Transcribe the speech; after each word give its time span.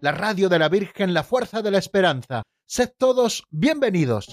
la 0.00 0.12
radio 0.12 0.48
de 0.48 0.58
la 0.58 0.68
Virgen, 0.68 1.14
la 1.14 1.22
fuerza 1.22 1.62
de 1.62 1.70
la 1.70 1.78
esperanza. 1.78 2.42
Sed 2.66 2.90
todos 2.96 3.44
bienvenidos. 3.50 4.28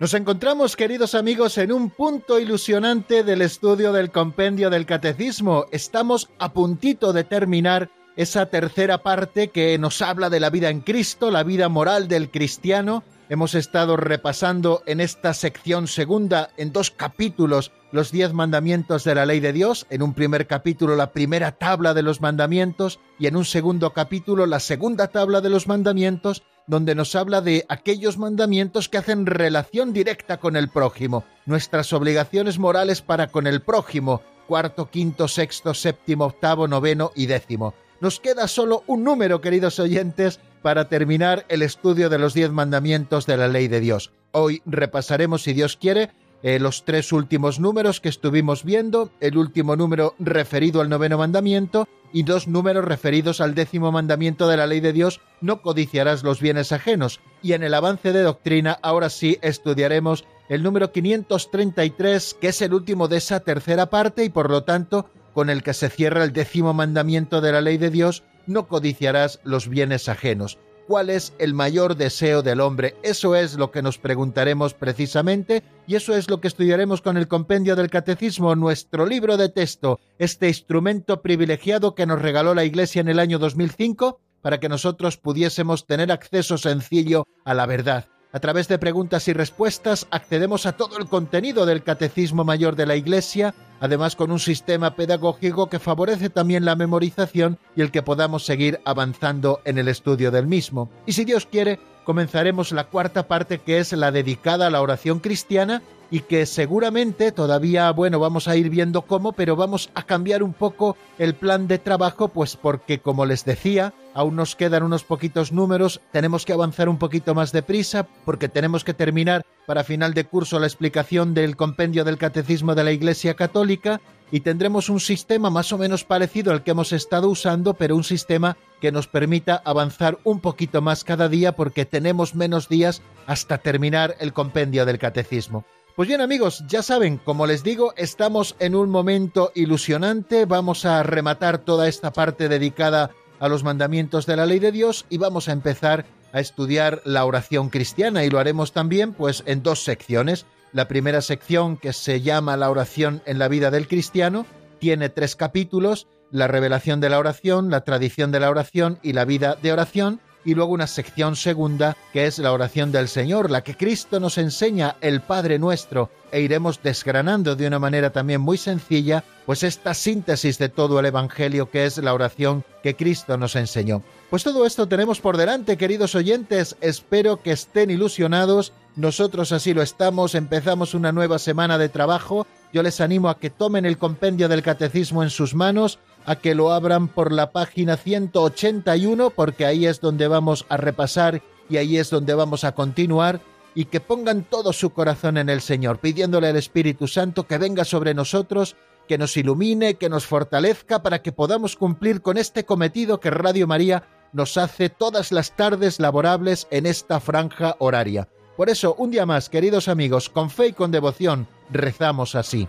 Nos 0.00 0.12
encontramos, 0.12 0.76
queridos 0.76 1.14
amigos, 1.14 1.56
en 1.56 1.72
un 1.72 1.88
punto 1.88 2.38
ilusionante 2.38 3.22
del 3.22 3.40
estudio 3.40 3.92
del 3.92 4.10
compendio 4.10 4.68
del 4.68 4.84
catecismo. 4.84 5.64
Estamos 5.70 6.28
a 6.38 6.52
puntito 6.52 7.14
de 7.14 7.24
terminar 7.24 7.90
esa 8.16 8.46
tercera 8.46 9.02
parte 9.02 9.48
que 9.48 9.78
nos 9.78 10.02
habla 10.02 10.28
de 10.28 10.40
la 10.40 10.50
vida 10.50 10.68
en 10.68 10.80
Cristo, 10.80 11.30
la 11.30 11.42
vida 11.42 11.70
moral 11.70 12.06
del 12.08 12.30
cristiano. 12.30 13.02
Hemos 13.30 13.54
estado 13.54 13.96
repasando 13.96 14.82
en 14.84 15.00
esta 15.00 15.32
sección 15.32 15.88
segunda, 15.88 16.50
en 16.58 16.72
dos 16.72 16.90
capítulos, 16.90 17.72
los 17.90 18.12
diez 18.12 18.34
mandamientos 18.34 19.02
de 19.04 19.14
la 19.14 19.24
ley 19.24 19.40
de 19.40 19.54
Dios. 19.54 19.86
En 19.88 20.02
un 20.02 20.12
primer 20.12 20.46
capítulo, 20.46 20.94
la 20.94 21.12
primera 21.12 21.52
tabla 21.52 21.94
de 21.94 22.02
los 22.02 22.20
mandamientos 22.20 23.00
y 23.18 23.26
en 23.26 23.36
un 23.36 23.46
segundo 23.46 23.94
capítulo, 23.94 24.44
la 24.44 24.60
segunda 24.60 25.08
tabla 25.08 25.40
de 25.40 25.48
los 25.48 25.66
mandamientos 25.66 26.42
donde 26.66 26.94
nos 26.94 27.14
habla 27.14 27.40
de 27.40 27.64
aquellos 27.70 28.18
mandamientos 28.18 28.90
que 28.90 28.98
hacen 28.98 29.24
relación 29.24 29.94
directa 29.94 30.36
con 30.36 30.54
el 30.54 30.68
prójimo, 30.68 31.24
nuestras 31.46 31.94
obligaciones 31.94 32.58
morales 32.58 33.00
para 33.00 33.28
con 33.28 33.46
el 33.46 33.62
prójimo, 33.62 34.20
cuarto, 34.46 34.90
quinto, 34.90 35.28
sexto, 35.28 35.72
séptimo, 35.72 36.26
octavo, 36.26 36.68
noveno 36.68 37.10
y 37.14 37.24
décimo. 37.26 37.74
Nos 38.00 38.20
queda 38.20 38.48
solo 38.48 38.84
un 38.86 39.02
número, 39.02 39.40
queridos 39.40 39.78
oyentes, 39.78 40.40
para 40.64 40.88
terminar 40.88 41.44
el 41.50 41.60
estudio 41.60 42.08
de 42.08 42.18
los 42.18 42.32
diez 42.32 42.50
mandamientos 42.50 43.26
de 43.26 43.36
la 43.36 43.48
ley 43.48 43.68
de 43.68 43.80
Dios. 43.80 44.12
Hoy 44.32 44.62
repasaremos, 44.64 45.42
si 45.42 45.52
Dios 45.52 45.76
quiere, 45.76 46.08
eh, 46.42 46.58
los 46.58 46.86
tres 46.86 47.12
últimos 47.12 47.60
números 47.60 48.00
que 48.00 48.08
estuvimos 48.08 48.64
viendo, 48.64 49.10
el 49.20 49.36
último 49.36 49.76
número 49.76 50.14
referido 50.18 50.80
al 50.80 50.88
noveno 50.88 51.18
mandamiento 51.18 51.86
y 52.14 52.22
dos 52.22 52.48
números 52.48 52.82
referidos 52.82 53.42
al 53.42 53.54
décimo 53.54 53.92
mandamiento 53.92 54.48
de 54.48 54.56
la 54.56 54.66
ley 54.66 54.80
de 54.80 54.94
Dios, 54.94 55.20
no 55.42 55.60
codiciarás 55.60 56.22
los 56.22 56.40
bienes 56.40 56.72
ajenos. 56.72 57.20
Y 57.42 57.52
en 57.52 57.62
el 57.62 57.74
avance 57.74 58.14
de 58.14 58.22
doctrina, 58.22 58.78
ahora 58.80 59.10
sí 59.10 59.36
estudiaremos 59.42 60.24
el 60.48 60.62
número 60.62 60.92
533, 60.92 62.38
que 62.40 62.48
es 62.48 62.62
el 62.62 62.72
último 62.72 63.06
de 63.08 63.18
esa 63.18 63.40
tercera 63.40 63.90
parte 63.90 64.24
y 64.24 64.30
por 64.30 64.48
lo 64.48 64.64
tanto 64.64 65.10
con 65.34 65.50
el 65.50 65.62
que 65.62 65.74
se 65.74 65.90
cierra 65.90 66.24
el 66.24 66.32
décimo 66.32 66.72
mandamiento 66.72 67.42
de 67.42 67.52
la 67.52 67.60
ley 67.60 67.76
de 67.76 67.90
Dios, 67.90 68.24
no 68.46 68.68
codiciarás 68.68 69.40
los 69.44 69.68
bienes 69.68 70.08
ajenos 70.08 70.58
cuál 70.86 71.10
es 71.10 71.34
el 71.38 71.54
mayor 71.54 71.96
deseo 71.96 72.42
del 72.42 72.60
hombre. 72.60 72.96
Eso 73.02 73.34
es 73.34 73.56
lo 73.56 73.70
que 73.70 73.82
nos 73.82 73.98
preguntaremos 73.98 74.74
precisamente 74.74 75.62
y 75.86 75.96
eso 75.96 76.14
es 76.14 76.30
lo 76.30 76.40
que 76.40 76.48
estudiaremos 76.48 77.02
con 77.02 77.16
el 77.16 77.28
compendio 77.28 77.76
del 77.76 77.90
Catecismo, 77.90 78.54
nuestro 78.54 79.06
libro 79.06 79.36
de 79.36 79.48
texto, 79.48 80.00
este 80.18 80.48
instrumento 80.48 81.22
privilegiado 81.22 81.94
que 81.94 82.06
nos 82.06 82.20
regaló 82.20 82.54
la 82.54 82.64
Iglesia 82.64 83.00
en 83.00 83.08
el 83.08 83.18
año 83.18 83.38
2005 83.38 84.20
para 84.42 84.60
que 84.60 84.68
nosotros 84.68 85.16
pudiésemos 85.16 85.86
tener 85.86 86.12
acceso 86.12 86.58
sencillo 86.58 87.26
a 87.44 87.54
la 87.54 87.66
verdad. 87.66 88.08
A 88.34 88.40
través 88.40 88.66
de 88.66 88.80
preguntas 88.80 89.28
y 89.28 89.32
respuestas 89.32 90.08
accedemos 90.10 90.66
a 90.66 90.72
todo 90.72 90.98
el 90.98 91.06
contenido 91.06 91.66
del 91.66 91.84
Catecismo 91.84 92.42
Mayor 92.42 92.74
de 92.74 92.84
la 92.84 92.96
Iglesia, 92.96 93.54
además 93.78 94.16
con 94.16 94.32
un 94.32 94.40
sistema 94.40 94.96
pedagógico 94.96 95.68
que 95.68 95.78
favorece 95.78 96.30
también 96.30 96.64
la 96.64 96.74
memorización 96.74 97.60
y 97.76 97.82
el 97.82 97.92
que 97.92 98.02
podamos 98.02 98.44
seguir 98.44 98.80
avanzando 98.84 99.60
en 99.64 99.78
el 99.78 99.86
estudio 99.86 100.32
del 100.32 100.48
mismo. 100.48 100.90
Y 101.06 101.12
si 101.12 101.24
Dios 101.24 101.46
quiere, 101.46 101.78
comenzaremos 102.02 102.72
la 102.72 102.88
cuarta 102.88 103.28
parte 103.28 103.58
que 103.60 103.78
es 103.78 103.92
la 103.92 104.10
dedicada 104.10 104.66
a 104.66 104.70
la 104.70 104.82
oración 104.82 105.20
cristiana 105.20 105.80
y 106.10 106.20
que 106.20 106.46
seguramente 106.46 107.32
todavía, 107.32 107.90
bueno, 107.90 108.20
vamos 108.20 108.48
a 108.48 108.56
ir 108.56 108.70
viendo 108.70 109.02
cómo, 109.02 109.32
pero 109.32 109.56
vamos 109.56 109.90
a 109.94 110.04
cambiar 110.04 110.42
un 110.42 110.52
poco 110.52 110.96
el 111.18 111.34
plan 111.34 111.66
de 111.66 111.78
trabajo, 111.78 112.28
pues 112.28 112.56
porque, 112.56 112.98
como 113.00 113.26
les 113.26 113.44
decía, 113.44 113.94
aún 114.14 114.36
nos 114.36 114.56
quedan 114.56 114.82
unos 114.82 115.04
poquitos 115.04 115.52
números, 115.52 116.00
tenemos 116.12 116.44
que 116.44 116.52
avanzar 116.52 116.88
un 116.88 116.98
poquito 116.98 117.34
más 117.34 117.52
deprisa, 117.52 118.06
porque 118.24 118.48
tenemos 118.48 118.84
que 118.84 118.94
terminar 118.94 119.44
para 119.66 119.84
final 119.84 120.14
de 120.14 120.24
curso 120.24 120.58
la 120.58 120.66
explicación 120.66 121.34
del 121.34 121.56
compendio 121.56 122.04
del 122.04 122.18
Catecismo 122.18 122.74
de 122.74 122.84
la 122.84 122.92
Iglesia 122.92 123.34
Católica, 123.34 124.00
y 124.30 124.40
tendremos 124.40 124.88
un 124.88 125.00
sistema 125.00 125.50
más 125.50 125.72
o 125.72 125.78
menos 125.78 126.02
parecido 126.02 126.52
al 126.52 126.64
que 126.64 126.72
hemos 126.72 126.92
estado 126.92 127.28
usando, 127.28 127.74
pero 127.74 127.94
un 127.94 128.04
sistema 128.04 128.56
que 128.80 128.90
nos 128.90 129.06
permita 129.06 129.62
avanzar 129.64 130.18
un 130.24 130.40
poquito 130.40 130.82
más 130.82 131.04
cada 131.04 131.28
día 131.28 131.52
porque 131.52 131.84
tenemos 131.84 132.34
menos 132.34 132.68
días 132.68 133.02
hasta 133.26 133.58
terminar 133.58 134.16
el 134.18 134.32
compendio 134.32 134.86
del 134.86 134.98
catecismo. 134.98 135.64
Pues 135.96 136.08
bien 136.08 136.20
amigos, 136.20 136.64
ya 136.66 136.82
saben, 136.82 137.18
como 137.18 137.46
les 137.46 137.62
digo, 137.62 137.94
estamos 137.96 138.56
en 138.58 138.74
un 138.74 138.90
momento 138.90 139.52
ilusionante, 139.54 140.44
vamos 140.44 140.84
a 140.84 141.04
rematar 141.04 141.58
toda 141.58 141.86
esta 141.86 142.12
parte 142.12 142.48
dedicada 142.48 143.12
a 143.38 143.48
los 143.48 143.62
mandamientos 143.62 144.26
de 144.26 144.34
la 144.34 144.44
ley 144.44 144.58
de 144.58 144.72
Dios 144.72 145.06
y 145.08 145.18
vamos 145.18 145.48
a 145.48 145.52
empezar 145.52 146.04
a 146.32 146.40
estudiar 146.40 147.00
la 147.04 147.24
oración 147.24 147.70
cristiana. 147.70 148.24
Y 148.24 148.30
lo 148.30 148.40
haremos 148.40 148.72
también 148.72 149.12
pues 149.12 149.44
en 149.46 149.62
dos 149.62 149.84
secciones. 149.84 150.46
La 150.72 150.88
primera 150.88 151.20
sección 151.20 151.76
que 151.76 151.92
se 151.92 152.20
llama 152.22 152.56
la 152.56 152.70
oración 152.70 153.22
en 153.24 153.38
la 153.38 153.46
vida 153.46 153.70
del 153.70 153.86
cristiano 153.86 154.46
tiene 154.80 155.10
tres 155.10 155.36
capítulos, 155.36 156.08
la 156.32 156.48
revelación 156.48 156.98
de 156.98 157.08
la 157.08 157.20
oración, 157.20 157.70
la 157.70 157.82
tradición 157.82 158.32
de 158.32 158.40
la 158.40 158.50
oración 158.50 158.98
y 159.04 159.12
la 159.12 159.24
vida 159.24 159.56
de 159.62 159.72
oración 159.72 160.20
y 160.44 160.54
luego 160.54 160.72
una 160.72 160.86
sección 160.86 161.36
segunda 161.36 161.96
que 162.12 162.26
es 162.26 162.38
la 162.38 162.52
oración 162.52 162.92
del 162.92 163.08
Señor, 163.08 163.50
la 163.50 163.62
que 163.62 163.76
Cristo 163.76 164.20
nos 164.20 164.38
enseña, 164.38 164.96
el 165.00 165.20
Padre 165.20 165.58
nuestro, 165.58 166.10
e 166.30 166.40
iremos 166.40 166.82
desgranando 166.82 167.56
de 167.56 167.66
una 167.66 167.78
manera 167.78 168.10
también 168.10 168.40
muy 168.40 168.58
sencilla, 168.58 169.24
pues 169.46 169.62
esta 169.62 169.94
síntesis 169.94 170.58
de 170.58 170.68
todo 170.68 170.98
el 170.98 171.06
Evangelio 171.06 171.70
que 171.70 171.84
es 171.86 171.98
la 171.98 172.14
oración 172.14 172.64
que 172.82 172.96
Cristo 172.96 173.36
nos 173.36 173.56
enseñó. 173.56 174.02
Pues 174.30 174.42
todo 174.42 174.66
esto 174.66 174.88
tenemos 174.88 175.20
por 175.20 175.36
delante, 175.36 175.76
queridos 175.76 176.14
oyentes, 176.14 176.76
espero 176.80 177.40
que 177.40 177.52
estén 177.52 177.90
ilusionados, 177.90 178.72
nosotros 178.96 179.52
así 179.52 179.74
lo 179.74 179.82
estamos, 179.82 180.34
empezamos 180.34 180.94
una 180.94 181.12
nueva 181.12 181.38
semana 181.38 181.78
de 181.78 181.88
trabajo, 181.88 182.46
yo 182.72 182.82
les 182.82 183.00
animo 183.00 183.28
a 183.28 183.38
que 183.38 183.50
tomen 183.50 183.84
el 183.84 183.98
compendio 183.98 184.48
del 184.48 184.62
catecismo 184.62 185.22
en 185.22 185.30
sus 185.30 185.54
manos, 185.54 186.00
a 186.26 186.36
que 186.36 186.54
lo 186.54 186.72
abran 186.72 187.08
por 187.08 187.32
la 187.32 187.52
página 187.52 187.96
181 187.96 189.30
porque 189.30 189.66
ahí 189.66 189.86
es 189.86 190.00
donde 190.00 190.28
vamos 190.28 190.66
a 190.68 190.76
repasar 190.76 191.42
y 191.68 191.76
ahí 191.76 191.98
es 191.98 192.10
donde 192.10 192.34
vamos 192.34 192.64
a 192.64 192.72
continuar 192.72 193.40
y 193.74 193.86
que 193.86 194.00
pongan 194.00 194.44
todo 194.44 194.72
su 194.72 194.90
corazón 194.90 195.36
en 195.36 195.48
el 195.48 195.60
Señor, 195.60 195.98
pidiéndole 195.98 196.48
al 196.48 196.56
Espíritu 196.56 197.08
Santo 197.08 197.46
que 197.46 197.58
venga 197.58 197.84
sobre 197.84 198.14
nosotros, 198.14 198.76
que 199.08 199.18
nos 199.18 199.36
ilumine, 199.36 199.94
que 199.94 200.08
nos 200.08 200.26
fortalezca 200.26 201.02
para 201.02 201.22
que 201.22 201.32
podamos 201.32 201.76
cumplir 201.76 202.22
con 202.22 202.38
este 202.38 202.64
cometido 202.64 203.20
que 203.20 203.30
Radio 203.30 203.66
María 203.66 204.04
nos 204.32 204.56
hace 204.56 204.88
todas 204.88 205.32
las 205.32 205.54
tardes 205.56 206.00
laborables 206.00 206.66
en 206.70 206.86
esta 206.86 207.20
franja 207.20 207.76
horaria. 207.78 208.28
Por 208.56 208.70
eso, 208.70 208.94
un 208.94 209.10
día 209.10 209.26
más, 209.26 209.48
queridos 209.48 209.88
amigos, 209.88 210.28
con 210.28 210.50
fe 210.50 210.68
y 210.68 210.72
con 210.72 210.90
devoción, 210.90 211.48
rezamos 211.70 212.34
así. 212.34 212.68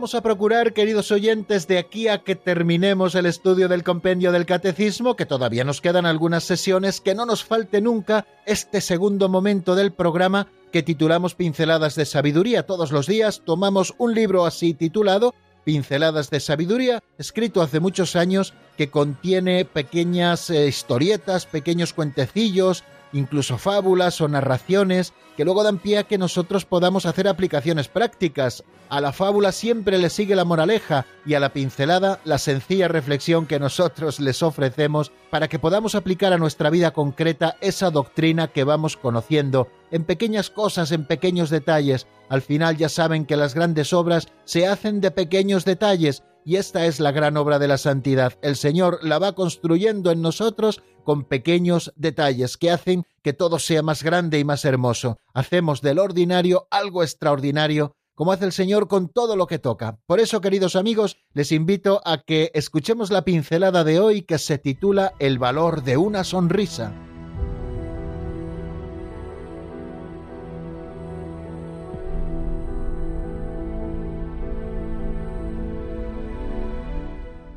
Vamos 0.00 0.14
a 0.14 0.22
procurar, 0.22 0.72
queridos 0.72 1.12
oyentes, 1.12 1.68
de 1.68 1.76
aquí 1.76 2.08
a 2.08 2.22
que 2.22 2.34
terminemos 2.34 3.14
el 3.14 3.26
estudio 3.26 3.68
del 3.68 3.84
compendio 3.84 4.32
del 4.32 4.46
catecismo, 4.46 5.14
que 5.14 5.26
todavía 5.26 5.62
nos 5.62 5.82
quedan 5.82 6.06
algunas 6.06 6.42
sesiones, 6.44 7.02
que 7.02 7.14
no 7.14 7.26
nos 7.26 7.44
falte 7.44 7.82
nunca 7.82 8.26
este 8.46 8.80
segundo 8.80 9.28
momento 9.28 9.74
del 9.74 9.92
programa 9.92 10.46
que 10.72 10.82
titulamos 10.82 11.34
Pinceladas 11.34 11.96
de 11.96 12.06
Sabiduría. 12.06 12.64
Todos 12.64 12.92
los 12.92 13.06
días 13.06 13.42
tomamos 13.44 13.92
un 13.98 14.14
libro 14.14 14.46
así 14.46 14.72
titulado 14.72 15.34
Pinceladas 15.64 16.30
de 16.30 16.40
Sabiduría, 16.40 17.02
escrito 17.18 17.60
hace 17.60 17.78
muchos 17.78 18.16
años, 18.16 18.54
que 18.78 18.88
contiene 18.88 19.66
pequeñas 19.66 20.48
eh, 20.48 20.66
historietas, 20.66 21.44
pequeños 21.44 21.92
cuentecillos, 21.92 22.84
incluso 23.12 23.58
fábulas 23.58 24.20
o 24.20 24.28
narraciones 24.28 25.12
que 25.36 25.44
luego 25.44 25.62
dan 25.62 25.78
pie 25.78 25.98
a 25.98 26.04
que 26.04 26.18
nosotros 26.18 26.64
podamos 26.64 27.06
hacer 27.06 27.26
aplicaciones 27.26 27.88
prácticas. 27.88 28.64
A 28.88 29.00
la 29.00 29.12
fábula 29.12 29.52
siempre 29.52 29.98
le 29.98 30.10
sigue 30.10 30.34
la 30.34 30.44
moraleja 30.44 31.06
y 31.24 31.34
a 31.34 31.40
la 31.40 31.52
pincelada 31.52 32.20
la 32.24 32.38
sencilla 32.38 32.88
reflexión 32.88 33.46
que 33.46 33.60
nosotros 33.60 34.20
les 34.20 34.42
ofrecemos 34.42 35.12
para 35.30 35.48
que 35.48 35.58
podamos 35.58 35.94
aplicar 35.94 36.32
a 36.32 36.38
nuestra 36.38 36.70
vida 36.70 36.90
concreta 36.92 37.56
esa 37.60 37.90
doctrina 37.90 38.48
que 38.48 38.64
vamos 38.64 38.96
conociendo 38.96 39.68
en 39.90 40.04
pequeñas 40.04 40.50
cosas, 40.50 40.92
en 40.92 41.04
pequeños 41.04 41.50
detalles. 41.50 42.06
Al 42.28 42.42
final 42.42 42.76
ya 42.76 42.88
saben 42.88 43.26
que 43.26 43.36
las 43.36 43.54
grandes 43.54 43.92
obras 43.92 44.28
se 44.44 44.66
hacen 44.66 45.00
de 45.00 45.10
pequeños 45.10 45.64
detalles 45.64 46.22
y 46.44 46.56
esta 46.56 46.86
es 46.86 47.00
la 47.00 47.12
gran 47.12 47.36
obra 47.36 47.58
de 47.58 47.68
la 47.68 47.78
santidad. 47.78 48.34
El 48.42 48.56
Señor 48.56 49.00
la 49.02 49.18
va 49.18 49.34
construyendo 49.34 50.10
en 50.10 50.22
nosotros 50.22 50.82
con 51.04 51.24
pequeños 51.24 51.92
detalles 51.96 52.56
que 52.56 52.70
hacen 52.70 53.04
que 53.22 53.32
todo 53.32 53.58
sea 53.58 53.82
más 53.82 54.02
grande 54.02 54.38
y 54.38 54.44
más 54.44 54.64
hermoso. 54.64 55.18
Hacemos 55.34 55.82
del 55.82 55.98
ordinario 55.98 56.66
algo 56.70 57.02
extraordinario 57.02 57.96
como 58.14 58.32
hace 58.32 58.44
el 58.44 58.52
Señor 58.52 58.86
con 58.86 59.08
todo 59.08 59.34
lo 59.34 59.46
que 59.46 59.58
toca. 59.58 59.98
Por 60.06 60.20
eso, 60.20 60.42
queridos 60.42 60.76
amigos, 60.76 61.16
les 61.32 61.52
invito 61.52 62.02
a 62.04 62.18
que 62.18 62.50
escuchemos 62.52 63.10
la 63.10 63.24
pincelada 63.24 63.82
de 63.82 63.98
hoy 63.98 64.22
que 64.22 64.36
se 64.36 64.58
titula 64.58 65.14
El 65.18 65.38
valor 65.38 65.82
de 65.84 65.96
una 65.96 66.22
sonrisa. 66.22 67.09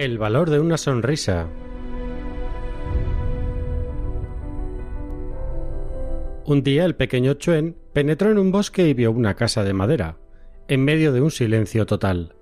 El 0.03 0.17
valor 0.17 0.49
de 0.49 0.59
una 0.59 0.75
sonrisa. 0.75 1.47
Un 6.45 6.61
día 6.61 6.83
el 6.83 6.97
pequeño 6.97 7.35
Chuen 7.35 7.77
penetró 7.93 8.29
en 8.29 8.37
un 8.37 8.51
bosque 8.51 8.85
y 8.85 8.93
vio 8.93 9.13
una 9.13 9.35
casa 9.35 9.63
de 9.63 9.71
madera, 9.71 10.17
en 10.67 10.83
medio 10.83 11.13
de 11.13 11.21
un 11.21 11.31
silencio 11.31 11.85
total. 11.85 12.35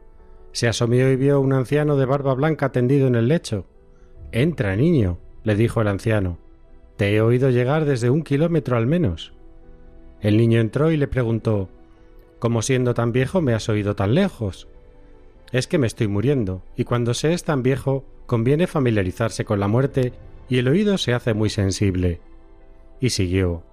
Se 0.53 0.67
asomó 0.67 0.95
y 0.95 1.15
vio 1.15 1.35
a 1.35 1.37
un 1.39 1.53
anciano 1.53 1.97
de 1.97 2.05
barba 2.05 2.33
blanca 2.33 2.71
tendido 2.71 3.05
en 3.05 3.13
el 3.13 3.27
lecho. 3.27 3.67
Entra, 4.31 4.75
niño, 4.75 5.19
le 5.43 5.53
dijo 5.53 5.81
el 5.81 5.87
anciano. 5.87 6.39
Te 6.97 7.13
he 7.13 7.21
oído 7.21 7.51
llegar 7.51 7.85
desde 7.85 8.09
un 8.09 8.23
kilómetro 8.23 8.75
al 8.75 8.87
menos. 8.87 9.33
El 10.19 10.35
niño 10.37 10.59
entró 10.61 10.91
y 10.91 10.97
le 10.97 11.07
preguntó 11.07 11.69
¿Cómo 12.39 12.63
siendo 12.63 12.95
tan 12.95 13.11
viejo 13.11 13.39
me 13.39 13.53
has 13.53 13.69
oído 13.69 13.95
tan 13.95 14.15
lejos? 14.15 14.67
Es 15.51 15.67
que 15.67 15.77
me 15.77 15.87
estoy 15.87 16.07
muriendo, 16.07 16.63
y 16.75 16.83
cuando 16.85 17.13
se 17.13 17.33
es 17.33 17.43
tan 17.43 17.63
viejo 17.63 18.05
conviene 18.25 18.67
familiarizarse 18.67 19.45
con 19.45 19.59
la 19.59 19.67
muerte 19.67 20.13
y 20.49 20.57
el 20.57 20.67
oído 20.67 20.97
se 20.97 21.13
hace 21.13 21.33
muy 21.33 21.49
sensible. 21.49 22.21
Y 22.99 23.09
siguió 23.09 23.63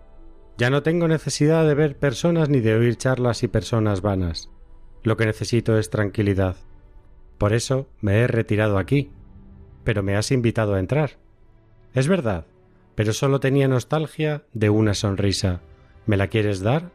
ya 0.59 0.71
no 0.71 0.83
tengo 0.83 1.07
necesidad 1.07 1.65
de 1.65 1.75
ver 1.75 1.97
personas 1.97 2.49
ni 2.49 2.59
de 2.59 2.75
oír 2.75 2.97
charlas 2.97 3.45
y 3.45 3.49
personas 3.49 4.03
vanas. 4.03 4.51
Lo 5.05 5.17
que 5.17 5.25
necesito 5.25 5.79
es 5.79 5.89
tranquilidad. 5.89 6.57
Por 7.39 7.53
eso 7.53 7.87
me 8.01 8.19
he 8.19 8.27
retirado 8.27 8.77
aquí. 8.77 9.13
Pero 9.85 10.03
me 10.03 10.17
has 10.17 10.33
invitado 10.33 10.75
a 10.75 10.81
entrar. 10.81 11.13
Es 11.95 12.09
verdad, 12.09 12.45
pero 12.97 13.13
solo 13.13 13.39
tenía 13.39 13.69
nostalgia 13.69 14.43
de 14.53 14.69
una 14.69 14.95
sonrisa. 14.95 15.61
¿Me 16.07 16.17
la 16.17 16.27
quieres 16.27 16.61
dar? 16.61 16.91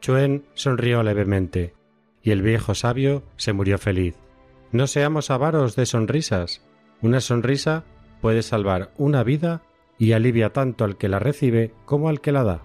Chuen 0.00 0.44
sonrió 0.54 1.04
levemente, 1.04 1.74
y 2.24 2.30
el 2.30 2.42
viejo 2.42 2.74
sabio 2.74 3.22
se 3.36 3.52
murió 3.52 3.78
feliz. 3.78 4.16
No 4.72 4.86
seamos 4.86 5.30
avaros 5.30 5.76
de 5.76 5.86
sonrisas. 5.86 6.62
Una 7.02 7.20
sonrisa 7.20 7.84
puede 8.20 8.42
salvar 8.42 8.92
una 8.96 9.22
vida 9.22 9.62
y 9.98 10.12
alivia 10.12 10.52
tanto 10.52 10.84
al 10.84 10.96
que 10.96 11.08
la 11.08 11.18
recibe 11.18 11.72
como 11.84 12.08
al 12.08 12.20
que 12.20 12.32
la 12.32 12.42
da. 12.42 12.62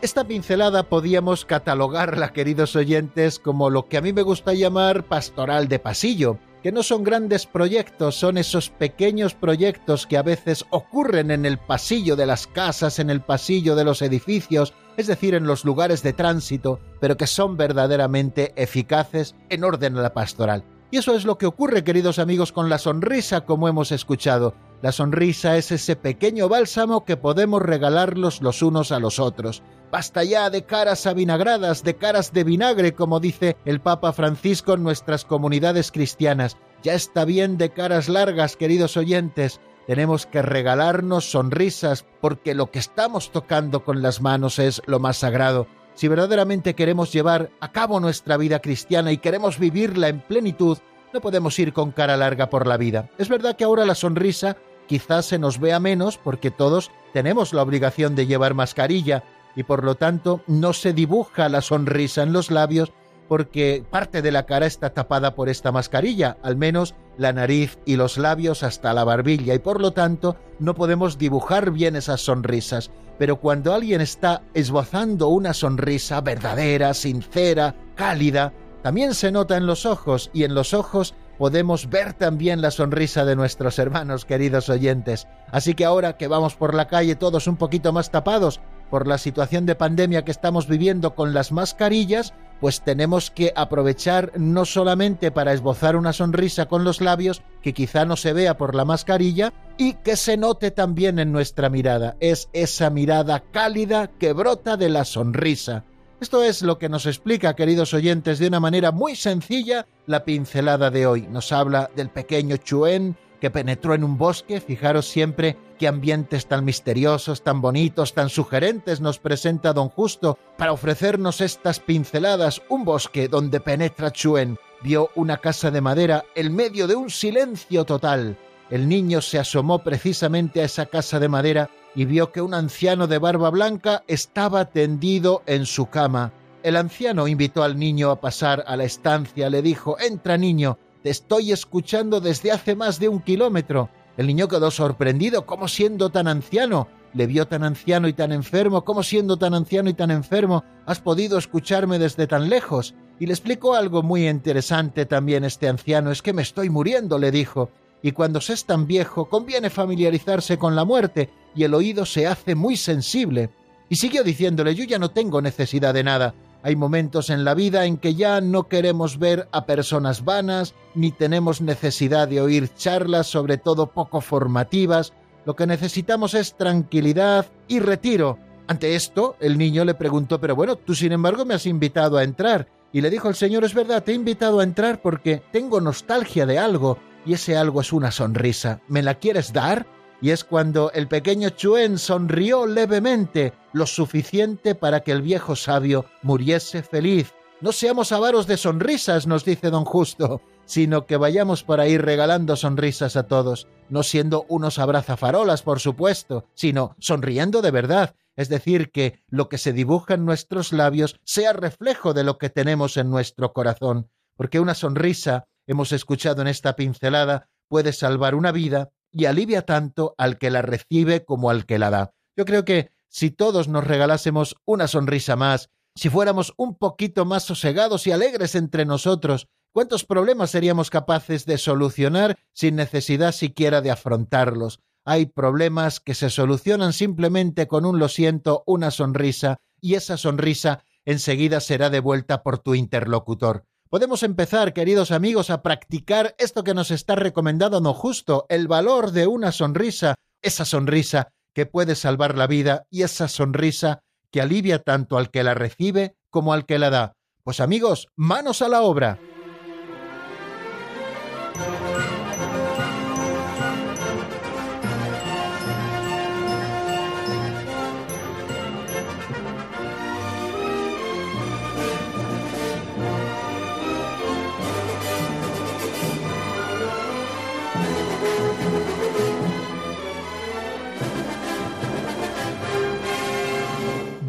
Esta 0.00 0.24
pincelada 0.26 0.82
podíamos 0.88 1.44
catalogarla, 1.44 2.32
queridos 2.32 2.76
oyentes, 2.76 3.38
como 3.38 3.70
lo 3.70 3.86
que 3.88 3.96
a 3.96 4.02
mí 4.02 4.12
me 4.12 4.20
gusta 4.20 4.52
llamar 4.52 5.04
pastoral 5.04 5.68
de 5.68 5.78
pasillo, 5.78 6.38
que 6.64 6.72
no 6.72 6.82
son 6.82 7.04
grandes 7.04 7.44
proyectos, 7.44 8.14
son 8.14 8.38
esos 8.38 8.70
pequeños 8.70 9.34
proyectos 9.34 10.06
que 10.06 10.16
a 10.16 10.22
veces 10.22 10.64
ocurren 10.70 11.30
en 11.30 11.44
el 11.44 11.58
pasillo 11.58 12.16
de 12.16 12.24
las 12.24 12.46
casas, 12.46 12.98
en 12.98 13.10
el 13.10 13.20
pasillo 13.20 13.76
de 13.76 13.84
los 13.84 14.00
edificios, 14.00 14.72
es 14.96 15.06
decir, 15.06 15.34
en 15.34 15.46
los 15.46 15.66
lugares 15.66 16.02
de 16.02 16.14
tránsito, 16.14 16.80
pero 17.02 17.18
que 17.18 17.26
son 17.26 17.58
verdaderamente 17.58 18.54
eficaces 18.56 19.34
en 19.50 19.62
orden 19.62 19.98
a 19.98 20.00
la 20.00 20.14
pastoral. 20.14 20.64
Y 20.94 20.98
eso 20.98 21.16
es 21.16 21.24
lo 21.24 21.38
que 21.38 21.46
ocurre, 21.46 21.82
queridos 21.82 22.20
amigos, 22.20 22.52
con 22.52 22.68
la 22.68 22.78
sonrisa, 22.78 23.40
como 23.40 23.66
hemos 23.66 23.90
escuchado. 23.90 24.54
La 24.80 24.92
sonrisa 24.92 25.56
es 25.56 25.72
ese 25.72 25.96
pequeño 25.96 26.48
bálsamo 26.48 27.04
que 27.04 27.16
podemos 27.16 27.60
regalarlos 27.60 28.40
los 28.42 28.62
unos 28.62 28.92
a 28.92 29.00
los 29.00 29.18
otros. 29.18 29.64
Basta 29.90 30.22
ya 30.22 30.50
de 30.50 30.66
caras 30.66 31.04
avinagradas, 31.08 31.82
de 31.82 31.96
caras 31.96 32.32
de 32.32 32.44
vinagre, 32.44 32.94
como 32.94 33.18
dice 33.18 33.56
el 33.64 33.80
Papa 33.80 34.12
Francisco 34.12 34.74
en 34.74 34.84
nuestras 34.84 35.24
comunidades 35.24 35.90
cristianas. 35.90 36.58
Ya 36.84 36.94
está 36.94 37.24
bien 37.24 37.58
de 37.58 37.70
caras 37.70 38.08
largas, 38.08 38.56
queridos 38.56 38.96
oyentes. 38.96 39.60
Tenemos 39.88 40.26
que 40.26 40.42
regalarnos 40.42 41.28
sonrisas 41.28 42.06
porque 42.20 42.54
lo 42.54 42.70
que 42.70 42.78
estamos 42.78 43.32
tocando 43.32 43.82
con 43.82 44.00
las 44.00 44.20
manos 44.20 44.60
es 44.60 44.80
lo 44.86 45.00
más 45.00 45.16
sagrado. 45.16 45.66
Si 45.94 46.08
verdaderamente 46.08 46.74
queremos 46.74 47.12
llevar 47.12 47.50
a 47.60 47.70
cabo 47.70 48.00
nuestra 48.00 48.36
vida 48.36 48.60
cristiana 48.60 49.12
y 49.12 49.18
queremos 49.18 49.58
vivirla 49.58 50.08
en 50.08 50.20
plenitud, 50.20 50.78
no 51.12 51.20
podemos 51.20 51.58
ir 51.58 51.72
con 51.72 51.92
cara 51.92 52.16
larga 52.16 52.50
por 52.50 52.66
la 52.66 52.76
vida. 52.76 53.08
Es 53.18 53.28
verdad 53.28 53.56
que 53.56 53.64
ahora 53.64 53.86
la 53.86 53.94
sonrisa 53.94 54.56
quizás 54.88 55.26
se 55.26 55.38
nos 55.38 55.60
vea 55.60 55.78
menos 55.78 56.18
porque 56.18 56.50
todos 56.50 56.90
tenemos 57.12 57.52
la 57.52 57.62
obligación 57.62 58.16
de 58.16 58.26
llevar 58.26 58.54
mascarilla 58.54 59.22
y 59.54 59.62
por 59.62 59.84
lo 59.84 59.94
tanto 59.94 60.42
no 60.48 60.72
se 60.72 60.92
dibuja 60.92 61.48
la 61.48 61.60
sonrisa 61.60 62.24
en 62.24 62.32
los 62.32 62.50
labios 62.50 62.92
porque 63.28 63.84
parte 63.88 64.20
de 64.22 64.32
la 64.32 64.46
cara 64.46 64.66
está 64.66 64.90
tapada 64.90 65.34
por 65.34 65.48
esta 65.48 65.72
mascarilla, 65.72 66.36
al 66.42 66.56
menos 66.56 66.94
la 67.16 67.32
nariz 67.32 67.78
y 67.86 67.96
los 67.96 68.18
labios 68.18 68.62
hasta 68.62 68.92
la 68.92 69.04
barbilla, 69.04 69.54
y 69.54 69.58
por 69.58 69.80
lo 69.80 69.92
tanto 69.92 70.36
no 70.58 70.74
podemos 70.74 71.16
dibujar 71.16 71.70
bien 71.70 71.96
esas 71.96 72.20
sonrisas. 72.20 72.90
Pero 73.18 73.40
cuando 73.40 73.72
alguien 73.72 74.00
está 74.00 74.42
esbozando 74.54 75.28
una 75.28 75.54
sonrisa 75.54 76.20
verdadera, 76.20 76.94
sincera, 76.94 77.74
cálida, 77.94 78.52
también 78.82 79.14
se 79.14 79.32
nota 79.32 79.56
en 79.56 79.66
los 79.66 79.86
ojos, 79.86 80.30
y 80.32 80.44
en 80.44 80.54
los 80.54 80.74
ojos 80.74 81.14
podemos 81.38 81.88
ver 81.88 82.12
también 82.12 82.60
la 82.60 82.70
sonrisa 82.70 83.24
de 83.24 83.36
nuestros 83.36 83.78
hermanos 83.78 84.24
queridos 84.24 84.68
oyentes. 84.68 85.26
Así 85.50 85.74
que 85.74 85.84
ahora 85.84 86.16
que 86.16 86.28
vamos 86.28 86.54
por 86.54 86.74
la 86.74 86.88
calle 86.88 87.16
todos 87.16 87.46
un 87.46 87.56
poquito 87.56 87.92
más 87.92 88.10
tapados 88.10 88.60
por 88.90 89.06
la 89.06 89.18
situación 89.18 89.66
de 89.66 89.74
pandemia 89.74 90.24
que 90.24 90.30
estamos 90.30 90.68
viviendo 90.68 91.14
con 91.14 91.34
las 91.34 91.50
mascarillas, 91.50 92.34
pues 92.64 92.80
tenemos 92.80 93.30
que 93.30 93.52
aprovechar 93.56 94.32
no 94.36 94.64
solamente 94.64 95.30
para 95.30 95.52
esbozar 95.52 95.96
una 95.96 96.14
sonrisa 96.14 96.64
con 96.64 96.82
los 96.82 97.02
labios, 97.02 97.42
que 97.60 97.74
quizá 97.74 98.06
no 98.06 98.16
se 98.16 98.32
vea 98.32 98.56
por 98.56 98.74
la 98.74 98.86
mascarilla, 98.86 99.52
y 99.76 99.92
que 99.96 100.16
se 100.16 100.38
note 100.38 100.70
también 100.70 101.18
en 101.18 101.30
nuestra 101.30 101.68
mirada. 101.68 102.16
Es 102.20 102.48
esa 102.54 102.88
mirada 102.88 103.40
cálida 103.50 104.06
que 104.18 104.32
brota 104.32 104.78
de 104.78 104.88
la 104.88 105.04
sonrisa. 105.04 105.84
Esto 106.22 106.42
es 106.42 106.62
lo 106.62 106.78
que 106.78 106.88
nos 106.88 107.04
explica, 107.04 107.54
queridos 107.54 107.92
oyentes, 107.92 108.38
de 108.38 108.48
una 108.48 108.60
manera 108.60 108.92
muy 108.92 109.14
sencilla 109.14 109.86
la 110.06 110.24
pincelada 110.24 110.90
de 110.90 111.06
hoy. 111.06 111.28
Nos 111.28 111.52
habla 111.52 111.90
del 111.94 112.08
pequeño 112.08 112.56
Chuen 112.56 113.14
que 113.42 113.50
penetró 113.50 113.92
en 113.92 114.04
un 114.04 114.16
bosque. 114.16 114.62
Fijaros 114.62 115.06
siempre 115.06 115.58
ambientes 115.86 116.46
tan 116.46 116.64
misteriosos, 116.64 117.42
tan 117.42 117.60
bonitos, 117.60 118.14
tan 118.14 118.28
sugerentes 118.28 119.00
nos 119.00 119.18
presenta 119.18 119.72
don 119.72 119.88
Justo 119.88 120.38
para 120.56 120.72
ofrecernos 120.72 121.40
estas 121.40 121.80
pinceladas. 121.80 122.62
Un 122.68 122.84
bosque 122.84 123.28
donde 123.28 123.60
penetra 123.60 124.12
Chuen. 124.12 124.58
Vio 124.82 125.10
una 125.14 125.38
casa 125.38 125.70
de 125.70 125.80
madera 125.80 126.24
en 126.34 126.54
medio 126.54 126.86
de 126.86 126.94
un 126.94 127.10
silencio 127.10 127.84
total. 127.84 128.36
El 128.70 128.88
niño 128.88 129.20
se 129.20 129.38
asomó 129.38 129.80
precisamente 129.80 130.60
a 130.60 130.64
esa 130.64 130.86
casa 130.86 131.20
de 131.20 131.28
madera 131.28 131.70
y 131.94 132.04
vio 132.04 132.32
que 132.32 132.42
un 132.42 132.54
anciano 132.54 133.06
de 133.06 133.18
barba 133.18 133.50
blanca 133.50 134.02
estaba 134.08 134.66
tendido 134.66 135.42
en 135.46 135.66
su 135.66 135.86
cama. 135.86 136.32
El 136.62 136.76
anciano 136.76 137.28
invitó 137.28 137.62
al 137.62 137.78
niño 137.78 138.10
a 138.10 138.20
pasar 138.20 138.64
a 138.66 138.76
la 138.76 138.84
estancia, 138.84 139.50
le 139.50 139.62
dijo 139.62 139.96
Entra, 140.00 140.36
niño, 140.36 140.78
te 141.02 141.10
estoy 141.10 141.52
escuchando 141.52 142.20
desde 142.20 142.52
hace 142.52 142.74
más 142.74 142.98
de 142.98 143.08
un 143.08 143.20
kilómetro. 143.20 143.90
El 144.16 144.26
niño 144.26 144.48
quedó 144.48 144.70
sorprendido, 144.70 145.46
¿cómo 145.46 145.68
siendo 145.68 146.10
tan 146.10 146.28
anciano? 146.28 146.88
le 147.14 147.26
vio 147.26 147.46
tan 147.46 147.62
anciano 147.62 148.08
y 148.08 148.12
tan 148.12 148.32
enfermo, 148.32 148.84
¿cómo 148.84 149.02
siendo 149.02 149.36
tan 149.36 149.54
anciano 149.54 149.88
y 149.88 149.94
tan 149.94 150.10
enfermo 150.10 150.64
has 150.84 151.00
podido 151.00 151.38
escucharme 151.38 151.98
desde 151.98 152.26
tan 152.26 152.48
lejos? 152.48 152.94
Y 153.18 153.26
le 153.26 153.32
explicó 153.32 153.74
algo 153.74 154.02
muy 154.02 154.28
interesante 154.28 155.06
también 155.06 155.44
este 155.44 155.68
anciano, 155.68 156.10
es 156.10 156.20
que 156.20 156.32
me 156.32 156.42
estoy 156.42 156.68
muriendo, 156.70 157.18
le 157.18 157.30
dijo, 157.30 157.70
y 158.02 158.12
cuando 158.12 158.40
se 158.40 158.52
es 158.52 158.66
tan 158.66 158.86
viejo 158.86 159.28
conviene 159.28 159.70
familiarizarse 159.70 160.58
con 160.58 160.74
la 160.74 160.84
muerte, 160.84 161.30
y 161.54 161.62
el 161.62 161.74
oído 161.74 162.04
se 162.04 162.26
hace 162.26 162.56
muy 162.56 162.76
sensible. 162.76 163.50
Y 163.88 163.96
siguió 163.96 164.24
diciéndole, 164.24 164.74
yo 164.74 164.84
ya 164.84 164.98
no 164.98 165.10
tengo 165.10 165.40
necesidad 165.40 165.94
de 165.94 166.02
nada, 166.02 166.34
hay 166.64 166.76
momentos 166.76 167.28
en 167.28 167.44
la 167.44 167.52
vida 167.52 167.84
en 167.84 167.98
que 167.98 168.14
ya 168.14 168.40
no 168.40 168.68
queremos 168.68 169.18
ver 169.18 169.48
a 169.52 169.66
personas 169.66 170.24
vanas, 170.24 170.74
ni 170.94 171.12
tenemos 171.12 171.60
necesidad 171.60 172.26
de 172.26 172.40
oír 172.40 172.72
charlas, 172.74 173.26
sobre 173.26 173.58
todo 173.58 173.88
poco 173.88 174.22
formativas, 174.22 175.12
lo 175.44 175.56
que 175.56 175.66
necesitamos 175.66 176.32
es 176.32 176.54
tranquilidad 176.54 177.44
y 177.68 177.80
retiro. 177.80 178.38
Ante 178.66 178.94
esto, 178.94 179.36
el 179.40 179.58
niño 179.58 179.84
le 179.84 179.92
preguntó, 179.92 180.40
pero 180.40 180.56
bueno, 180.56 180.76
tú 180.76 180.94
sin 180.94 181.12
embargo 181.12 181.44
me 181.44 181.52
has 181.52 181.66
invitado 181.66 182.16
a 182.16 182.24
entrar. 182.24 182.66
Y 182.94 183.02
le 183.02 183.10
dijo 183.10 183.28
el 183.28 183.34
Señor, 183.34 183.64
es 183.64 183.74
verdad, 183.74 184.02
te 184.02 184.12
he 184.12 184.14
invitado 184.14 184.60
a 184.60 184.64
entrar 184.64 185.02
porque 185.02 185.42
tengo 185.52 185.82
nostalgia 185.82 186.46
de 186.46 186.58
algo, 186.58 186.96
y 187.26 187.34
ese 187.34 187.58
algo 187.58 187.82
es 187.82 187.92
una 187.92 188.10
sonrisa. 188.10 188.80
¿Me 188.88 189.02
la 189.02 189.16
quieres 189.16 189.52
dar? 189.52 189.86
Y 190.24 190.30
es 190.30 190.42
cuando 190.42 190.90
el 190.92 191.06
pequeño 191.06 191.50
Chuen 191.50 191.98
sonrió 191.98 192.66
levemente, 192.66 193.52
lo 193.74 193.84
suficiente 193.84 194.74
para 194.74 195.00
que 195.00 195.12
el 195.12 195.20
viejo 195.20 195.54
sabio 195.54 196.06
muriese 196.22 196.82
feliz. 196.82 197.34
No 197.60 197.72
seamos 197.72 198.10
avaros 198.10 198.46
de 198.46 198.56
sonrisas, 198.56 199.26
nos 199.26 199.44
dice 199.44 199.68
don 199.68 199.84
Justo 199.84 200.40
sino 200.64 201.04
que 201.04 201.18
vayamos 201.18 201.62
por 201.62 201.78
ahí 201.78 201.98
regalando 201.98 202.56
sonrisas 202.56 203.16
a 203.16 203.24
todos, 203.24 203.68
no 203.90 204.02
siendo 204.02 204.46
unos 204.48 204.78
abrazafarolas, 204.78 205.60
por 205.60 205.78
supuesto, 205.78 206.46
sino 206.54 206.96
sonriendo 206.98 207.60
de 207.60 207.70
verdad, 207.70 208.14
es 208.34 208.48
decir, 208.48 208.90
que 208.92 209.22
lo 209.28 209.50
que 209.50 209.58
se 209.58 209.74
dibuja 209.74 210.14
en 210.14 210.24
nuestros 210.24 210.72
labios 210.72 211.20
sea 211.22 211.52
reflejo 211.52 212.14
de 212.14 212.24
lo 212.24 212.38
que 212.38 212.48
tenemos 212.48 212.96
en 212.96 213.10
nuestro 213.10 213.52
corazón, 213.52 214.08
porque 214.38 214.58
una 214.58 214.74
sonrisa, 214.74 215.48
hemos 215.66 215.92
escuchado 215.92 216.40
en 216.40 216.48
esta 216.48 216.76
pincelada, 216.76 217.50
puede 217.68 217.92
salvar 217.92 218.34
una 218.34 218.50
vida 218.50 218.90
y 219.14 219.24
alivia 219.24 219.62
tanto 219.62 220.14
al 220.18 220.36
que 220.36 220.50
la 220.50 220.60
recibe 220.60 221.24
como 221.24 221.48
al 221.48 221.64
que 221.64 221.78
la 221.78 221.88
da. 221.88 222.14
Yo 222.36 222.44
creo 222.44 222.66
que 222.66 222.90
si 223.08 223.30
todos 223.30 223.68
nos 223.68 223.84
regalásemos 223.84 224.56
una 224.66 224.88
sonrisa 224.88 225.36
más, 225.36 225.70
si 225.94 226.10
fuéramos 226.10 226.52
un 226.56 226.76
poquito 226.76 227.24
más 227.24 227.44
sosegados 227.44 228.06
y 228.06 228.12
alegres 228.12 228.54
entre 228.56 228.84
nosotros, 228.84 229.48
¿Cuántos 229.74 230.04
problemas 230.04 230.52
seríamos 230.52 230.88
capaces 230.88 231.46
de 231.46 231.58
solucionar 231.58 232.38
sin 232.52 232.76
necesidad 232.76 233.32
siquiera 233.32 233.80
de 233.80 233.90
afrontarlos? 233.90 234.78
Hay 235.04 235.26
problemas 235.26 235.98
que 235.98 236.14
se 236.14 236.30
solucionan 236.30 236.92
simplemente 236.92 237.66
con 237.66 237.84
un 237.84 237.98
lo 237.98 238.08
siento, 238.08 238.62
una 238.68 238.92
sonrisa, 238.92 239.56
y 239.80 239.94
esa 239.94 240.16
sonrisa 240.16 240.84
enseguida 241.04 241.58
será 241.58 241.90
devuelta 241.90 242.44
por 242.44 242.60
tu 242.60 242.76
interlocutor. 242.76 243.64
Podemos 243.90 244.22
empezar, 244.22 244.72
queridos 244.72 245.10
amigos, 245.10 245.50
a 245.50 245.62
practicar 245.62 246.34
esto 246.38 246.64
que 246.64 246.74
nos 246.74 246.90
está 246.90 247.14
recomendando 247.14 247.80
no 247.80 247.94
justo, 247.94 248.46
el 248.48 248.66
valor 248.66 249.12
de 249.12 249.26
una 249.26 249.52
sonrisa, 249.52 250.14
esa 250.42 250.64
sonrisa 250.64 251.28
que 251.52 251.66
puede 251.66 251.94
salvar 251.94 252.36
la 252.36 252.46
vida 252.46 252.86
y 252.90 253.02
esa 253.02 253.28
sonrisa 253.28 254.00
que 254.30 254.40
alivia 254.40 254.80
tanto 254.82 255.16
al 255.16 255.30
que 255.30 255.44
la 255.44 255.54
recibe 255.54 256.16
como 256.30 256.52
al 256.52 256.66
que 256.66 256.78
la 256.78 256.90
da. 256.90 257.12
Pues 257.44 257.60
amigos, 257.60 258.08
manos 258.16 258.62
a 258.62 258.68
la 258.68 258.82
obra. 258.82 259.20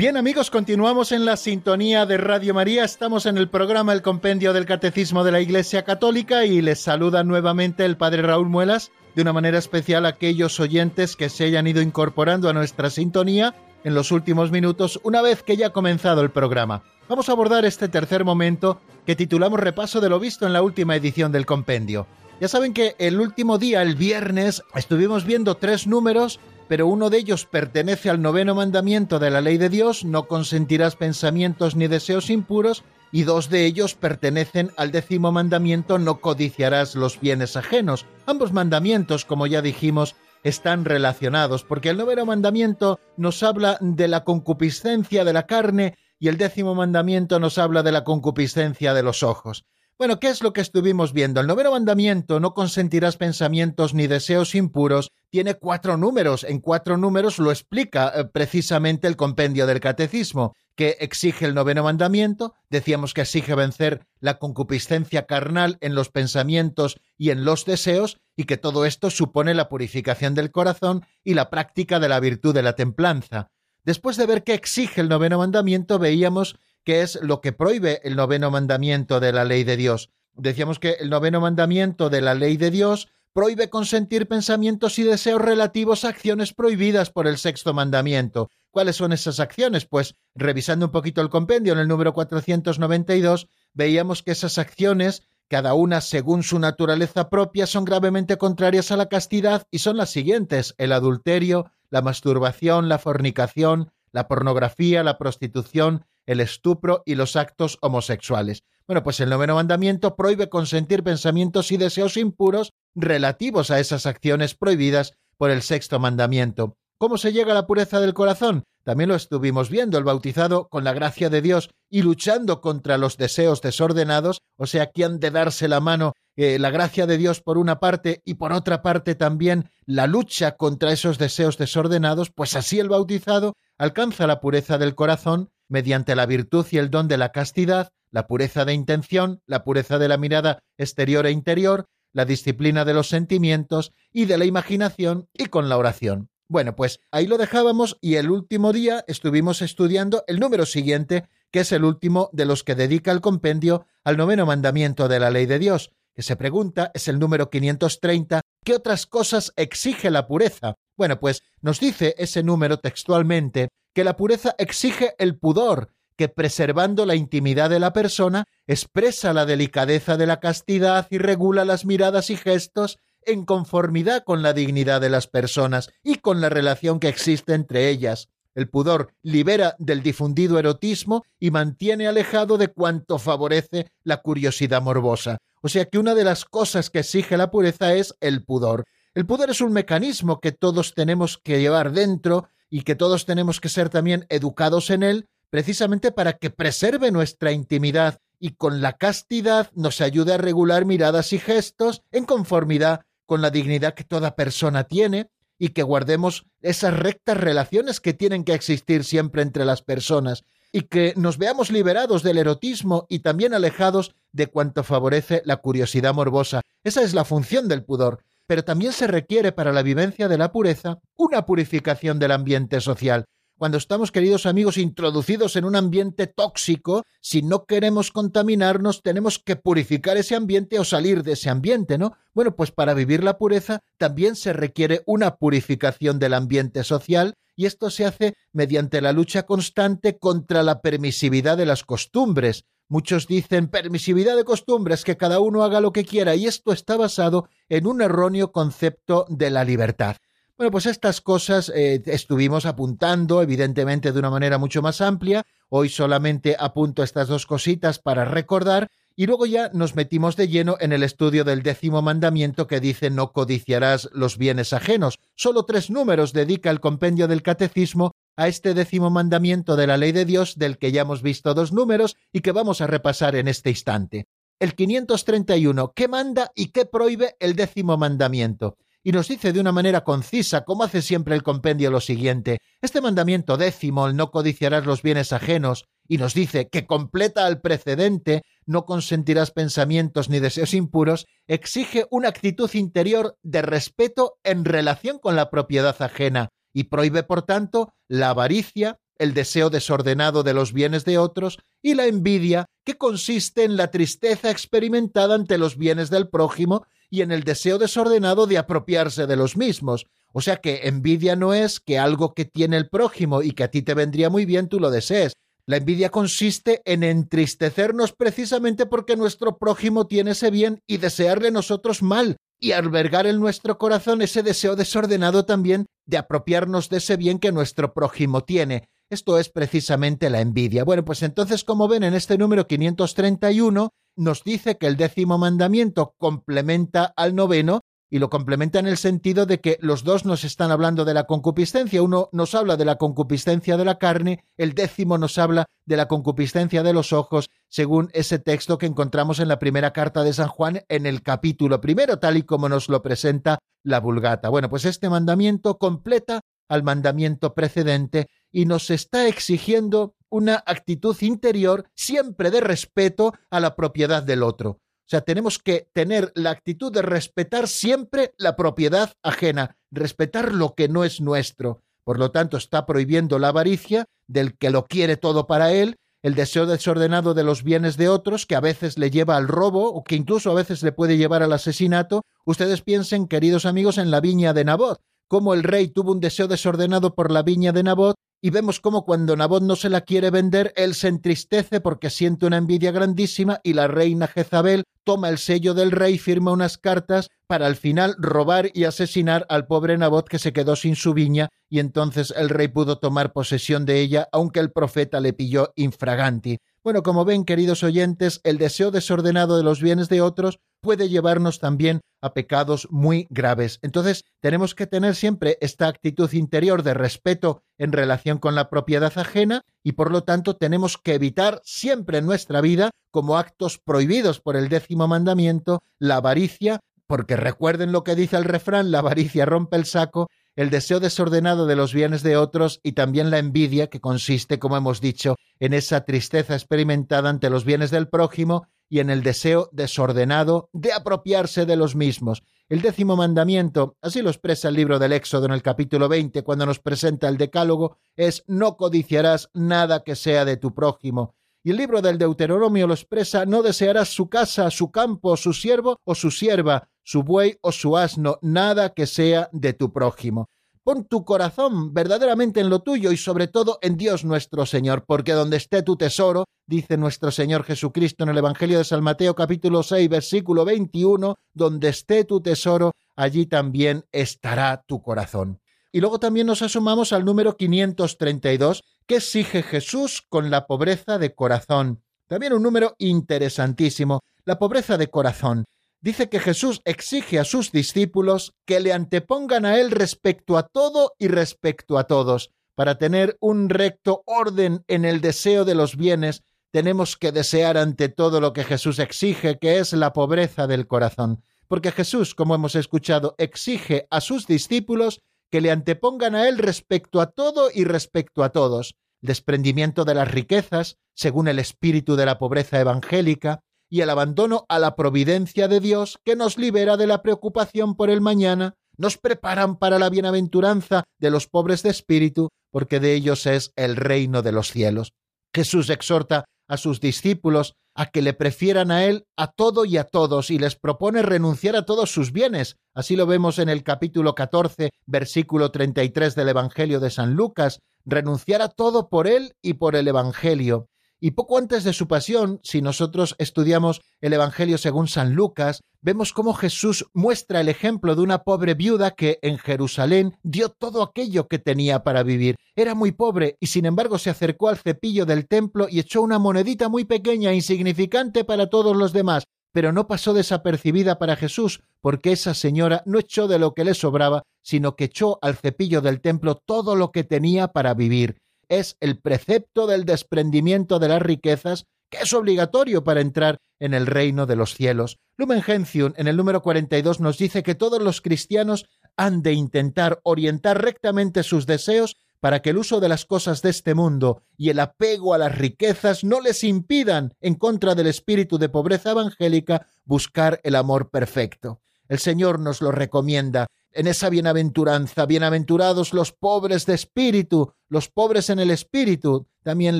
Bien 0.05 0.17
amigos, 0.17 0.51
continuamos 0.51 1.11
en 1.11 1.25
la 1.25 1.35
sintonía 1.35 2.05
de 2.05 2.17
Radio 2.17 2.53
María, 2.53 2.83
estamos 2.83 3.25
en 3.25 3.39
el 3.39 3.49
programa 3.49 3.91
El 3.91 4.03
Compendio 4.03 4.53
del 4.53 4.67
Catecismo 4.67 5.23
de 5.23 5.31
la 5.31 5.41
Iglesia 5.41 5.83
Católica 5.83 6.45
y 6.45 6.61
les 6.61 6.79
saluda 6.79 7.23
nuevamente 7.23 7.85
el 7.85 7.97
Padre 7.97 8.21
Raúl 8.21 8.47
Muelas, 8.47 8.91
de 9.15 9.23
una 9.23 9.33
manera 9.33 9.57
especial 9.57 10.05
a 10.05 10.09
aquellos 10.09 10.59
oyentes 10.59 11.15
que 11.15 11.27
se 11.27 11.45
hayan 11.45 11.65
ido 11.65 11.81
incorporando 11.81 12.47
a 12.49 12.53
nuestra 12.53 12.91
sintonía 12.91 13.55
en 13.83 13.95
los 13.95 14.11
últimos 14.11 14.51
minutos 14.51 14.99
una 15.01 15.23
vez 15.23 15.41
que 15.41 15.57
ya 15.57 15.67
ha 15.67 15.73
comenzado 15.73 16.21
el 16.21 16.29
programa. 16.29 16.83
Vamos 17.09 17.27
a 17.27 17.31
abordar 17.31 17.65
este 17.65 17.87
tercer 17.87 18.23
momento 18.25 18.79
que 19.07 19.15
titulamos 19.15 19.59
Repaso 19.59 20.01
de 20.01 20.09
lo 20.09 20.19
visto 20.19 20.45
en 20.45 20.53
la 20.53 20.61
última 20.61 20.95
edición 20.95 21.31
del 21.31 21.47
compendio. 21.47 22.05
Ya 22.39 22.47
saben 22.47 22.75
que 22.75 22.95
el 22.99 23.19
último 23.19 23.57
día, 23.57 23.81
el 23.81 23.95
viernes, 23.95 24.61
estuvimos 24.75 25.25
viendo 25.25 25.55
tres 25.55 25.87
números 25.87 26.39
pero 26.67 26.87
uno 26.87 27.09
de 27.09 27.17
ellos 27.17 27.45
pertenece 27.45 28.09
al 28.09 28.21
noveno 28.21 28.55
mandamiento 28.55 29.19
de 29.19 29.29
la 29.29 29.41
ley 29.41 29.57
de 29.57 29.69
Dios, 29.69 30.03
no 30.05 30.27
consentirás 30.27 30.95
pensamientos 30.95 31.75
ni 31.75 31.87
deseos 31.87 32.29
impuros, 32.29 32.83
y 33.11 33.23
dos 33.23 33.49
de 33.49 33.65
ellos 33.65 33.95
pertenecen 33.95 34.71
al 34.77 34.91
décimo 34.91 35.31
mandamiento, 35.31 35.99
no 35.99 36.19
codiciarás 36.19 36.95
los 36.95 37.19
bienes 37.19 37.55
ajenos. 37.55 38.05
Ambos 38.25 38.51
mandamientos, 38.51 39.25
como 39.25 39.47
ya 39.47 39.61
dijimos, 39.61 40.15
están 40.43 40.85
relacionados, 40.85 41.63
porque 41.63 41.89
el 41.89 41.97
noveno 41.97 42.25
mandamiento 42.25 42.99
nos 43.17 43.41
habla 43.41 43.77
de 43.79 44.07
la 44.07 44.23
concupiscencia 44.23 45.23
de 45.23 45.33
la 45.33 45.47
carne 45.47 45.95
y 46.19 46.27
el 46.27 46.37
décimo 46.37 46.75
mandamiento 46.75 47.39
nos 47.39 47.57
habla 47.57 47.83
de 47.83 47.91
la 47.91 48.03
concupiscencia 48.03 48.93
de 48.93 49.03
los 49.03 49.23
ojos. 49.23 49.65
Bueno, 49.97 50.19
¿qué 50.19 50.27
es 50.27 50.43
lo 50.43 50.51
que 50.51 50.59
estuvimos 50.59 51.13
viendo? 51.13 51.39
El 51.39 51.47
noveno 51.47 51.71
mandamiento, 51.71 52.41
no 52.41 52.53
consentirás 52.53 53.15
pensamientos 53.15 53.93
ni 53.93 54.07
deseos 54.07 54.53
impuros, 54.53 55.09
tiene 55.35 55.55
cuatro 55.55 55.97
números. 55.97 56.45
En 56.45 56.61
cuatro 56.61 56.95
números 56.95 57.39
lo 57.39 57.51
explica 57.51 58.09
eh, 58.15 58.23
precisamente 58.23 59.05
el 59.05 59.17
compendio 59.17 59.67
del 59.67 59.81
catecismo, 59.81 60.55
que 60.77 60.95
exige 61.01 61.43
el 61.43 61.53
noveno 61.53 61.83
mandamiento. 61.83 62.53
Decíamos 62.69 63.13
que 63.13 63.19
exige 63.19 63.53
vencer 63.53 64.07
la 64.21 64.39
concupiscencia 64.39 65.25
carnal 65.25 65.77
en 65.81 65.93
los 65.93 66.07
pensamientos 66.07 67.01
y 67.17 67.31
en 67.31 67.43
los 67.43 67.65
deseos, 67.65 68.17
y 68.37 68.45
que 68.45 68.55
todo 68.55 68.85
esto 68.85 69.09
supone 69.09 69.53
la 69.53 69.67
purificación 69.67 70.35
del 70.35 70.51
corazón 70.51 71.05
y 71.21 71.33
la 71.33 71.49
práctica 71.49 71.99
de 71.99 72.07
la 72.07 72.21
virtud 72.21 72.53
de 72.53 72.63
la 72.63 72.77
templanza. 72.77 73.49
Después 73.83 74.15
de 74.15 74.27
ver 74.27 74.45
qué 74.45 74.53
exige 74.53 75.01
el 75.01 75.09
noveno 75.09 75.39
mandamiento, 75.39 75.99
veíamos 75.99 76.57
qué 76.85 77.01
es 77.01 77.19
lo 77.21 77.41
que 77.41 77.51
prohíbe 77.51 77.99
el 78.05 78.15
noveno 78.15 78.51
mandamiento 78.51 79.19
de 79.19 79.33
la 79.33 79.43
ley 79.43 79.65
de 79.65 79.75
Dios. 79.75 80.11
Decíamos 80.31 80.79
que 80.79 80.91
el 80.91 81.09
noveno 81.09 81.41
mandamiento 81.41 82.09
de 82.09 82.21
la 82.21 82.35
ley 82.35 82.55
de 82.55 82.71
Dios 82.71 83.09
prohíbe 83.35 83.69
consentir 83.69 84.29
pensamientos 84.29 84.97
y 84.97 85.03
deseos 85.03 85.41
relativos 85.41 86.05
a 86.05 86.07
acciones 86.07 86.53
prohibidas 86.53 87.09
por 87.09 87.27
el 87.27 87.37
sexto 87.37 87.73
mandamiento. 87.73 88.49
¿Cuáles 88.71 88.95
son 88.95 89.11
esas 89.11 89.41
acciones? 89.41 89.85
Pues 89.85 90.15
revisando 90.35 90.85
un 90.85 90.93
poquito 90.93 91.19
el 91.19 91.29
compendio 91.29 91.73
en 91.73 91.79
el 91.79 91.89
número 91.89 92.13
492, 92.13 93.49
veíamos 93.73 94.23
que 94.23 94.31
esas 94.31 94.57
acciones, 94.57 95.23
cada 95.49 95.73
una 95.73 95.99
según 95.99 96.43
su 96.43 96.59
naturaleza 96.59 97.29
propia, 97.29 97.67
son 97.67 97.83
gravemente 97.83 98.37
contrarias 98.37 98.91
a 98.91 98.95
la 98.95 99.09
castidad 99.09 99.67
y 99.69 99.79
son 99.79 99.97
las 99.97 100.11
siguientes: 100.11 100.73
el 100.77 100.93
adulterio, 100.93 101.69
la 101.89 102.01
masturbación, 102.01 102.87
la 102.87 102.99
fornicación, 102.99 103.91
la 104.13 104.29
pornografía, 104.29 105.03
la 105.03 105.17
prostitución, 105.17 106.05
el 106.25 106.39
estupro 106.39 107.03
y 107.05 107.15
los 107.15 107.35
actos 107.35 107.77
homosexuales. 107.81 108.63
Bueno, 108.87 109.03
pues 109.03 109.19
el 109.19 109.29
noveno 109.29 109.55
mandamiento 109.55 110.15
prohíbe 110.15 110.49
consentir 110.49 111.03
pensamientos 111.03 111.71
y 111.71 111.77
deseos 111.77 112.17
impuros 112.17 112.73
relativos 112.93 113.71
a 113.71 113.79
esas 113.79 114.05
acciones 114.05 114.53
prohibidas 114.55 115.13
por 115.37 115.49
el 115.49 115.61
sexto 115.61 115.99
mandamiento. 115.99 116.77
¿Cómo 116.97 117.17
se 117.17 117.33
llega 117.33 117.51
a 117.51 117.55
la 117.55 117.67
pureza 117.67 117.99
del 117.99 118.13
corazón? 118.13 118.63
También 118.83 119.09
lo 119.09 119.15
estuvimos 119.15 119.69
viendo, 119.69 119.97
el 119.97 120.03
bautizado 120.03 120.69
con 120.69 120.83
la 120.83 120.93
gracia 120.93 121.29
de 121.29 121.41
Dios 121.41 121.71
y 121.89 122.03
luchando 122.03 122.61
contra 122.61 122.97
los 122.97 123.17
deseos 123.17 123.61
desordenados, 123.61 124.41
o 124.57 124.67
sea, 124.67 124.91
que 124.91 125.03
han 125.03 125.19
de 125.19 125.31
darse 125.31 125.67
la 125.67 125.79
mano 125.79 126.13
eh, 126.37 126.59
la 126.59 126.69
gracia 126.69 127.07
de 127.07 127.17
Dios 127.17 127.41
por 127.41 127.57
una 127.57 127.79
parte 127.79 128.21
y 128.25 128.35
por 128.35 128.53
otra 128.53 128.81
parte 128.81 129.15
también 129.15 129.71
la 129.85 130.05
lucha 130.05 130.57
contra 130.57 130.91
esos 130.91 131.17
deseos 131.17 131.57
desordenados, 131.57 132.29
pues 132.29 132.55
así 132.55 132.79
el 132.79 132.89
bautizado 132.89 133.55
alcanza 133.77 134.27
la 134.27 134.39
pureza 134.39 134.77
del 134.77 134.95
corazón 134.95 135.49
mediante 135.67 136.15
la 136.15 136.25
virtud 136.25 136.65
y 136.71 136.77
el 136.77 136.89
don 136.89 137.07
de 137.07 137.17
la 137.17 137.31
castidad, 137.31 137.91
la 138.11 138.27
pureza 138.27 138.65
de 138.65 138.73
intención, 138.73 139.41
la 139.45 139.63
pureza 139.63 139.99
de 139.99 140.07
la 140.07 140.17
mirada 140.17 140.59
exterior 140.77 141.25
e 141.25 141.31
interior, 141.31 141.87
la 142.13 142.25
disciplina 142.25 142.85
de 142.85 142.93
los 142.93 143.09
sentimientos 143.09 143.93
y 144.11 144.25
de 144.25 144.37
la 144.37 144.45
imaginación 144.45 145.27
y 145.33 145.47
con 145.47 145.67
la 145.67 145.77
oración. 145.77 146.29
Bueno, 146.47 146.75
pues 146.75 146.99
ahí 147.11 147.27
lo 147.27 147.37
dejábamos 147.37 147.97
y 148.01 148.15
el 148.15 148.29
último 148.29 148.71
día 148.71 149.03
estuvimos 149.07 149.61
estudiando 149.61 150.23
el 150.27 150.39
número 150.39 150.65
siguiente, 150.65 151.27
que 151.51 151.61
es 151.61 151.71
el 151.71 151.83
último 151.83 152.29
de 152.33 152.45
los 152.45 152.63
que 152.63 152.75
dedica 152.75 153.11
el 153.11 153.21
compendio 153.21 153.87
al 154.03 154.17
noveno 154.17 154.45
mandamiento 154.45 155.07
de 155.07 155.19
la 155.19 155.31
ley 155.31 155.47
de 155.47 155.59
Dios, 155.59 155.91
que 156.13 156.21
se 156.21 156.35
pregunta, 156.35 156.91
es 156.93 157.07
el 157.07 157.19
número 157.19 157.49
530, 157.49 158.41
¿qué 158.63 158.75
otras 158.75 159.07
cosas 159.07 159.51
exige 159.57 160.09
la 160.11 160.27
pureza? 160.27 160.75
Bueno, 160.95 161.19
pues 161.19 161.43
nos 161.61 161.79
dice 161.79 162.15
ese 162.17 162.43
número 162.43 162.79
textualmente 162.79 163.69
que 163.95 164.03
la 164.03 164.17
pureza 164.17 164.53
exige 164.57 165.15
el 165.17 165.39
pudor, 165.39 165.93
que 166.17 166.27
preservando 166.27 167.05
la 167.05 167.15
intimidad 167.15 167.69
de 167.69 167.79
la 167.79 167.93
persona, 167.93 168.43
expresa 168.67 169.33
la 169.33 169.45
delicadeza 169.45 170.17
de 170.17 170.27
la 170.27 170.41
castidad 170.41 171.07
y 171.09 171.17
regula 171.17 171.63
las 171.63 171.85
miradas 171.85 172.29
y 172.29 172.35
gestos 172.35 172.99
en 173.21 173.45
conformidad 173.45 174.23
con 174.25 174.43
la 174.43 174.51
dignidad 174.51 174.99
de 174.99 175.09
las 175.09 175.27
personas 175.27 175.89
y 176.03 176.15
con 176.15 176.41
la 176.41 176.49
relación 176.49 176.99
que 176.99 177.07
existe 177.07 177.53
entre 177.53 177.89
ellas. 177.89 178.27
El 178.53 178.69
pudor 178.69 179.13
libera 179.23 179.75
del 179.79 180.03
difundido 180.03 180.59
erotismo 180.59 181.23
y 181.39 181.51
mantiene 181.51 182.07
alejado 182.07 182.57
de 182.57 182.67
cuanto 182.67 183.17
favorece 183.17 183.87
la 184.03 184.17
curiosidad 184.17 184.81
morbosa. 184.81 185.37
O 185.61 185.69
sea 185.69 185.85
que 185.85 185.99
una 185.99 186.15
de 186.15 186.25
las 186.25 186.43
cosas 186.43 186.89
que 186.89 186.99
exige 186.99 187.37
la 187.37 187.49
pureza 187.49 187.93
es 187.93 188.13
el 188.19 188.43
pudor. 188.43 188.83
El 189.13 189.25
pudor 189.25 189.49
es 189.49 189.61
un 189.61 189.71
mecanismo 189.71 190.41
que 190.41 190.51
todos 190.51 190.93
tenemos 190.93 191.37
que 191.37 191.61
llevar 191.61 191.93
dentro 191.93 192.49
y 192.69 192.81
que 192.81 192.95
todos 192.95 193.25
tenemos 193.25 193.59
que 193.59 193.69
ser 193.69 193.89
también 193.89 194.25
educados 194.29 194.89
en 194.89 195.03
él, 195.03 195.27
precisamente 195.49 196.11
para 196.11 196.33
que 196.33 196.49
preserve 196.49 197.11
nuestra 197.11 197.51
intimidad 197.51 198.19
y 198.39 198.51
con 198.51 198.81
la 198.81 198.93
castidad 198.93 199.71
nos 199.73 200.01
ayude 200.01 200.33
a 200.33 200.37
regular 200.37 200.85
miradas 200.85 201.33
y 201.33 201.39
gestos 201.39 202.01
en 202.11 202.25
conformidad 202.25 203.01
con 203.25 203.41
la 203.41 203.49
dignidad 203.49 203.93
que 203.93 204.03
toda 204.03 204.35
persona 204.35 204.83
tiene 204.83 205.29
y 205.57 205.69
que 205.69 205.83
guardemos 205.83 206.45
esas 206.61 206.93
rectas 206.93 207.37
relaciones 207.37 207.99
que 207.99 208.13
tienen 208.13 208.43
que 208.43 208.53
existir 208.53 209.03
siempre 209.03 209.41
entre 209.41 209.65
las 209.65 209.81
personas 209.81 210.43
y 210.71 210.81
que 210.81 211.13
nos 211.15 211.37
veamos 211.37 211.71
liberados 211.71 212.21
del 212.21 212.37
erotismo 212.37 213.05
y 213.07 213.19
también 213.19 213.53
alejados 213.53 214.13
de 214.33 214.47
cuanto 214.47 214.83
favorece 214.83 215.41
la 215.45 215.57
curiosidad 215.57 216.13
morbosa. 216.13 216.61
Esa 216.83 217.01
es 217.01 217.13
la 217.13 217.23
función 217.23 217.69
del 217.69 217.85
pudor. 217.85 218.23
Pero 218.47 218.63
también 218.63 218.93
se 218.93 219.07
requiere 219.07 219.51
para 219.51 219.73
la 219.73 219.83
vivencia 219.83 220.27
de 220.27 220.37
la 220.37 220.51
pureza 220.51 220.99
una 221.15 221.45
purificación 221.45 222.19
del 222.19 222.31
ambiente 222.31 222.81
social, 222.81 223.25
cuando 223.57 223.77
estamos, 223.77 224.11
queridos 224.11 224.45
amigos, 224.45 224.77
introducidos 224.77 225.55
en 225.55 225.63
un 225.63 225.77
ambiente 225.77 226.27
tóxico, 226.27 227.03
si 227.21 227.41
no 227.41 227.63
queremos 227.63 228.11
contaminarnos, 228.11 229.01
tenemos 229.01 229.39
que 229.39 229.55
purificar 229.55 230.17
ese 230.17 230.35
ambiente 230.35 230.77
o 230.77 230.83
salir 230.83 231.23
de 231.23 231.33
ese 231.33 231.49
ambiente, 231.49 231.97
¿no? 231.97 232.17
Bueno, 232.33 232.53
pues 232.57 232.71
para 232.71 232.93
vivir 232.93 233.23
la 233.23 233.37
pureza 233.37 233.79
también 233.97 234.35
se 234.35 234.51
requiere 234.51 235.03
una 235.05 235.37
purificación 235.37 236.19
del 236.19 236.33
ambiente 236.33 236.83
social 236.83 237.35
y 237.55 237.65
esto 237.65 237.89
se 237.89 238.03
hace 238.03 238.33
mediante 238.51 238.99
la 238.99 239.13
lucha 239.13 239.43
constante 239.43 240.17
contra 240.19 240.61
la 240.61 240.81
permisividad 240.81 241.55
de 241.55 241.65
las 241.65 241.85
costumbres. 241.85 242.65
Muchos 242.87 243.27
dicen 243.27 243.67
permisividad 243.67 244.35
de 244.35 244.43
costumbres, 244.43 245.03
que 245.03 245.17
cada 245.17 245.39
uno 245.39 245.63
haga 245.63 245.81
lo 245.81 245.91
que 245.91 246.05
quiera, 246.05 246.35
y 246.35 246.45
esto 246.45 246.71
está 246.71 246.97
basado 246.97 247.49
en 247.67 247.87
un 247.87 248.01
erróneo 248.01 248.51
concepto 248.51 249.25
de 249.29 249.49
la 249.49 249.63
libertad. 249.63 250.17
Bueno, 250.57 250.71
pues 250.71 250.85
estas 250.85 251.19
cosas 251.19 251.69
eh, 251.75 252.01
estuvimos 252.05 252.65
apuntando, 252.65 253.41
evidentemente, 253.41 254.13
de 254.13 254.19
una 254.19 254.29
manera 254.29 254.57
mucho 254.57 254.81
más 254.81 255.01
amplia. 255.01 255.43
Hoy 255.67 255.89
solamente 255.89 256.55
apunto 256.57 257.03
estas 257.03 257.27
dos 257.27 257.45
cositas 257.45 257.99
para 257.99 258.23
recordar 258.23 258.89
y 259.17 259.25
luego 259.25 259.45
ya 259.45 259.69
nos 259.73 259.95
metimos 259.95 260.35
de 260.35 260.47
lleno 260.47 260.77
en 260.79 260.93
el 260.93 261.03
estudio 261.03 261.43
del 261.43 261.63
décimo 261.63 262.01
mandamiento 262.01 262.67
que 262.67 262.79
dice 262.79 263.09
no 263.09 263.31
codiciarás 263.31 264.09
los 264.13 264.37
bienes 264.37 264.73
ajenos. 264.73 265.19
Solo 265.35 265.63
tres 265.63 265.89
números 265.89 266.33
dedica 266.33 266.69
el 266.69 266.79
compendio 266.79 267.27
del 267.27 267.41
catecismo 267.41 268.11
a 268.37 268.47
este 268.47 268.73
décimo 268.73 269.09
mandamiento 269.09 269.75
de 269.75 269.87
la 269.87 269.97
ley 269.97 270.11
de 270.11 270.25
Dios 270.25 270.57
del 270.57 270.77
que 270.77 270.91
ya 270.91 271.01
hemos 271.01 271.21
visto 271.21 271.53
dos 271.53 271.71
números 271.71 272.15
y 272.31 272.41
que 272.41 272.51
vamos 272.51 272.81
a 272.81 272.87
repasar 272.87 273.35
en 273.35 273.47
este 273.47 273.69
instante. 273.69 274.27
El 274.59 274.73
531, 274.75 275.93
¿qué 275.95 276.07
manda 276.07 276.51
y 276.55 276.67
qué 276.67 276.85
prohíbe 276.85 277.35
el 277.39 277.55
décimo 277.55 277.97
mandamiento? 277.97 278.77
y 279.07 279.11
nos 279.11 279.27
dice 279.27 279.53
de 279.53 279.59
una 279.59 279.71
manera 279.71 280.03
concisa, 280.03 280.65
como 280.65 280.83
hace 280.83 281.03
siempre 281.03 281.35
el 281.35 281.43
compendio, 281.43 281.91
lo 281.91 282.01
siguiente. 282.01 282.57
Este 282.81 283.01
mandamiento 283.01 283.55
décimo, 283.55 284.07
el 284.07 284.15
no 284.15 284.31
codiciarás 284.31 284.87
los 284.87 285.03
bienes 285.03 285.31
ajenos, 285.31 285.85
y 286.07 286.17
nos 286.17 286.33
dice 286.33 286.69
que 286.69 286.87
completa 286.87 287.45
al 287.45 287.61
precedente, 287.61 288.41
no 288.65 288.85
consentirás 288.85 289.51
pensamientos 289.51 290.27
ni 290.27 290.39
deseos 290.39 290.73
impuros, 290.73 291.27
exige 291.45 292.07
una 292.09 292.29
actitud 292.29 292.73
interior 292.73 293.37
de 293.43 293.61
respeto 293.61 294.39
en 294.43 294.65
relación 294.65 295.19
con 295.19 295.35
la 295.35 295.51
propiedad 295.51 295.95
ajena, 296.01 296.49
y 296.75 296.83
prohíbe, 296.83 297.23
por 297.23 297.41
tanto, 297.43 297.93
la 298.09 298.31
avaricia, 298.31 298.99
el 299.17 299.33
deseo 299.33 299.69
desordenado 299.69 300.43
de 300.43 300.53
los 300.53 300.73
bienes 300.73 301.05
de 301.05 301.17
otros 301.17 301.57
y 301.81 301.93
la 301.93 302.05
envidia, 302.05 302.65
que 302.83 302.97
consiste 302.97 303.63
en 303.63 303.77
la 303.77 303.91
tristeza 303.91 304.51
experimentada 304.51 305.35
ante 305.35 305.57
los 305.57 305.77
bienes 305.77 306.09
del 306.09 306.27
prójimo 306.27 306.85
y 307.09 307.21
en 307.21 307.31
el 307.31 307.45
deseo 307.45 307.77
desordenado 307.77 308.45
de 308.45 308.57
apropiarse 308.57 309.25
de 309.25 309.37
los 309.37 309.55
mismos. 309.55 310.05
O 310.33 310.41
sea 310.41 310.57
que 310.57 310.81
envidia 310.83 311.37
no 311.37 311.53
es 311.53 311.79
que 311.79 311.97
algo 311.97 312.33
que 312.33 312.43
tiene 312.43 312.75
el 312.75 312.89
prójimo 312.89 313.41
y 313.41 313.51
que 313.53 313.63
a 313.63 313.71
ti 313.71 313.81
te 313.81 313.93
vendría 313.93 314.29
muy 314.29 314.43
bien 314.45 314.67
tú 314.67 314.81
lo 314.81 314.91
desees. 314.91 315.31
La 315.67 315.77
envidia 315.77 316.09
consiste 316.09 316.83
en 316.85 317.03
entristecernos 317.03 318.13
precisamente 318.13 318.85
porque 318.85 319.15
nuestro 319.15 319.57
prójimo 319.57 320.05
tiene 320.05 320.31
ese 320.31 320.51
bien 320.51 320.79
y 320.87 320.97
desearle 320.97 321.49
nosotros 321.49 322.03
mal 322.03 322.37
y 322.59 322.73
albergar 322.73 323.25
en 323.25 323.39
nuestro 323.39 323.79
corazón 323.79 324.21
ese 324.21 324.43
deseo 324.43 324.75
desordenado 324.75 325.45
también 325.45 325.87
de 326.05 326.17
apropiarnos 326.17 326.89
de 326.89 326.97
ese 326.97 327.17
bien 327.17 327.39
que 327.39 327.51
nuestro 327.51 327.93
prójimo 327.93 328.43
tiene. 328.43 328.89
Esto 329.09 329.39
es 329.39 329.49
precisamente 329.49 330.29
la 330.29 330.41
envidia. 330.41 330.83
Bueno, 330.83 331.03
pues 331.03 331.23
entonces, 331.23 331.63
como 331.63 331.87
ven 331.87 332.03
en 332.03 332.13
este 332.13 332.37
número 332.37 332.67
531, 332.67 333.89
nos 334.17 334.43
dice 334.43 334.77
que 334.77 334.87
el 334.87 334.97
décimo 334.97 335.37
mandamiento 335.37 336.13
complementa 336.17 337.13
al 337.15 337.35
noveno 337.35 337.81
y 338.09 338.19
lo 338.19 338.29
complementa 338.29 338.79
en 338.79 338.87
el 338.87 338.97
sentido 338.97 339.45
de 339.45 339.59
que 339.59 339.77
los 339.81 340.03
dos 340.03 340.25
nos 340.25 340.43
están 340.43 340.71
hablando 340.71 341.05
de 341.05 341.13
la 341.13 341.25
concupiscencia. 341.25 342.01
Uno 342.01 342.29
nos 342.31 342.55
habla 342.55 342.77
de 342.77 342.85
la 342.85 342.97
concupiscencia 342.97 343.77
de 343.77 343.85
la 343.85 343.97
carne, 343.97 344.45
el 344.57 344.73
décimo 344.73 345.17
nos 345.17 345.37
habla 345.37 345.65
de 345.85 345.97
la 345.97 346.07
concupiscencia 346.07 346.83
de 346.83 346.93
los 346.93 347.13
ojos, 347.13 347.49
según 347.67 348.09
ese 348.13 348.39
texto 348.39 348.77
que 348.77 348.85
encontramos 348.85 349.39
en 349.39 349.47
la 349.47 349.59
primera 349.59 349.93
carta 349.93 350.23
de 350.23 350.33
San 350.33 350.47
Juan 350.47 350.83
en 350.87 351.05
el 351.05 351.23
capítulo 351.23 351.81
primero, 351.81 352.19
tal 352.19 352.37
y 352.37 352.43
como 352.43 352.69
nos 352.69 352.89
lo 352.89 353.01
presenta 353.01 353.59
la 353.83 353.99
Vulgata. 353.99 354.49
Bueno, 354.49 354.69
pues 354.69 354.85
este 354.85 355.09
mandamiento 355.09 355.77
completa 355.77 356.41
al 356.67 356.83
mandamiento 356.83 357.53
precedente 357.53 358.27
y 358.51 358.65
nos 358.65 358.89
está 358.89 359.27
exigiendo 359.27 360.15
una 360.29 360.63
actitud 360.65 361.15
interior 361.21 361.85
siempre 361.95 362.51
de 362.51 362.61
respeto 362.61 363.33
a 363.49 363.59
la 363.59 363.75
propiedad 363.75 364.23
del 364.23 364.43
otro. 364.43 364.79
O 365.05 365.07
sea, 365.07 365.21
tenemos 365.21 365.59
que 365.59 365.87
tener 365.93 366.31
la 366.33 366.49
actitud 366.49 366.91
de 366.91 367.03
respetar 367.03 367.67
siempre 367.67 368.33
la 368.37 368.55
propiedad 368.55 369.13
ajena, 369.21 369.77
respetar 369.91 370.51
lo 370.51 370.73
que 370.73 370.89
no 370.89 371.03
es 371.03 371.21
nuestro. 371.21 371.83
Por 372.03 372.17
lo 372.17 372.31
tanto, 372.31 372.57
está 372.57 372.87
prohibiendo 372.87 373.37
la 373.37 373.49
avaricia 373.49 374.05
del 374.27 374.57
que 374.57 374.71
lo 374.71 374.87
quiere 374.87 375.15
todo 375.15 375.45
para 375.45 375.71
él, 375.71 375.97
el 376.23 376.33
deseo 376.33 376.65
desordenado 376.65 377.35
de 377.35 377.43
los 377.43 377.61
bienes 377.61 377.97
de 377.97 378.09
otros, 378.09 378.47
que 378.47 378.55
a 378.55 378.59
veces 378.59 378.97
le 378.97 379.11
lleva 379.11 379.37
al 379.37 379.47
robo 379.47 379.89
o 379.93 380.03
que 380.03 380.15
incluso 380.15 380.49
a 380.49 380.55
veces 380.55 380.81
le 380.81 380.91
puede 380.91 381.17
llevar 381.17 381.43
al 381.43 381.53
asesinato. 381.53 382.23
Ustedes 382.43 382.81
piensen, 382.81 383.27
queridos 383.27 383.67
amigos, 383.67 383.99
en 383.99 384.09
la 384.09 384.21
viña 384.21 384.53
de 384.53 384.65
Nabot, 384.65 384.99
cómo 385.27 385.53
el 385.53 385.61
rey 385.61 385.87
tuvo 385.87 386.11
un 386.11 386.19
deseo 386.19 386.47
desordenado 386.47 387.13
por 387.13 387.31
la 387.31 387.43
viña 387.43 387.71
de 387.71 387.83
Nabot 387.83 388.15
y 388.41 388.49
vemos 388.49 388.79
cómo 388.79 389.05
cuando 389.05 389.35
Nabot 389.35 389.63
no 389.63 389.75
se 389.75 389.89
la 389.89 390.01
quiere 390.01 390.29
vender, 390.29 390.73
él 390.75 390.93
se 390.93 391.07
entristece 391.07 391.81
porque 391.81 392.09
siente 392.09 392.45
una 392.45 392.57
envidia 392.57 392.91
grandísima 392.91 393.59
y 393.63 393.73
la 393.73 393.87
reina 393.87 394.27
Jezabel 394.27 394.83
toma 395.03 395.29
el 395.29 395.37
sello 395.37 395.73
del 395.73 395.91
rey, 395.91 396.17
firma 396.17 396.51
unas 396.51 396.77
cartas 396.77 397.29
para 397.47 397.67
al 397.67 397.75
final 397.75 398.15
robar 398.17 398.69
y 398.73 398.83
asesinar 398.83 399.45
al 399.49 399.67
pobre 399.67 399.97
Nabot 399.97 400.27
que 400.27 400.39
se 400.39 400.53
quedó 400.53 400.75
sin 400.75 400.95
su 400.95 401.13
viña 401.13 401.49
y 401.69 401.79
entonces 401.79 402.33
el 402.35 402.49
rey 402.49 402.67
pudo 402.67 402.99
tomar 402.99 403.33
posesión 403.33 403.85
de 403.85 404.01
ella 404.01 404.27
aunque 404.31 404.59
el 404.59 404.71
profeta 404.71 405.19
le 405.19 405.33
pilló 405.33 405.71
infraganti. 405.75 406.59
Bueno, 406.85 407.01
como 407.01 407.25
ven, 407.25 407.45
queridos 407.45 407.81
oyentes, 407.81 408.41
el 408.43 408.59
deseo 408.59 408.91
desordenado 408.91 409.57
de 409.57 409.63
los 409.63 409.81
bienes 409.81 410.07
de 410.07 410.21
otros 410.21 410.59
puede 410.81 411.09
llevarnos 411.09 411.59
también 411.59 412.01
a 412.21 412.35
pecados 412.35 412.87
muy 412.91 413.25
graves. 413.31 413.79
Entonces, 413.81 414.23
tenemos 414.39 414.75
que 414.75 414.85
tener 414.85 415.15
siempre 415.15 415.57
esta 415.61 415.87
actitud 415.87 416.31
interior 416.33 416.83
de 416.83 416.93
respeto 416.93 417.63
en 417.79 417.91
relación 417.91 418.37
con 418.37 418.53
la 418.53 418.69
propiedad 418.69 419.11
ajena 419.17 419.63
y 419.83 419.93
por 419.93 420.11
lo 420.11 420.25
tanto 420.25 420.57
tenemos 420.57 420.99
que 420.99 421.15
evitar 421.15 421.59
siempre 421.63 422.19
en 422.19 422.27
nuestra 422.27 422.61
vida, 422.61 422.91
como 423.09 423.39
actos 423.39 423.79
prohibidos 423.79 424.39
por 424.39 424.55
el 424.55 424.69
décimo 424.69 425.07
mandamiento, 425.07 425.81
la 425.97 426.17
avaricia, 426.17 426.81
porque 427.07 427.35
recuerden 427.35 427.93
lo 427.93 428.03
que 428.03 428.13
dice 428.13 428.37
el 428.37 428.43
refrán, 428.43 428.91
la 428.91 428.99
avaricia 428.99 429.47
rompe 429.47 429.77
el 429.77 429.85
saco, 429.85 430.27
el 430.55 430.69
deseo 430.69 430.99
desordenado 430.99 431.65
de 431.65 431.75
los 431.75 431.93
bienes 431.93 432.23
de 432.23 432.37
otros 432.37 432.79
y 432.83 432.93
también 432.93 433.29
la 433.29 433.39
envidia, 433.39 433.87
que 433.87 433.99
consiste, 433.99 434.59
como 434.59 434.77
hemos 434.77 435.01
dicho, 435.01 435.35
en 435.59 435.73
esa 435.73 436.05
tristeza 436.05 436.53
experimentada 436.53 437.29
ante 437.29 437.49
los 437.49 437.65
bienes 437.65 437.91
del 437.91 438.07
prójimo 438.07 438.67
y 438.89 438.99
en 438.99 439.09
el 439.09 439.23
deseo 439.23 439.69
desordenado 439.71 440.69
de 440.71 440.93
apropiarse 440.93 441.65
de 441.65 441.75
los 441.75 441.95
mismos. 441.95 442.43
El 442.69 442.81
décimo 442.81 443.15
mandamiento, 443.15 443.97
así 444.01 444.21
lo 444.21 444.29
expresa 444.29 444.69
el 444.69 444.75
libro 444.75 444.97
del 444.99 445.13
Éxodo 445.13 445.45
en 445.45 445.51
el 445.51 445.61
capítulo 445.61 446.07
20, 446.07 446.43
cuando 446.43 446.65
nos 446.65 446.79
presenta 446.79 447.27
el 447.27 447.37
Decálogo, 447.37 447.97
es 448.15 448.43
no 448.47 448.77
codiciarás 448.77 449.49
nada 449.53 450.03
que 450.03 450.15
sea 450.15 450.45
de 450.45 450.57
tu 450.57 450.73
prójimo. 450.73 451.35
Y 451.65 451.71
el 451.71 451.77
libro 451.77 451.99
del 451.99 452.19
Deuteronomio 452.19 452.85
lo 452.85 452.93
expresa 452.93 453.43
no 453.47 453.63
desearás 453.63 454.09
su 454.09 454.29
casa, 454.29 454.69
su 454.69 454.91
campo, 454.91 455.35
su 455.35 455.51
siervo 455.51 455.99
o 456.03 456.13
su 456.13 456.29
sierva, 456.29 456.89
su 457.03 457.23
buey 457.23 457.57
o 457.61 457.71
su 457.71 457.97
asno, 457.97 458.37
nada 458.43 458.93
que 458.93 459.07
sea 459.07 459.49
de 459.51 459.73
tu 459.73 459.91
prójimo. 459.91 460.51
Pon 460.83 461.05
tu 461.05 461.25
corazón 461.25 461.91
verdaderamente 461.91 462.59
en 462.59 462.69
lo 462.69 462.83
tuyo 462.83 463.11
y 463.11 463.17
sobre 463.17 463.47
todo 463.47 463.79
en 463.81 463.97
Dios 463.97 464.23
nuestro 464.23 464.67
Señor, 464.67 465.05
porque 465.07 465.31
donde 465.31 465.57
esté 465.57 465.81
tu 465.81 465.95
tesoro, 465.95 466.45
dice 466.67 466.97
nuestro 466.97 467.31
Señor 467.31 467.63
Jesucristo 467.63 468.25
en 468.25 468.29
el 468.29 468.37
Evangelio 468.37 468.77
de 468.77 468.83
San 468.83 469.01
Mateo 469.01 469.33
capítulo 469.33 469.81
6 469.81 470.07
versículo 470.07 470.65
21, 470.65 471.33
donde 471.51 471.89
esté 471.89 472.25
tu 472.25 472.41
tesoro, 472.41 472.91
allí 473.15 473.47
también 473.47 474.05
estará 474.11 474.83
tu 474.85 475.01
corazón. 475.01 475.59
Y 475.95 476.01
luego 476.01 476.19
también 476.19 476.45
nos 476.45 476.61
asomamos 476.61 477.13
al 477.13 477.23
número 477.23 477.55
532, 477.55 478.83
que 479.07 479.17
exige 479.17 479.63
Jesús 479.63 480.23
con 480.27 480.49
la 480.49 480.67
pobreza 480.67 481.17
de 481.17 481.33
corazón. 481.33 482.03
También 482.27 482.53
un 482.53 482.63
número 482.63 482.95
interesantísimo, 482.97 484.21
la 484.45 484.57
pobreza 484.57 484.97
de 484.97 485.07
corazón 485.07 485.65
dice 486.05 486.29
que 486.29 486.39
Jesús 486.39 486.81
exige 486.85 487.39
a 487.39 487.45
sus 487.45 487.71
discípulos 487.71 488.53
que 488.65 488.79
le 488.79 488.93
antepongan 488.93 489.65
a 489.65 489.79
Él 489.79 489.89
respecto 489.89 490.55
a 490.55 490.67
todo 490.67 491.13
y 491.17 491.29
respecto 491.29 491.97
a 491.97 492.03
todos. 492.03 492.51
Para 492.75 492.99
tener 492.99 493.37
un 493.39 493.69
recto 493.69 494.21
orden 494.27 494.83
en 494.87 495.03
el 495.03 495.19
deseo 495.19 495.65
de 495.65 495.73
los 495.73 495.97
bienes, 495.97 496.43
tenemos 496.69 497.17
que 497.17 497.31
desear 497.31 497.75
ante 497.77 498.07
todo 498.07 498.39
lo 498.39 498.53
que 498.53 498.63
Jesús 498.63 498.99
exige, 498.99 499.57
que 499.57 499.79
es 499.79 499.93
la 499.93 500.13
pobreza 500.13 500.67
del 500.67 500.85
corazón. 500.85 501.41
Porque 501.67 501.91
Jesús, 501.91 502.35
como 502.35 502.53
hemos 502.53 502.75
escuchado, 502.75 503.33
exige 503.39 504.05
a 504.11 504.21
sus 504.21 504.45
discípulos 504.45 505.21
que 505.51 505.61
le 505.61 505.71
antepongan 505.71 506.35
a 506.35 506.47
Él 506.47 506.57
respecto 506.57 507.21
a 507.21 507.27
todo 507.27 507.69
y 507.73 507.83
respecto 507.83 508.43
a 508.43 508.49
todos. 508.49 508.95
Desprendimiento 509.21 510.05
de 510.05 510.13
las 510.13 510.29
riquezas, 510.29 510.97
según 511.15 511.47
el 511.47 511.59
espíritu 511.59 512.15
de 512.15 512.25
la 512.25 512.37
pobreza 512.37 512.79
evangélica, 512.79 513.61
y 513.89 514.01
el 514.01 514.09
abandono 514.09 514.65
a 514.67 514.79
la 514.79 514.95
providencia 514.95 515.67
de 515.67 515.79
Dios 515.79 516.19
que 516.23 516.35
nos 516.35 516.57
libera 516.57 516.97
de 516.97 517.07
la 517.07 517.21
preocupación 517.21 517.95
por 517.95 518.09
el 518.09 518.21
mañana, 518.21 518.75
nos 518.97 519.17
preparan 519.17 519.77
para 519.77 519.99
la 519.99 520.09
bienaventuranza 520.09 521.03
de 521.19 521.29
los 521.29 521.47
pobres 521.47 521.83
de 521.83 521.89
espíritu, 521.89 522.49
porque 522.71 522.99
de 522.99 523.13
ellos 523.13 523.45
es 523.45 523.71
el 523.75 523.95
reino 523.95 524.41
de 524.41 524.51
los 524.51 524.71
cielos. 524.71 525.13
Jesús 525.53 525.89
exhorta 525.89 526.45
a 526.67 526.77
sus 526.77 526.99
discípulos 526.99 527.75
a 527.95 528.07
que 528.07 528.21
le 528.21 528.33
prefieran 528.33 528.91
a 528.91 529.05
Él 529.05 529.25
a 529.37 529.51
todo 529.51 529.85
y 529.85 529.97
a 529.97 530.03
todos 530.03 530.51
y 530.51 530.59
les 530.59 530.75
propone 530.75 531.21
renunciar 531.21 531.75
a 531.75 531.85
todos 531.85 532.11
sus 532.11 532.31
bienes. 532.31 532.77
Así 532.93 533.15
lo 533.15 533.25
vemos 533.25 533.57
en 533.57 533.69
el 533.69 533.83
capítulo 533.83 534.35
14, 534.35 534.91
versículo 535.05 535.71
33 535.71 536.35
del 536.35 536.49
Evangelio 536.49 536.99
de 536.99 537.09
San 537.09 537.33
Lucas, 537.33 537.79
renunciar 538.05 538.61
a 538.61 538.69
todo 538.69 539.09
por 539.09 539.27
Él 539.27 539.55
y 539.61 539.75
por 539.75 539.95
el 539.95 540.07
Evangelio. 540.07 540.89
Y 541.25 541.31
poco 541.31 541.57
antes 541.57 541.83
de 541.83 541.93
su 541.93 542.07
pasión, 542.07 542.59
si 542.61 542.83
nosotros 542.83 543.33
estudiamos 543.39 544.03
el 544.21 544.33
Evangelio 544.33 544.77
según 544.77 545.07
San 545.07 545.33
Lucas, 545.33 545.81
vemos 545.99 546.33
cómo 546.33 546.53
Jesús 546.53 547.07
muestra 547.15 547.61
el 547.61 547.67
ejemplo 547.67 548.15
de 548.15 548.21
una 548.21 548.43
pobre 548.43 548.75
viuda 548.75 549.09
que 549.09 549.39
en 549.41 549.57
Jerusalén 549.57 550.37
dio 550.43 550.69
todo 550.69 551.01
aquello 551.01 551.47
que 551.47 551.57
tenía 551.57 552.03
para 552.03 552.21
vivir. 552.21 552.57
Era 552.75 552.93
muy 552.93 553.11
pobre 553.11 553.57
y 553.59 553.65
sin 553.65 553.87
embargo 553.87 554.19
se 554.19 554.29
acercó 554.29 554.69
al 554.69 554.77
cepillo 554.77 555.25
del 555.25 555.47
templo 555.47 555.87
y 555.89 555.97
echó 555.97 556.21
una 556.21 556.37
monedita 556.37 556.89
muy 556.89 557.05
pequeña, 557.05 557.55
insignificante 557.55 558.43
para 558.43 558.69
todos 558.69 558.95
los 558.95 559.11
demás, 559.11 559.45
pero 559.71 559.91
no 559.91 560.05
pasó 560.05 560.31
desapercibida 560.31 561.17
para 561.17 561.35
Jesús, 561.35 561.81
porque 562.01 562.33
esa 562.33 562.53
señora 562.53 563.01
no 563.07 563.17
echó 563.17 563.47
de 563.47 563.57
lo 563.57 563.73
que 563.73 563.83
le 563.83 563.95
sobraba, 563.95 564.43
sino 564.61 564.95
que 564.95 565.05
echó 565.05 565.39
al 565.41 565.55
cepillo 565.55 566.01
del 566.01 566.21
templo 566.21 566.53
todo 566.53 566.95
lo 566.95 567.11
que 567.11 567.23
tenía 567.23 567.69
para 567.69 567.95
vivir 567.95 568.35
es 568.69 568.97
el 568.99 569.19
precepto 569.19 569.87
del 569.87 570.05
desprendimiento 570.05 570.99
de 570.99 571.07
las 571.07 571.21
riquezas 571.21 571.85
que 572.09 572.19
es 572.19 572.33
obligatorio 572.33 573.03
para 573.03 573.21
entrar 573.21 573.59
en 573.79 573.93
el 573.93 574.05
reino 574.05 574.45
de 574.45 574.55
los 574.55 574.73
cielos. 574.75 575.17
Lumen 575.37 575.61
Gentium 575.61 576.13
en 576.17 576.27
el 576.27 576.37
número 576.37 576.61
42 576.61 577.19
nos 577.19 577.37
dice 577.37 577.63
que 577.63 577.75
todos 577.75 578.01
los 578.01 578.21
cristianos 578.21 578.85
han 579.17 579.41
de 579.41 579.53
intentar 579.53 580.19
orientar 580.23 580.81
rectamente 580.81 581.43
sus 581.43 581.65
deseos 581.65 582.17
para 582.39 582.61
que 582.61 582.69
el 582.69 582.77
uso 582.77 582.99
de 582.99 583.09
las 583.09 583.25
cosas 583.25 583.61
de 583.61 583.71
este 583.71 583.95
mundo 583.95 584.43
y 584.55 584.69
el 584.69 584.79
apego 584.79 585.33
a 585.33 585.37
las 585.37 585.57
riquezas 585.57 586.23
no 586.23 586.41
les 586.41 586.63
impidan, 586.63 587.33
en 587.41 587.55
contra 587.55 587.95
del 587.95 588.07
espíritu 588.07 588.57
de 588.57 588.69
pobreza 588.69 589.11
evangélica, 589.11 589.87
buscar 590.03 590.59
el 590.63 590.75
amor 590.75 591.09
perfecto. 591.09 591.81
El 592.07 592.19
Señor 592.19 592.59
nos 592.59 592.81
lo 592.81 592.91
recomienda 592.91 593.67
en 593.91 594.07
esa 594.07 594.29
bienaventuranza. 594.29 595.25
Bienaventurados 595.25 596.13
los 596.13 596.31
pobres 596.31 596.85
de 596.85 596.93
espíritu, 596.93 597.73
los 597.89 598.09
pobres 598.09 598.49
en 598.49 598.59
el 598.59 598.69
espíritu. 598.69 599.47
También 599.63 599.99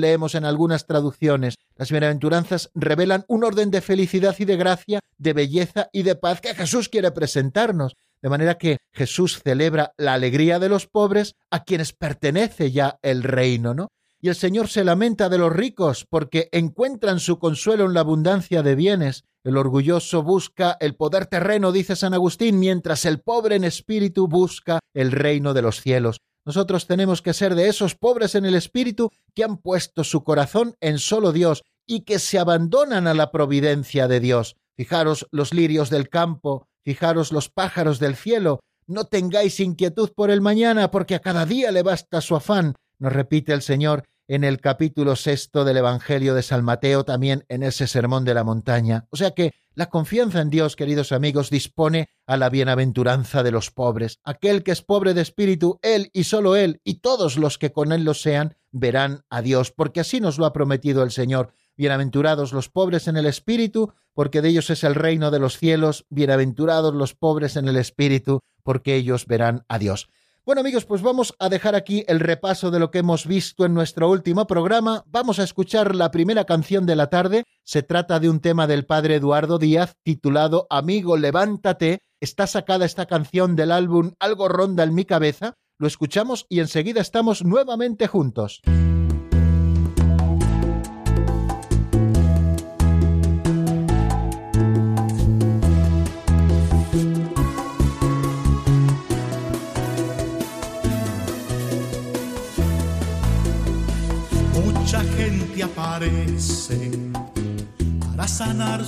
leemos 0.00 0.34
en 0.36 0.44
algunas 0.44 0.86
traducciones. 0.86 1.56
Las 1.74 1.90
bienaventuranzas 1.90 2.70
revelan 2.74 3.24
un 3.26 3.42
orden 3.42 3.70
de 3.70 3.80
felicidad 3.80 4.36
y 4.38 4.44
de 4.44 4.56
gracia, 4.56 5.00
de 5.18 5.32
belleza 5.32 5.88
y 5.92 6.02
de 6.02 6.14
paz 6.14 6.40
que 6.40 6.54
Jesús 6.54 6.88
quiere 6.88 7.10
presentarnos. 7.10 7.94
De 8.22 8.28
manera 8.28 8.56
que 8.56 8.78
Jesús 8.92 9.40
celebra 9.42 9.92
la 9.96 10.14
alegría 10.14 10.58
de 10.58 10.68
los 10.68 10.86
pobres 10.86 11.34
a 11.50 11.64
quienes 11.64 11.92
pertenece 11.92 12.70
ya 12.70 12.98
el 13.02 13.22
reino, 13.22 13.74
¿no? 13.74 13.88
Y 14.20 14.28
el 14.28 14.34
Señor 14.34 14.68
se 14.68 14.84
lamenta 14.84 15.28
de 15.28 15.38
los 15.38 15.52
ricos 15.52 16.06
porque 16.08 16.48
encuentran 16.52 17.20
su 17.20 17.38
consuelo 17.38 17.84
en 17.84 17.94
la 17.94 18.00
abundancia 18.00 18.62
de 18.62 18.74
bienes 18.74 19.24
el 19.46 19.58
orgulloso 19.58 20.24
busca 20.24 20.76
el 20.80 20.96
poder 20.96 21.26
terreno, 21.26 21.70
dice 21.70 21.94
San 21.94 22.14
Agustín, 22.14 22.58
mientras 22.58 23.04
el 23.04 23.20
pobre 23.20 23.54
en 23.54 23.62
espíritu 23.62 24.26
busca 24.26 24.80
el 24.92 25.12
reino 25.12 25.54
de 25.54 25.62
los 25.62 25.80
cielos. 25.80 26.18
Nosotros 26.44 26.88
tenemos 26.88 27.22
que 27.22 27.32
ser 27.32 27.54
de 27.54 27.68
esos 27.68 27.94
pobres 27.94 28.34
en 28.34 28.44
el 28.44 28.56
espíritu 28.56 29.12
que 29.36 29.44
han 29.44 29.58
puesto 29.58 30.02
su 30.02 30.24
corazón 30.24 30.74
en 30.80 30.98
solo 30.98 31.30
Dios 31.30 31.62
y 31.86 32.00
que 32.00 32.18
se 32.18 32.40
abandonan 32.40 33.06
a 33.06 33.14
la 33.14 33.30
providencia 33.30 34.08
de 34.08 34.18
Dios. 34.18 34.56
Fijaros 34.76 35.28
los 35.30 35.54
lirios 35.54 35.90
del 35.90 36.08
campo, 36.08 36.66
fijaros 36.82 37.30
los 37.30 37.48
pájaros 37.48 38.00
del 38.00 38.16
cielo. 38.16 38.58
No 38.88 39.04
tengáis 39.04 39.60
inquietud 39.60 40.10
por 40.12 40.32
el 40.32 40.40
mañana, 40.40 40.90
porque 40.90 41.14
a 41.14 41.20
cada 41.20 41.46
día 41.46 41.70
le 41.70 41.84
basta 41.84 42.20
su 42.20 42.34
afán, 42.34 42.74
nos 42.98 43.12
repite 43.12 43.52
el 43.52 43.62
Señor, 43.62 44.04
en 44.28 44.42
el 44.42 44.60
capítulo 44.60 45.14
sexto 45.14 45.64
del 45.64 45.76
Evangelio 45.76 46.34
de 46.34 46.42
San 46.42 46.64
Mateo, 46.64 47.04
también 47.04 47.44
en 47.48 47.62
ese 47.62 47.86
sermón 47.86 48.24
de 48.24 48.34
la 48.34 48.42
montaña. 48.42 49.06
O 49.10 49.16
sea 49.16 49.32
que 49.32 49.54
la 49.74 49.86
confianza 49.86 50.40
en 50.40 50.50
Dios, 50.50 50.74
queridos 50.74 51.12
amigos, 51.12 51.50
dispone 51.50 52.08
a 52.26 52.36
la 52.36 52.48
bienaventuranza 52.48 53.42
de 53.42 53.52
los 53.52 53.70
pobres. 53.70 54.18
Aquel 54.24 54.64
que 54.64 54.72
es 54.72 54.82
pobre 54.82 55.14
de 55.14 55.20
espíritu, 55.20 55.78
él 55.82 56.10
y 56.12 56.24
solo 56.24 56.56
él, 56.56 56.80
y 56.82 56.94
todos 56.94 57.36
los 57.36 57.58
que 57.58 57.72
con 57.72 57.92
él 57.92 58.04
lo 58.04 58.14
sean, 58.14 58.56
verán 58.72 59.24
a 59.30 59.42
Dios, 59.42 59.70
porque 59.70 60.00
así 60.00 60.20
nos 60.20 60.38
lo 60.38 60.46
ha 60.46 60.52
prometido 60.52 61.02
el 61.02 61.10
Señor. 61.10 61.52
Bienaventurados 61.76 62.52
los 62.52 62.68
pobres 62.68 63.06
en 63.06 63.16
el 63.16 63.26
espíritu, 63.26 63.92
porque 64.14 64.40
de 64.40 64.48
ellos 64.48 64.70
es 64.70 64.82
el 64.82 64.94
reino 64.94 65.30
de 65.30 65.38
los 65.38 65.58
cielos. 65.58 66.06
Bienaventurados 66.08 66.94
los 66.94 67.14
pobres 67.14 67.56
en 67.56 67.68
el 67.68 67.76
espíritu, 67.76 68.40
porque 68.62 68.96
ellos 68.96 69.26
verán 69.26 69.64
a 69.68 69.78
Dios. 69.78 70.08
Bueno 70.46 70.60
amigos, 70.60 70.84
pues 70.84 71.02
vamos 71.02 71.34
a 71.40 71.48
dejar 71.48 71.74
aquí 71.74 72.04
el 72.06 72.20
repaso 72.20 72.70
de 72.70 72.78
lo 72.78 72.92
que 72.92 72.98
hemos 72.98 73.26
visto 73.26 73.66
en 73.66 73.74
nuestro 73.74 74.08
último 74.08 74.46
programa. 74.46 75.02
Vamos 75.08 75.40
a 75.40 75.42
escuchar 75.42 75.96
la 75.96 76.12
primera 76.12 76.44
canción 76.44 76.86
de 76.86 76.94
la 76.94 77.08
tarde. 77.08 77.42
Se 77.64 77.82
trata 77.82 78.20
de 78.20 78.30
un 78.30 78.38
tema 78.38 78.68
del 78.68 78.86
padre 78.86 79.16
Eduardo 79.16 79.58
Díaz 79.58 79.96
titulado 80.04 80.68
Amigo, 80.70 81.16
levántate. 81.16 81.98
Está 82.20 82.46
sacada 82.46 82.84
esta 82.84 83.06
canción 83.06 83.56
del 83.56 83.72
álbum 83.72 84.12
Algo 84.20 84.46
ronda 84.46 84.84
en 84.84 84.94
mi 84.94 85.04
cabeza. 85.04 85.54
Lo 85.80 85.88
escuchamos 85.88 86.46
y 86.48 86.60
enseguida 86.60 87.00
estamos 87.00 87.44
nuevamente 87.44 88.06
juntos. 88.06 88.62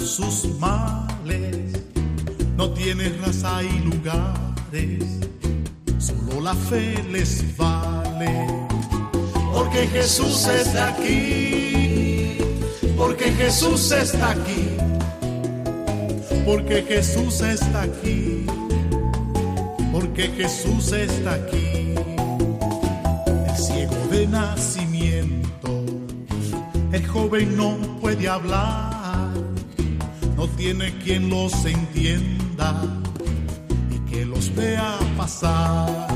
Sus 0.07 0.49
males. 0.59 1.83
No 2.57 2.71
tiene 2.71 3.09
raza 3.21 3.63
y 3.63 3.79
lugares, 3.81 5.05
solo 5.99 6.41
la 6.41 6.55
fe 6.55 7.03
les 7.11 7.57
vale. 7.57 8.47
Porque 9.53 9.87
Jesús 9.89 10.47
está 10.47 10.89
aquí, 10.89 12.39
porque 12.97 13.33
Jesús 13.33 13.91
está 13.93 14.31
aquí, 14.31 14.69
porque 16.45 16.83
Jesús 16.83 17.41
está 17.41 17.83
aquí, 17.83 18.47
porque 19.93 20.29
Jesús 20.29 20.93
está 20.93 21.35
aquí. 21.35 21.95
El 23.49 23.57
ciego 23.57 23.97
de 24.11 24.27
nacimiento 24.27 25.39
el 26.91 27.07
joven 27.07 27.55
no 27.55 27.77
puede 28.01 28.29
hablar, 28.29 28.88
tiene 30.59 30.93
quien 31.05 31.31
los 31.31 31.65
entienda 31.65 32.83
y 33.93 34.11
que 34.11 34.27
los 34.27 34.53
vea 34.57 34.99
pasar. 35.17 36.09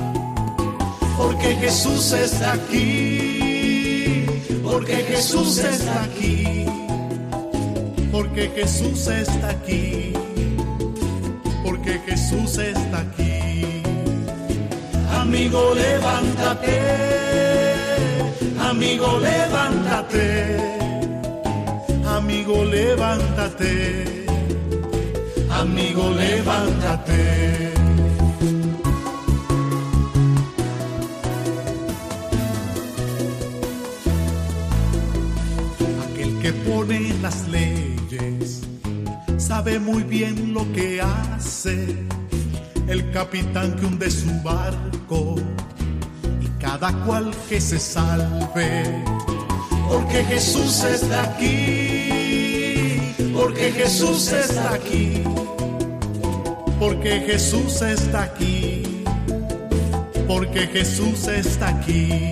Porque 1.17 1.55
Jesús 1.55 2.11
está 2.13 2.55
aquí, 2.55 4.27
porque 4.65 4.97
Jesús 4.97 5.59
está 5.59 6.03
aquí, 6.03 6.67
porque 8.11 8.51
Jesús 8.57 9.07
está 9.07 9.51
aquí, 9.51 10.13
porque 11.65 12.01
Jesús 12.01 12.59
está 12.59 12.99
aquí. 12.99 13.83
Amigo, 15.21 15.73
levántate, 15.75 16.81
amigo, 18.59 19.21
levántate, 19.21 20.57
amigo, 22.05 22.65
levántate, 22.65 24.22
amigo, 25.63 26.11
levántate. 26.11 27.73
Aquel 36.11 36.39
que 36.43 36.53
pone 36.53 37.15
las 37.23 37.49
leyes 37.49 38.63
sabe 39.39 39.79
muy 39.79 40.03
bien 40.03 40.53
lo 40.53 40.71
que 40.73 41.01
hace 41.01 41.97
el 42.89 43.11
capitán 43.13 43.77
que 43.77 43.87
hunde 43.87 44.11
su 44.11 44.31
barco 44.43 45.37
y 46.41 46.47
cada 46.61 46.93
cual 47.05 47.31
que 47.49 47.61
se 47.61 47.79
salve. 47.79 49.05
Porque 49.89 50.25
Jesús 50.25 50.83
está 50.85 51.23
aquí, 51.23 53.15
porque 53.35 53.71
Jesús 53.73 54.33
está 54.33 54.75
aquí, 54.75 55.23
porque 56.83 57.21
Jesús 57.21 57.81
está 57.81 58.25
aquí, 58.25 58.83
porque 60.27 60.67
Jesús 60.67 61.29
está 61.29 61.69
aquí. 61.69 62.29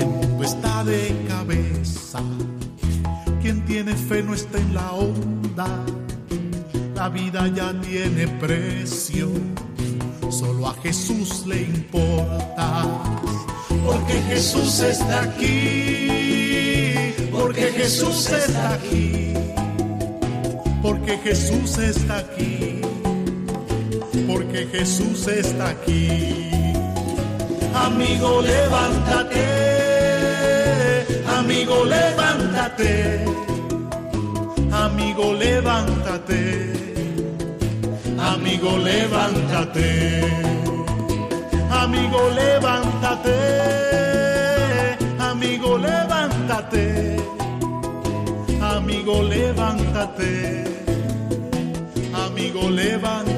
El 0.00 0.06
mundo 0.06 0.42
está 0.42 0.82
de 0.82 1.14
cabeza, 1.28 2.18
quien 3.40 3.64
tiene 3.66 3.94
fe 3.94 4.24
no 4.24 4.34
está 4.34 4.58
en 4.58 4.74
la 4.74 4.90
onda. 4.90 5.68
La 6.96 7.08
vida 7.08 7.46
ya 7.54 7.72
tiene 7.80 8.26
precio, 8.26 9.28
solo 10.28 10.66
a 10.66 10.74
Jesús 10.82 11.46
le 11.46 11.62
importa. 11.62 12.84
Porque 13.86 14.14
Jesús 14.22 14.80
está 14.80 15.22
aquí, 15.22 17.14
porque 17.30 17.70
Jesús 17.76 18.28
está 18.28 18.74
aquí, 18.74 19.34
porque 20.82 21.16
Jesús 21.18 21.78
está 21.78 22.18
aquí, 22.18 22.67
porque 24.26 24.66
Jesús 24.66 25.26
está 25.28 25.68
aquí. 25.70 26.50
Amigo, 27.74 28.42
levántate, 28.42 29.44
amigo, 31.38 31.84
levántate, 31.84 33.24
amigo, 34.72 35.32
levántate 35.34 36.78
Amigo, 38.18 38.76
levántate. 38.78 40.22
Amigo, 41.70 42.30
levántate. 42.34 43.36
Amigo, 45.20 45.78
levántate. 45.78 47.16
Amigo, 48.60 49.22
levántate. 49.22 50.64
Amigo, 52.12 52.70
levántate. 52.70 53.37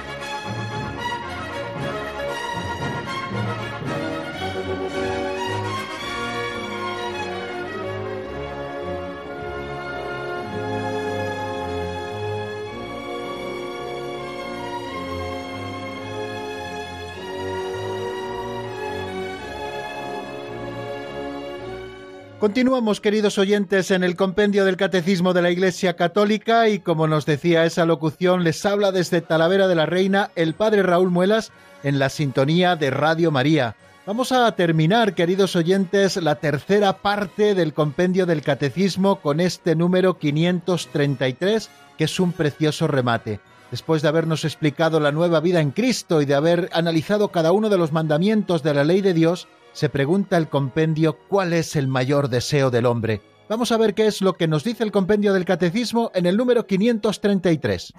Continuamos, 22.41 23.01
queridos 23.01 23.37
oyentes, 23.37 23.91
en 23.91 24.03
el 24.03 24.15
compendio 24.15 24.65
del 24.65 24.75
Catecismo 24.75 25.31
de 25.31 25.43
la 25.43 25.51
Iglesia 25.51 25.95
Católica 25.95 26.69
y 26.69 26.79
como 26.79 27.05
nos 27.05 27.27
decía 27.27 27.65
esa 27.65 27.85
locución, 27.85 28.43
les 28.43 28.65
habla 28.65 28.91
desde 28.91 29.21
Talavera 29.21 29.67
de 29.67 29.75
la 29.75 29.85
Reina 29.85 30.31
el 30.35 30.55
Padre 30.55 30.81
Raúl 30.81 31.11
Muelas 31.11 31.51
en 31.83 31.99
la 31.99 32.09
sintonía 32.09 32.75
de 32.75 32.89
Radio 32.89 33.29
María. 33.29 33.75
Vamos 34.07 34.31
a 34.31 34.51
terminar, 34.55 35.13
queridos 35.13 35.55
oyentes, 35.55 36.17
la 36.17 36.33
tercera 36.33 36.97
parte 36.97 37.53
del 37.53 37.75
compendio 37.75 38.25
del 38.25 38.41
Catecismo 38.41 39.17
con 39.17 39.39
este 39.39 39.75
número 39.75 40.17
533, 40.17 41.69
que 41.95 42.05
es 42.05 42.19
un 42.19 42.31
precioso 42.31 42.87
remate. 42.87 43.39
Después 43.69 44.01
de 44.01 44.07
habernos 44.07 44.45
explicado 44.45 44.99
la 44.99 45.11
nueva 45.11 45.41
vida 45.41 45.61
en 45.61 45.69
Cristo 45.69 46.23
y 46.23 46.25
de 46.25 46.33
haber 46.33 46.71
analizado 46.73 47.27
cada 47.27 47.51
uno 47.51 47.69
de 47.69 47.77
los 47.77 47.91
mandamientos 47.91 48.63
de 48.63 48.73
la 48.73 48.83
ley 48.83 49.01
de 49.01 49.13
Dios, 49.13 49.47
se 49.73 49.89
pregunta 49.89 50.37
el 50.37 50.49
compendio 50.49 51.17
cuál 51.27 51.53
es 51.53 51.75
el 51.75 51.87
mayor 51.87 52.29
deseo 52.29 52.71
del 52.71 52.85
hombre. 52.85 53.21
Vamos 53.49 53.71
a 53.71 53.77
ver 53.77 53.93
qué 53.93 54.07
es 54.07 54.21
lo 54.21 54.33
que 54.33 54.47
nos 54.47 54.63
dice 54.63 54.83
el 54.83 54.91
compendio 54.91 55.33
del 55.33 55.45
catecismo 55.45 56.11
en 56.13 56.25
el 56.25 56.37
número 56.37 56.65
533. 56.67 57.93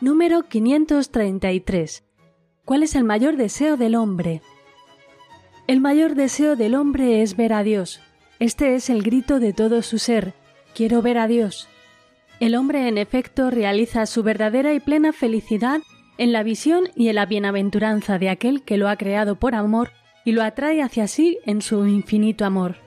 Número 0.00 0.42
533. 0.42 2.04
¿Cuál 2.64 2.82
es 2.82 2.94
el 2.94 3.04
mayor 3.04 3.36
deseo 3.36 3.76
del 3.76 3.94
hombre? 3.94 4.42
El 5.66 5.80
mayor 5.80 6.14
deseo 6.14 6.56
del 6.56 6.74
hombre 6.74 7.22
es 7.22 7.36
ver 7.36 7.52
a 7.52 7.62
Dios. 7.62 8.00
Este 8.40 8.74
es 8.74 8.90
el 8.90 9.02
grito 9.02 9.38
de 9.38 9.52
todo 9.52 9.82
su 9.82 9.98
ser. 9.98 10.34
Quiero 10.74 11.02
ver 11.02 11.18
a 11.18 11.28
Dios. 11.28 11.68
El 12.42 12.56
hombre 12.56 12.88
en 12.88 12.98
efecto 12.98 13.52
realiza 13.52 14.04
su 14.04 14.24
verdadera 14.24 14.74
y 14.74 14.80
plena 14.80 15.12
felicidad 15.12 15.80
en 16.18 16.32
la 16.32 16.42
visión 16.42 16.88
y 16.96 17.06
en 17.06 17.14
la 17.14 17.24
bienaventuranza 17.24 18.18
de 18.18 18.30
aquel 18.30 18.64
que 18.64 18.78
lo 18.78 18.88
ha 18.88 18.96
creado 18.96 19.36
por 19.36 19.54
amor 19.54 19.92
y 20.24 20.32
lo 20.32 20.42
atrae 20.42 20.82
hacia 20.82 21.06
sí 21.06 21.38
en 21.46 21.62
su 21.62 21.86
infinito 21.86 22.44
amor. 22.44 22.78